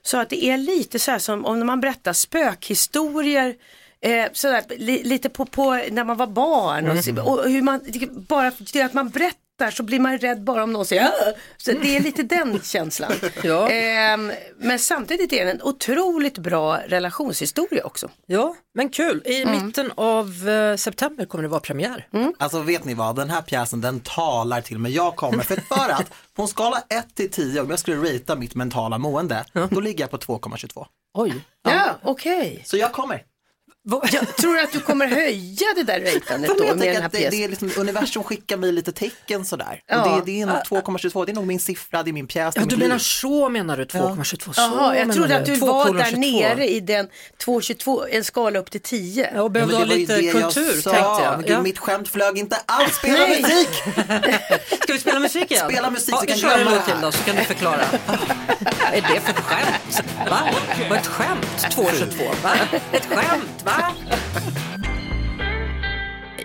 sa 0.05 0.21
att 0.21 0.29
det 0.29 0.45
är 0.45 0.57
lite 0.57 0.99
så 0.99 1.11
här 1.11 1.19
som 1.19 1.45
om 1.45 1.65
man 1.65 1.81
berättar 1.81 2.13
spökhistorier 2.13 3.55
Eh, 4.01 4.27
sådär, 4.33 4.63
li, 4.77 5.03
lite 5.03 5.29
på, 5.29 5.45
på 5.45 5.73
när 5.91 6.03
man 6.03 6.17
var 6.17 6.27
barn 6.27 6.89
och, 6.89 7.07
Mm. 7.07 7.25
och 7.25 7.49
hur 7.49 7.61
man, 7.61 7.81
bara 8.27 8.51
det 8.73 8.81
att 8.81 8.93
man 8.93 9.09
berättar 9.09 9.39
tittar 9.57 9.71
så 9.71 9.83
blir 9.83 9.99
man 9.99 10.17
rädd 10.17 10.43
bara 10.43 10.63
om 10.63 10.73
någon 10.73 10.85
säger 10.85 11.03
"Åh!" 11.27 11.33
Så 11.57 11.71
det 11.71 11.95
är 11.95 11.99
lite 11.99 12.23
den 12.23 12.61
känslan. 12.63 13.11
Ja. 13.43 13.69
Ehm, 13.69 14.31
men 14.57 14.79
samtidigt 14.79 15.33
är 15.33 15.45
det 15.45 15.51
en 15.51 15.61
otroligt 15.61 16.37
bra 16.37 16.79
relationshistoria 16.87 17.83
också. 17.83 18.09
Ja, 18.25 18.55
men 18.73 18.89
kul. 18.89 19.21
I 19.25 19.45
mitten 19.45 19.91
av 19.95 20.49
eh, 20.49 20.75
september 20.75 21.25
kommer 21.25 21.41
det 21.41 21.47
vara 21.47 21.59
premiär. 21.59 22.07
Alltså 22.39 22.61
vet 22.61 22.85
ni 22.85 22.93
vad, 22.93 23.15
den 23.15 23.29
här 23.29 23.41
pjäsen 23.41 23.81
den 23.81 23.99
talar 23.99 24.61
till 24.61 24.79
mig. 24.79 24.95
Jag 24.95 25.15
kommer, 25.15 25.43
för, 25.43 25.55
för 25.55 25.89
att 25.89 26.11
på 26.35 26.41
en 26.41 26.47
skala 26.47 26.83
1 26.89 27.15
till 27.15 27.31
10, 27.31 27.61
om 27.61 27.69
jag 27.69 27.79
skulle 27.79 28.15
ratea 28.15 28.35
mitt 28.35 28.55
mentala 28.55 28.97
mående, 28.97 29.45
då 29.69 29.79
ligger 29.79 30.03
jag 30.03 30.11
på 30.11 30.17
2,22. 30.17 30.85
Oj. 31.17 31.33
Ja, 31.63 31.85
okej. 32.03 32.61
Så 32.65 32.77
jag 32.77 32.91
kommer. 32.91 33.21
Jag 34.11 34.35
tror 34.35 34.59
att 34.59 34.71
du 34.71 34.79
kommer 34.79 35.07
höja 35.07 35.67
det 35.75 35.83
där 35.83 35.99
ratandet 35.99 36.57
då 36.57 36.65
jag 36.65 36.77
med 36.77 36.87
den 36.87 36.95
här 36.95 37.05
att 37.05 37.11
det, 37.11 37.29
det 37.29 37.43
är 37.43 37.49
liksom, 37.49 37.71
universum 37.77 38.23
skickar 38.23 38.57
mig 38.57 38.71
lite 38.71 38.91
tecken 38.91 39.45
sådär. 39.45 39.81
Ja. 39.87 40.03
Och 40.19 40.25
det, 40.25 40.31
det 40.31 40.41
är 40.41 40.45
nog 40.45 40.55
2,22, 40.57 41.25
det 41.25 41.31
är 41.31 41.33
nog 41.33 41.47
min 41.47 41.59
siffra, 41.59 42.03
det 42.03 42.11
är 42.11 42.13
min 42.13 42.27
pjäs. 42.27 42.53
Ja, 42.55 42.61
är 42.61 42.65
du 42.65 42.77
menar 42.77 42.95
liv. 42.95 42.99
så 42.99 43.49
menar 43.49 43.77
du, 43.77 43.83
2,22. 43.85 44.53
Så 44.53 44.61
Jaha, 44.61 44.97
jag 44.97 45.13
trodde 45.13 45.35
att 45.37 45.45
du 45.45 45.55
var 45.55 45.93
där 45.93 46.03
2,22. 46.03 46.17
nere 46.17 46.67
i 46.67 46.79
den 46.79 47.07
2,22, 47.45 48.07
en 48.11 48.23
skala 48.23 48.59
upp 48.59 48.71
till 48.71 48.81
10. 48.81 49.29
Ja, 49.33 49.41
och 49.41 49.45
Ja, 49.45 49.49
behövde 49.49 49.77
men 49.79 49.87
ha 49.89 49.95
lite 49.95 50.21
kultur 50.21 50.65
jag 50.65 50.83
tänkte 50.83 50.93
jag. 51.23 51.37
Gud, 51.39 51.49
Ja. 51.51 51.61
mitt 51.61 51.79
skämt 51.79 52.07
flög 52.07 52.37
inte 52.37 52.57
alls, 52.65 52.95
spela 52.95 53.27
musik! 53.27 53.69
Ska 54.83 54.93
vi 54.93 54.99
spela 54.99 55.19
musik 55.19 55.51
igen? 55.51 55.69
Spela 55.69 55.89
musik 55.89 56.13
ja, 56.13 56.19
så 56.19 56.25
kan 56.25 56.37
glömma 56.37 56.71
det 56.71 56.81
till 56.85 56.93
här. 56.93 57.01
då 57.01 57.11
så 57.11 57.23
kan 57.23 57.35
du 57.35 57.43
förklara. 57.43 57.85
Vad 58.59 58.93
är 58.93 59.01
det 59.01 59.21
för 59.21 59.33
skämt? 59.33 60.01
Va? 60.29 60.39
Vad 60.89 60.97
ett 60.99 61.07
skämt? 61.07 61.45
2,22? 61.69 62.43
Va? 62.43 62.51
Ett 62.91 63.05
skämt? 63.05 63.63
Va? 63.65 63.74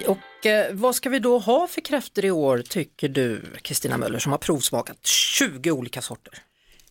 Och 0.07 0.47
eh, 0.47 0.67
vad 0.75 0.95
ska 0.95 1.09
vi 1.11 1.19
då 1.19 1.39
ha 1.39 1.67
för 1.67 1.81
kräftor 1.81 2.25
i 2.25 2.31
år 2.31 2.63
tycker 2.69 3.09
du 3.09 3.43
Kristina 3.63 3.99
Möller 3.99 4.19
som 4.19 4.33
har 4.33 4.39
provsmakat 4.39 5.07
20 5.07 5.71
olika 5.71 6.03
sorter? 6.03 6.35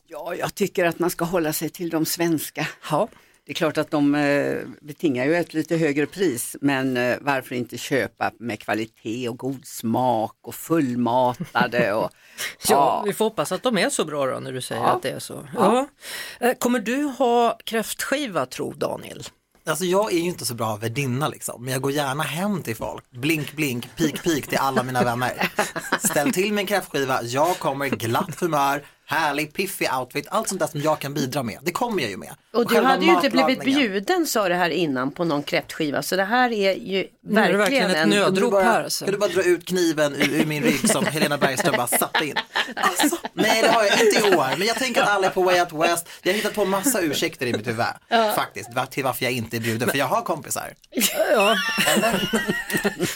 Ja, 0.07 0.35
jag 0.35 0.55
tycker 0.55 0.85
att 0.85 0.99
man 0.99 1.09
ska 1.09 1.25
hålla 1.25 1.53
sig 1.53 1.69
till 1.69 1.89
de 1.89 2.05
svenska. 2.05 2.67
Ja. 2.91 3.07
Det 3.45 3.51
är 3.51 3.55
klart 3.55 3.77
att 3.77 3.91
de 3.91 4.15
eh, 4.15 4.57
betingar 4.81 5.25
ju 5.25 5.35
ett 5.35 5.53
lite 5.53 5.77
högre 5.77 6.05
pris, 6.05 6.55
men 6.61 6.97
eh, 6.97 7.17
varför 7.21 7.55
inte 7.55 7.77
köpa 7.77 8.31
med 8.39 8.59
kvalitet 8.59 9.29
och 9.29 9.37
god 9.37 9.65
smak 9.65 10.35
och 10.41 10.55
fullmatade 10.55 11.93
och 11.93 12.09
Ja, 12.67 13.03
vi 13.05 13.13
får 13.13 13.25
hoppas 13.25 13.51
att 13.51 13.63
de 13.63 13.77
är 13.77 13.89
så 13.89 14.05
bra 14.05 14.25
då 14.25 14.39
när 14.39 14.51
du 14.51 14.61
säger 14.61 14.81
Ja. 14.81 14.87
att 14.87 15.01
det 15.01 15.09
är 15.09 15.19
så. 15.19 15.47
Ja. 15.55 15.87
Kommer 16.59 16.79
du 16.79 17.03
ha 17.03 17.57
kräftskiva 17.65 18.45
tro 18.45 18.73
Daniel? 18.73 19.23
Alltså 19.65 19.85
jag 19.85 20.13
är 20.13 20.17
ju 20.17 20.23
inte 20.29 20.45
så 20.45 20.53
bra 20.53 20.75
värdinna 20.75 21.27
liksom, 21.27 21.63
men 21.63 21.73
jag 21.73 21.81
går 21.81 21.91
gärna 21.91 22.23
hem 22.23 22.63
till 22.63 22.75
folk. 22.75 23.11
Blink, 23.11 23.53
blink, 23.53 23.95
pik, 23.95 24.23
pik 24.23 24.47
till 24.47 24.57
alla 24.57 24.83
mina 24.83 25.03
vänner. 25.03 25.51
Ställ 25.99 26.31
till 26.31 26.53
min 26.53 26.67
kräftskiva, 26.67 27.23
jag 27.23 27.59
kommer 27.59 27.89
glatt 27.89 28.39
humör, 28.39 28.85
härlig, 29.09 29.53
piffig 29.53 29.89
outfit, 29.99 30.27
allt 30.31 30.47
sånt 30.47 30.59
där 30.61 30.67
som 30.67 30.81
jag 30.81 30.99
kan 30.99 31.13
bidra 31.13 31.43
med. 31.43 31.59
Det 31.61 31.71
kommer 31.71 32.01
jag 32.01 32.11
ju 32.11 32.17
med. 32.17 32.33
Och 32.53 32.67
du 32.67 32.73
själva 32.75 32.89
hade 32.89 33.05
ju 33.05 33.11
inte 33.11 33.29
blivit 33.29 33.63
bjuden 33.63 34.25
sa 34.27 34.49
det 34.49 34.55
här 34.55 34.69
innan 34.69 35.11
på 35.11 35.23
någon 35.23 35.43
kräftskiva 35.43 36.01
så 36.01 36.15
det 36.15 36.23
här 36.23 36.51
är 36.51 36.73
ju 36.73 37.07
Nu 37.21 37.39
är 37.39 37.53
verkligen, 37.53 37.57
verkligen 37.59 37.89
ett 37.91 37.97
en... 37.97 38.09
nöd- 38.09 38.23
Kan 38.25 38.33
du 38.33 38.39
Drog 38.39 38.51
bara, 38.51 38.63
här, 38.63 38.83
alltså. 38.83 39.05
kan 39.05 39.11
du 39.13 39.19
bara 39.19 39.29
dra 39.29 39.43
ut 39.43 39.65
kniven 39.67 40.15
ur, 40.15 40.33
ur 40.41 40.45
min 40.45 40.63
rygg 40.63 40.89
som 40.91 41.05
Helena 41.05 41.37
Bergström 41.37 41.73
bara 41.77 41.87
satte 41.87 42.25
in? 42.25 42.35
Alltså, 42.75 43.17
nej, 43.33 43.61
det 43.61 43.69
har 43.69 43.83
jag 43.83 43.93
inte 44.01 44.27
i 44.29 44.35
år, 44.35 44.57
men 44.57 44.67
jag 44.67 44.75
tänker 44.75 45.01
att 45.01 45.09
alla 45.09 45.27
är 45.27 45.31
på 45.31 45.43
Way 45.43 45.59
Out 45.61 45.73
West. 45.73 46.07
Jag 46.21 46.31
har 46.31 46.37
hittat 46.37 46.53
på 46.55 46.65
massa 46.65 47.01
ursäkter 47.01 47.45
i 47.45 47.53
mitt 47.53 47.67
huvud, 47.67 47.85
faktiskt, 48.35 48.73
var- 48.75 48.85
till 48.85 49.03
varför 49.03 49.23
jag 49.25 49.33
inte 49.33 49.57
är 49.57 49.61
bjuden, 49.61 49.89
för 49.89 49.97
jag 49.97 50.05
har 50.05 50.21
kompisar. 50.21 50.73
Ja. 51.33 51.55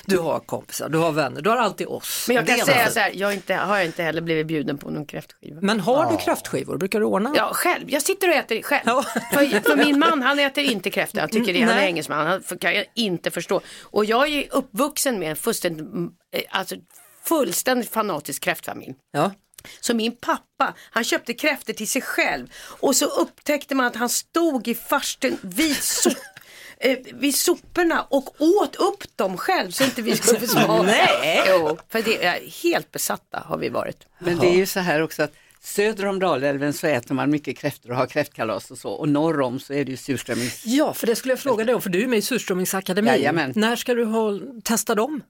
Du 0.05 0.17
har 0.17 0.39
kompisar, 0.39 0.89
du 0.89 0.97
har 0.97 1.11
vänner, 1.11 1.41
du 1.41 1.49
har 1.49 1.57
alltid 1.57 1.87
oss. 1.87 2.25
Men 2.27 2.35
jag 2.35 2.47
kan 2.47 2.57
Det 2.59 2.65
säga 2.65 2.89
så 2.89 2.99
här, 2.99 3.11
jag 3.15 3.27
har 3.27 3.33
inte, 3.33 3.53
har 3.53 3.77
jag 3.77 3.85
inte 3.85 4.03
heller 4.03 4.21
blivit 4.21 4.47
bjuden 4.47 4.77
på 4.77 4.89
någon 4.89 5.05
kräftskiva. 5.05 5.57
Men 5.61 5.79
har 5.83 6.11
du 6.11 6.17
kräftskivor, 6.17 6.77
brukar 6.77 6.99
du 6.99 7.05
ordna? 7.05 7.33
Ja, 7.35 7.51
själv. 7.53 7.91
Jag 7.91 8.01
sitter 8.01 8.29
och 8.29 8.35
äter 8.35 8.61
själv. 8.61 8.83
Ja. 8.85 9.03
För, 9.33 9.59
för 9.59 9.75
min 9.75 9.99
man, 9.99 10.21
han 10.21 10.39
äter 10.39 10.63
inte 10.63 10.89
kräftor. 10.89 11.19
Han 11.19 11.29
tycker 11.29 11.53
det, 11.53 11.61
han 11.61 11.77
är 11.77 11.85
engelsman. 11.85 12.27
Han 12.27 12.57
kan 12.57 12.75
jag 12.75 12.85
inte 12.93 13.31
förstå. 13.31 13.61
Och 13.81 14.05
jag 14.05 14.27
är 14.27 14.47
uppvuxen 14.51 15.19
med 15.19 15.29
en 15.29 15.35
fullständigt, 15.35 15.87
eh, 16.31 16.41
alltså 16.49 16.75
fullständigt 17.23 17.89
fanatisk 17.89 18.43
kräftfamilj. 18.43 18.95
Ja. 19.11 19.31
Så 19.79 19.93
min 19.93 20.15
pappa, 20.15 20.73
han 20.77 21.03
köpte 21.03 21.33
kräftor 21.33 21.73
till 21.73 21.87
sig 21.87 22.01
själv 22.01 22.47
och 22.57 22.95
så 22.95 23.05
upptäckte 23.05 23.75
man 23.75 23.85
att 23.85 23.95
han 23.95 24.09
stod 24.09 24.67
i 24.67 24.75
farstun 24.75 25.37
vid, 25.41 25.77
sop, 25.77 26.13
eh, 26.77 26.97
vid 27.13 27.35
soporna 27.35 28.01
och 28.09 28.41
åt 28.41 28.75
upp 28.75 29.17
dem 29.17 29.37
själv 29.37 29.71
så 29.71 29.83
inte 29.83 30.01
vi 30.01 30.17
skulle 30.17 30.39
få 30.39 30.47
smaka. 30.47 30.81
Nej. 30.83 31.43
Jo, 31.47 31.77
för 31.89 32.01
det 32.01 32.25
är 32.25 32.63
helt 32.63 32.91
besatta 32.91 33.43
har 33.45 33.57
vi 33.57 33.69
varit. 33.69 34.07
Men 34.19 34.37
det 34.37 34.47
är 34.47 34.55
ju 34.55 34.65
så 34.65 34.79
här 34.79 35.01
också 35.01 35.23
att 35.23 35.33
söder 35.63 36.05
om 36.05 36.19
Dalälven 36.19 36.73
så 36.73 36.87
äter 36.87 37.15
man 37.15 37.29
mycket 37.29 37.57
kräftor 37.57 37.91
och 37.91 37.97
har 37.97 38.07
kräftkalas 38.07 38.71
och 38.71 38.77
så 38.77 38.89
och 38.89 39.09
norr 39.09 39.41
om 39.41 39.59
så 39.59 39.73
är 39.73 39.85
det 39.85 39.91
ju 39.91 39.97
surströmmings... 39.97 40.65
Ja, 40.65 40.93
för 40.93 41.07
det 41.07 41.15
skulle 41.15 41.31
jag 41.31 41.39
fråga 41.39 41.65
dig 41.65 41.75
om, 41.75 41.81
för 41.81 41.89
du 41.89 42.03
är 42.03 42.07
med 42.07 42.19
i 42.19 42.21
Surströmmingsakademin. 42.21 43.13
Jajamän. 43.13 43.53
När 43.55 43.75
ska 43.75 43.93
du 43.93 44.05
ha, 44.05 44.39
testa 44.63 44.95
dem? 44.95 45.23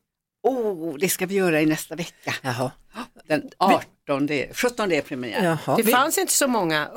Oh, 0.44 0.98
det 0.98 1.10
ska 1.10 1.26
vi 1.26 1.36
göra 1.36 1.62
i 1.62 1.66
nästa 1.66 1.96
vecka. 1.96 2.36
Jaha. 2.42 2.72
Den 3.28 3.50
18, 3.58 4.30
17 4.54 4.92
är 4.92 5.02
premiär. 5.02 5.44
Jaha. 5.44 5.78
Det 5.78 5.84
fanns 5.84 6.18
inte 6.18 6.34
så 6.34 6.48
många 6.48 6.90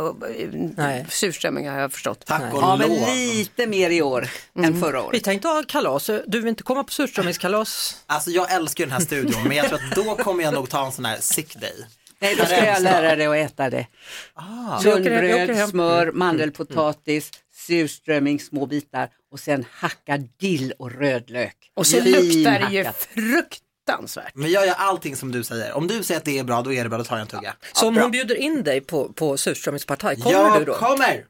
Nej. 0.77 1.07
surströmmingar 1.09 1.73
har 1.73 1.81
jag 1.81 1.93
förstått. 1.93 2.27
Tack 2.27 2.55
och 2.55 2.63
Ja, 2.63 2.77
men 2.77 2.91
lite 2.91 3.67
mer 3.67 3.91
i 3.91 4.03
år 4.03 4.29
än 4.59 4.81
förra 4.81 5.03
året. 5.03 5.15
Vi 5.15 5.21
tänkte 5.21 5.49
ha 5.49 5.63
kalas, 5.69 6.11
du 6.27 6.41
vill 6.41 6.49
inte 6.49 6.63
komma 6.63 6.85
på 6.85 6.93
surströmmingskalas? 6.93 8.03
Alltså 8.07 8.31
jag 8.31 8.53
älskar 8.53 8.85
den 8.85 8.93
här 8.93 9.01
studion, 9.01 9.43
men 9.49 9.57
jag 9.57 9.69
tror 9.69 9.79
att 9.79 9.95
då 9.95 10.15
kommer 10.15 10.45
jag 10.45 10.55
nog 10.55 10.71
ta 10.71 10.87
en 10.87 10.93
sån 10.93 11.05
här 11.05 11.19
sick 11.21 11.57
day. 11.61 11.87
Nej, 12.19 12.37
då 12.37 12.45
ska 12.45 12.65
jag 12.67 12.83
lära 12.83 13.17
dig 13.17 13.27
att 13.27 13.51
äta 13.53 13.71
det. 13.71 13.87
Ah. 14.35 14.81
Tunnbröd, 14.81 15.69
smör, 15.69 16.13
mandelpotatis, 16.13 17.31
surströmming, 17.55 18.41
små 18.41 18.67
bitar 18.67 19.09
och 19.33 19.41
sen 19.41 19.65
hacka 19.71 20.19
dill 20.41 20.73
och 20.79 20.93
rödlök. 20.93 21.57
Och 21.75 21.87
så 21.87 22.01
luktar 22.01 22.69
det 22.69 22.77
ju 22.77 22.85
fruktansvärt. 22.85 24.35
Men 24.35 24.51
jag 24.51 24.67
gör 24.67 24.75
allting 24.75 25.17
som 25.17 25.33
du 25.33 25.45
säger. 25.45 25.73
Om 25.73 25.87
du 25.87 26.03
säger 26.03 26.19
att 26.19 26.25
det 26.25 26.39
är 26.39 26.45
bra, 26.45 26.63
då 26.63 26.73
är 26.73 26.83
det 26.83 26.89
bra, 26.89 26.99
då 26.99 27.05
tar 27.05 27.17
jag 27.17 27.23
en 27.23 27.29
tugga. 27.29 27.55
Så 27.73 27.89
om 27.89 27.95
bra. 27.95 28.03
hon 28.03 28.11
bjuder 28.11 28.35
in 28.35 28.63
dig 28.63 28.81
på, 28.81 29.13
på 29.13 29.37
surströmmingspartaj, 29.37 30.21
kommer 30.21 30.37
jag 30.37 30.61
du 30.61 30.65
då? 30.65 30.75
kommer! 30.75 31.25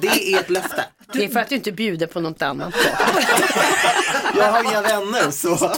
Det 0.00 0.34
är 0.34 0.40
ett 0.40 0.50
löfte. 0.50 0.84
Det 1.12 1.24
är 1.24 1.28
för 1.28 1.40
att 1.40 1.48
du 1.48 1.54
inte 1.54 1.72
bjuder 1.72 2.06
på 2.06 2.20
något 2.20 2.42
annat. 2.42 2.74
Jag 4.36 4.52
har 4.52 4.64
inga 4.64 4.82
vänner 4.82 5.30
så. 5.30 5.72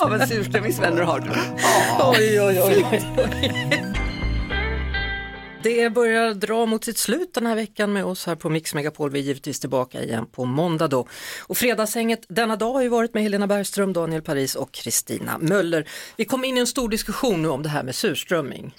Ja, 0.00 0.08
men 0.08 0.28
surströmmingsvänner 0.28 1.02
har 1.02 1.20
du. 1.20 1.30
Oj, 2.00 2.40
oj, 2.40 2.62
oj. 2.62 2.86
oj. 2.92 3.94
Det 5.62 5.90
börjar 5.90 6.34
dra 6.34 6.66
mot 6.66 6.84
sitt 6.84 6.98
slut 6.98 7.34
den 7.34 7.46
här 7.46 7.54
veckan 7.54 7.92
med 7.92 8.04
oss 8.04 8.26
här 8.26 8.34
på 8.34 8.50
Mix 8.50 8.74
Megapol. 8.74 9.10
Vi 9.10 9.18
är 9.18 9.22
givetvis 9.22 9.60
tillbaka 9.60 10.02
igen 10.02 10.26
på 10.26 10.44
måndag 10.44 10.88
då. 10.88 11.08
Och 11.40 11.56
fredagshänget 11.56 12.20
denna 12.28 12.56
dag 12.56 12.72
har 12.72 12.82
ju 12.82 12.88
varit 12.88 13.14
med 13.14 13.22
Helena 13.22 13.46
Bergström, 13.46 13.92
Daniel 13.92 14.22
Paris 14.22 14.54
och 14.54 14.72
Kristina 14.72 15.38
Möller. 15.38 15.88
Vi 16.16 16.24
kom 16.24 16.44
in 16.44 16.56
i 16.56 16.60
en 16.60 16.66
stor 16.66 16.88
diskussion 16.88 17.42
nu 17.42 17.48
om 17.48 17.62
det 17.62 17.68
här 17.68 17.82
med 17.82 17.94
surströmming. 17.94 18.74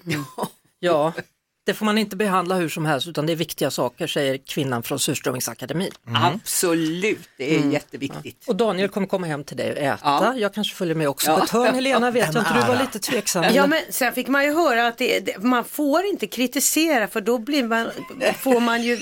Ja, 0.79 1.13
det 1.65 1.73
får 1.73 1.85
man 1.85 1.97
inte 1.97 2.15
behandla 2.15 2.55
hur 2.55 2.69
som 2.69 2.85
helst 2.85 3.07
utan 3.07 3.25
det 3.25 3.31
är 3.31 3.35
viktiga 3.35 3.71
saker 3.71 4.07
säger 4.07 4.37
kvinnan 4.37 4.83
från 4.83 4.99
Surströmmingsakademin. 4.99 5.91
Absolut, 6.15 7.19
det 7.37 7.55
är 7.55 7.71
jätteviktigt. 7.71 8.43
Och 8.47 8.55
Daniel 8.55 8.89
kommer 8.89 9.07
komma 9.07 9.27
hem 9.27 9.43
till 9.43 9.57
dig 9.57 9.71
och 9.71 9.77
äta. 9.77 9.99
Ja. 10.03 10.33
Jag 10.37 10.53
kanske 10.53 10.75
följer 10.75 10.95
med 10.95 11.09
också 11.09 11.31
Ja. 11.31 11.37
på 11.37 11.43
ett 11.43 11.49
hörn. 11.49 11.75
Helena 11.75 12.11
vet 12.11 12.33
jag 12.33 12.41
inte, 12.41 12.53
du 12.53 12.59
var 12.73 12.79
lite 12.79 12.99
tveksam. 12.99 13.45
Ja 13.53 13.67
men 13.67 13.81
sen 13.89 14.13
fick 14.13 14.27
man 14.27 14.43
ju 14.43 14.53
höra 14.53 14.87
att 14.87 14.97
det, 14.97 15.19
det, 15.19 15.37
man 15.43 15.63
får 15.65 16.05
inte 16.05 16.27
kritisera 16.27 17.07
för 17.07 17.21
då 17.21 17.37
blir 17.37 17.63
man, 17.63 17.89
får 18.39 18.59
man 18.59 18.83
ju 18.83 18.99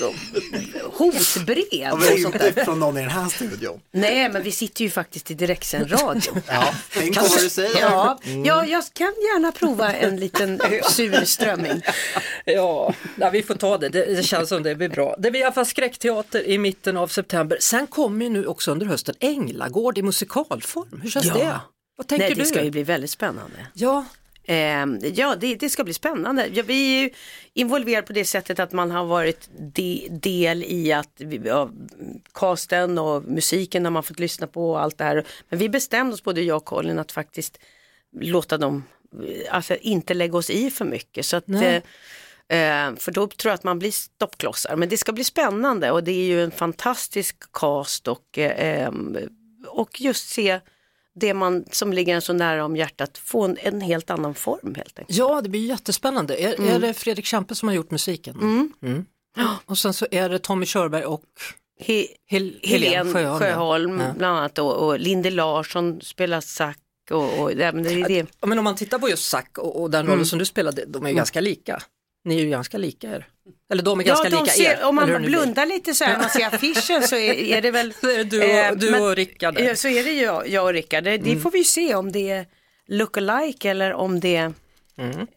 hotbrev 0.93 1.63
Ja, 1.71 1.95
men 1.95 2.17
inte 2.17 2.65
från 2.65 2.79
någon 2.79 2.97
i 2.97 3.01
den 3.01 3.09
här 3.09 3.29
studion. 3.29 3.79
Nej 3.91 4.29
men 4.29 4.43
vi 4.43 4.51
sitter 4.51 4.83
ju 4.83 4.89
faktiskt 4.89 5.31
i 5.31 5.33
direktsänd 5.33 5.91
radio. 5.91 6.33
Ja, 6.47 6.73
tänk 6.93 7.15
på 7.17 7.21
vad 7.27 7.39
du 7.39 7.49
säger. 7.49 7.81
Ja, 7.81 8.19
ja, 8.45 8.65
jag 8.65 8.83
kan 8.93 9.07
gärna 9.07 9.51
prova 9.51 9.93
en 9.93 10.17
liten 10.17 10.59
surströmming. 10.89 11.81
Ja, 12.55 12.93
nej, 13.15 13.29
vi 13.31 13.43
får 13.43 13.55
ta 13.55 13.77
det. 13.77 13.89
det. 13.89 14.15
Det 14.15 14.23
känns 14.23 14.49
som 14.49 14.63
det 14.63 14.75
blir 14.75 14.89
bra. 14.89 15.15
Det 15.19 15.31
blir 15.31 15.41
i 15.41 15.43
alla 15.43 15.53
fall 15.53 15.65
skräckteater 15.65 16.47
i 16.47 16.57
mitten 16.57 16.97
av 16.97 17.07
september. 17.07 17.57
Sen 17.61 17.87
kommer 17.87 18.25
ju 18.25 18.31
nu 18.31 18.45
också 18.45 18.71
under 18.71 18.85
hösten 18.85 19.15
Änglagård 19.19 19.97
i 19.97 20.01
musikalform. 20.01 20.99
Hur 21.03 21.09
känns 21.09 21.25
Ja. 21.25 21.33
det? 21.33 21.59
Vad 21.95 22.07
tänker 22.07 22.25
Nej, 22.25 22.35
det 22.35 22.41
du? 22.41 22.45
ska 22.47 22.63
ju 22.63 22.71
bli 22.71 22.83
väldigt 22.83 23.09
spännande. 23.11 23.67
Ja, 23.73 24.05
Ehm, 24.45 24.99
ja, 25.15 25.35
det, 25.35 25.55
det 25.55 25.69
ska 25.69 25.83
bli 25.83 25.93
spännande. 25.93 26.47
Ja, 26.53 26.63
vi 26.67 26.97
är 26.97 27.01
ju 27.03 27.09
involverade 27.53 28.07
på 28.07 28.13
det 28.13 28.25
sättet 28.25 28.59
att 28.59 28.71
man 28.71 28.91
har 28.91 29.05
varit 29.05 29.49
de, 29.59 30.07
del 30.11 30.63
i 30.63 30.91
att 30.93 31.21
ja, 31.43 31.69
casten 32.33 32.97
och 32.97 33.23
musiken 33.23 33.85
har 33.85 33.91
man 33.91 34.03
fått 34.03 34.19
lyssna 34.19 34.47
på 34.47 34.71
och 34.71 34.81
allt 34.81 34.97
det 34.97 35.03
här. 35.03 35.25
Men 35.49 35.59
vi 35.59 35.69
bestämde 35.69 36.13
oss, 36.13 36.23
både 36.23 36.41
jag 36.41 36.57
och 36.57 36.65
Colin, 36.65 36.99
att 36.99 37.11
faktiskt 37.11 37.59
låta 38.21 38.57
dem, 38.57 38.83
alltså 39.49 39.75
inte 39.75 40.13
lägga 40.13 40.37
oss 40.37 40.49
i 40.49 40.69
för 40.71 40.85
mycket. 40.85 41.25
Så 41.25 41.37
att, 41.37 41.49
eh, 41.49 41.81
eh, 42.53 42.95
för 42.95 43.11
då 43.11 43.27
tror 43.27 43.49
jag 43.49 43.53
att 43.53 43.63
man 43.63 43.79
blir 43.79 43.91
stoppklossar. 43.91 44.75
Men 44.75 44.89
det 44.89 44.97
ska 44.97 45.11
bli 45.11 45.23
spännande 45.23 45.91
och 45.91 46.03
det 46.03 46.11
är 46.11 46.25
ju 46.25 46.43
en 46.43 46.51
fantastisk 46.51 47.35
cast 47.53 48.07
och, 48.07 48.37
eh, 48.37 48.85
ehm, 48.87 49.17
och 49.67 50.01
just 50.01 50.29
se 50.29 50.59
det 51.15 51.33
man 51.33 51.65
som 51.71 51.93
ligger 51.93 52.15
en 52.15 52.21
så 52.21 52.33
nära 52.33 52.65
om 52.65 52.75
hjärtat 52.75 53.17
få 53.17 53.43
en, 53.45 53.57
en 53.61 53.81
helt 53.81 54.09
annan 54.09 54.35
form 54.35 54.75
helt 54.75 54.99
enkelt. 54.99 55.17
Ja, 55.17 55.41
det 55.41 55.49
blir 55.49 55.65
jättespännande. 55.67 56.35
Är, 56.43 56.55
Mm. 56.59 56.69
är 56.75 56.79
det 56.79 56.93
Fredrik 56.93 57.25
Kempe 57.25 57.55
som 57.55 57.67
har 57.67 57.75
gjort 57.75 57.91
musiken? 57.91 58.35
Mm. 58.81 59.05
Och 59.65 59.77
sen 59.77 59.93
så 59.93 60.07
är 60.11 60.29
det 60.29 60.39
Tommy 60.39 60.65
Körberg 60.65 61.05
och 61.05 61.23
He, 61.79 62.07
Hel- 62.27 62.59
Helen 62.63 63.13
Sjöholm, 63.13 63.39
Sjöholm. 63.39 63.99
ja. 63.99 64.13
bland 64.17 64.37
annat 64.37 64.59
och, 64.59 64.73
och 64.87 64.99
Linde 64.99 65.29
Larsson 65.29 66.01
spelar 66.01 66.41
sax 66.41 66.79
och, 67.11 67.39
och 67.39 67.51
ja, 67.53 67.71
men 67.71 67.83
det 67.83 68.03
det. 68.03 68.25
Men 68.45 68.57
om 68.57 68.63
man 68.63 68.75
tittar 68.75 68.99
på 68.99 69.09
just 69.09 69.29
Zack 69.29 69.57
och, 69.57 69.81
och 69.81 69.91
den 69.91 70.01
rollen 70.05 70.13
Mm. 70.13 70.25
som 70.25 70.39
du 70.39 70.45
spelade, 70.45 70.85
de 70.85 71.05
är 71.05 71.09
ju 71.09 71.15
ganska 71.15 71.41
lika. 71.41 71.81
Ni 72.25 72.35
är 72.39 72.43
ju 72.43 72.49
ganska 72.49 72.77
lika 72.77 73.07
er. 73.09 73.27
Eller 73.71 73.83
de 73.83 73.99
är 73.99 74.03
Ja, 74.03 74.07
ganska 74.07 74.29
de 74.29 74.35
lika 74.43 74.51
ser, 74.51 74.63
er. 74.71 74.83
om 74.85 74.95
man 74.95 75.21
blundar 75.23 75.65
lite 75.65 75.93
så 75.93 76.03
här, 76.03 76.17
man 76.17 76.29
ser 76.29 76.47
affischen 76.47 77.03
så 77.07 77.15
är, 77.15 77.33
är 77.33 77.61
det 77.61 77.71
väl 77.71 77.93
Så 78.01 78.09
är 78.09 78.17
det 78.17 78.23
du 78.23 78.37
och, 78.43 78.49
Eh, 78.49 78.71
du 78.75 78.91
men- 78.91 79.01
och 79.03 79.15
Rickard. 79.15 79.59
Ja, 79.59 79.75
så 79.75 79.87
är 79.87 80.03
det 80.03 80.11
ju 80.11 80.21
jag, 80.21 80.47
jag 80.49 80.63
och 80.65 80.73
Rickard. 80.73 81.03
Det, 81.03 81.17
det 81.17 81.29
Mm. 81.29 81.41
får 81.41 81.51
vi 81.51 81.57
ju 81.57 81.63
se 81.63 81.95
om 81.95 82.11
det 82.11 82.29
är 82.29 82.45
look-alike 82.89 83.69
eller 83.69 83.93
om, 83.93 84.19
det, 84.19 84.51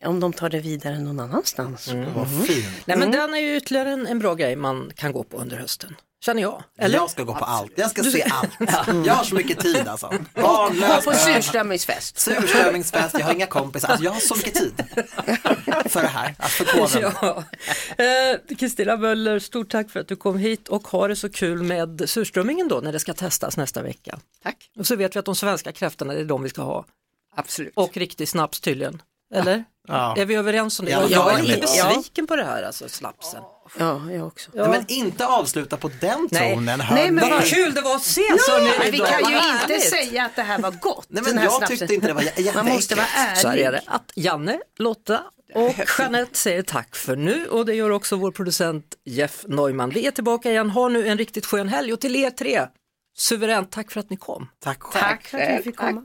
om 0.04 0.20
de 0.20 0.32
tar 0.32 0.48
det 0.48 0.58
vidare 0.60 0.98
någon 0.98 1.20
annanstans. 1.20 1.88
Mm. 1.88 2.06
Fint. 2.46 2.66
Nej 2.84 2.96
Mm. 2.96 2.98
men 3.00 3.10
den 3.20 3.34
är 3.34 3.38
ju 3.38 3.56
ytterligare 3.56 3.90
en, 3.90 4.06
en 4.06 4.18
bra 4.18 4.34
grej 4.34 4.56
man 4.56 4.92
kan 4.96 5.12
gå 5.12 5.22
på 5.24 5.36
under 5.36 5.56
hösten. 5.56 5.96
Känner 6.24 6.42
jag. 6.42 6.62
Eller? 6.78 6.98
Jag 6.98 7.10
ska 7.10 7.22
gå 7.22 7.34
på 7.34 7.44
allt. 7.44 7.72
Jag 7.76 7.90
ska 7.90 8.02
Du 8.02 8.10
se 8.10 8.22
allt. 8.30 8.50
Jag 9.06 9.14
har 9.14 9.24
så 9.24 9.34
mycket 9.34 9.60
tid 9.60 9.88
alltså. 9.88 10.08
Gå 10.08 10.18
Barnlös, 10.42 11.04
på 11.04 11.12
surströmmingsfest. 11.12 12.18
surströmmingsfest, 12.18 13.14
jag 13.18 13.26
har 13.26 13.32
inga 13.34 13.46
kompisar. 13.46 13.88
Alltså, 13.88 14.04
jag 14.04 14.10
har 14.12 14.20
så 14.20 14.36
mycket 14.36 14.54
tid 14.54 14.72
för 15.90 16.00
det 16.02 16.08
här. 16.08 16.34
Att 16.38 16.50
förkovra 16.50 17.00
mig. 17.00 17.12
Ja. 17.22 17.44
Eh, 18.04 18.56
Kristina 18.56 18.96
Möller, 18.96 19.38
stort 19.38 19.70
tack 19.70 19.90
för 19.90 20.00
att 20.00 20.08
du 20.08 20.16
kom 20.16 20.38
hit 20.38 20.68
och 20.68 20.88
ha 20.88 21.08
det 21.08 21.16
så 21.16 21.30
kul 21.30 21.62
med 21.62 22.02
surströmmingen 22.06 22.68
då 22.68 22.80
när 22.80 22.92
det 22.92 22.98
ska 23.00 23.12
testas 23.14 23.56
nästa 23.56 23.82
vecka. 23.82 24.18
Tack. 24.42 24.70
Och 24.78 24.86
så 24.86 24.96
vet 24.96 25.16
vi 25.16 25.18
att 25.18 25.24
de 25.24 25.36
svenska 25.36 25.72
kräftorna 25.72 26.12
är 26.14 26.24
de 26.24 26.42
vi 26.42 26.48
ska 26.48 26.62
ha. 26.62 26.84
Absolut. 27.36 27.72
Och 27.76 27.96
riktig 27.96 28.28
snaps 28.28 28.60
tydligen. 28.60 29.02
Eller? 29.34 29.56
Ja. 29.56 29.62
Är 29.88 30.24
vi 30.24 30.34
överens 30.34 30.80
om 30.80 30.86
det? 30.86 30.90
Ja, 30.92 31.06
jag, 31.10 31.38
är 31.38 31.42
lite 31.42 31.60
besviken 31.60 32.26
på 32.26 32.36
det 32.36 32.44
här, 32.44 32.62
alltså 32.62 32.88
slapsen. 32.88 33.42
Ja, 33.78 34.00
jag 34.12 34.26
också. 34.26 34.50
Ja. 34.54 34.62
Nej, 34.68 34.78
men 34.78 34.84
inte 34.88 35.26
avsluta 35.26 35.76
på 35.76 35.90
den 36.00 36.28
Nej. 36.30 36.54
tonen. 36.54 36.82
Nej, 36.90 37.10
men- 37.10 37.30
Vad 37.30 37.44
kul 37.44 37.74
det 37.74 37.80
var 37.80 37.94
att 37.96 38.02
ses 38.02 38.48
hörni, 38.48 38.70
Men 38.82 38.90
vi 38.90 38.98
kan 38.98 39.08
ju 39.18 39.36
inte 39.36 39.38
härligt. 39.40 39.90
säga 39.90 40.24
att 40.24 40.36
det 40.36 40.42
här 40.42 40.58
var 40.58 40.70
gott. 40.70 41.06
Nej, 41.08 41.22
men 41.22 41.42
jag 41.42 41.52
snapsen. 41.52 41.78
tyckte 41.78 41.94
inte 41.94 42.06
det 42.06 42.12
var 42.12 42.20
jä- 42.20 42.24
jätteäckligt. 42.24 42.54
Man 42.54 42.66
måste 42.66 42.94
vara 42.94 43.06
ärlig. 43.16 43.38
Så 43.38 43.48
här 43.48 43.56
är 43.56 43.72
det 43.72 43.82
att 43.86 44.12
Janne, 44.14 44.58
Lotta 44.78 45.20
och 45.54 45.74
Jeanette 45.98 46.38
säger 46.38 46.62
tack 46.62 46.96
för 46.96 47.16
nu 47.16 47.46
och 47.46 47.66
det 47.66 47.74
gör 47.74 47.90
också 47.90 48.16
vår 48.16 48.30
producent 48.32 48.84
Jeff 49.04 49.44
Neumann. 49.48 49.90
Vi 49.90 50.06
är 50.06 50.10
tillbaka 50.10 50.50
igen, 50.50 50.70
ha 50.70 50.88
nu 50.88 51.08
en 51.08 51.18
riktigt 51.18 51.46
skön 51.46 51.68
helg 51.68 51.92
och 51.92 52.00
till 52.00 52.16
er 52.16 52.30
tre, 52.30 52.66
suveränt 53.16 53.72
tack 53.72 53.90
för 53.92 54.00
att 54.00 54.10
ni 54.10 54.16
kom. 54.16 54.48
Tack 54.64 54.82
själv. 54.82 55.02
Tack 55.04 55.26
för 55.26 55.38
att 55.38 55.58
vi 55.58 55.62
fick 55.62 55.76
komma. 55.76 56.04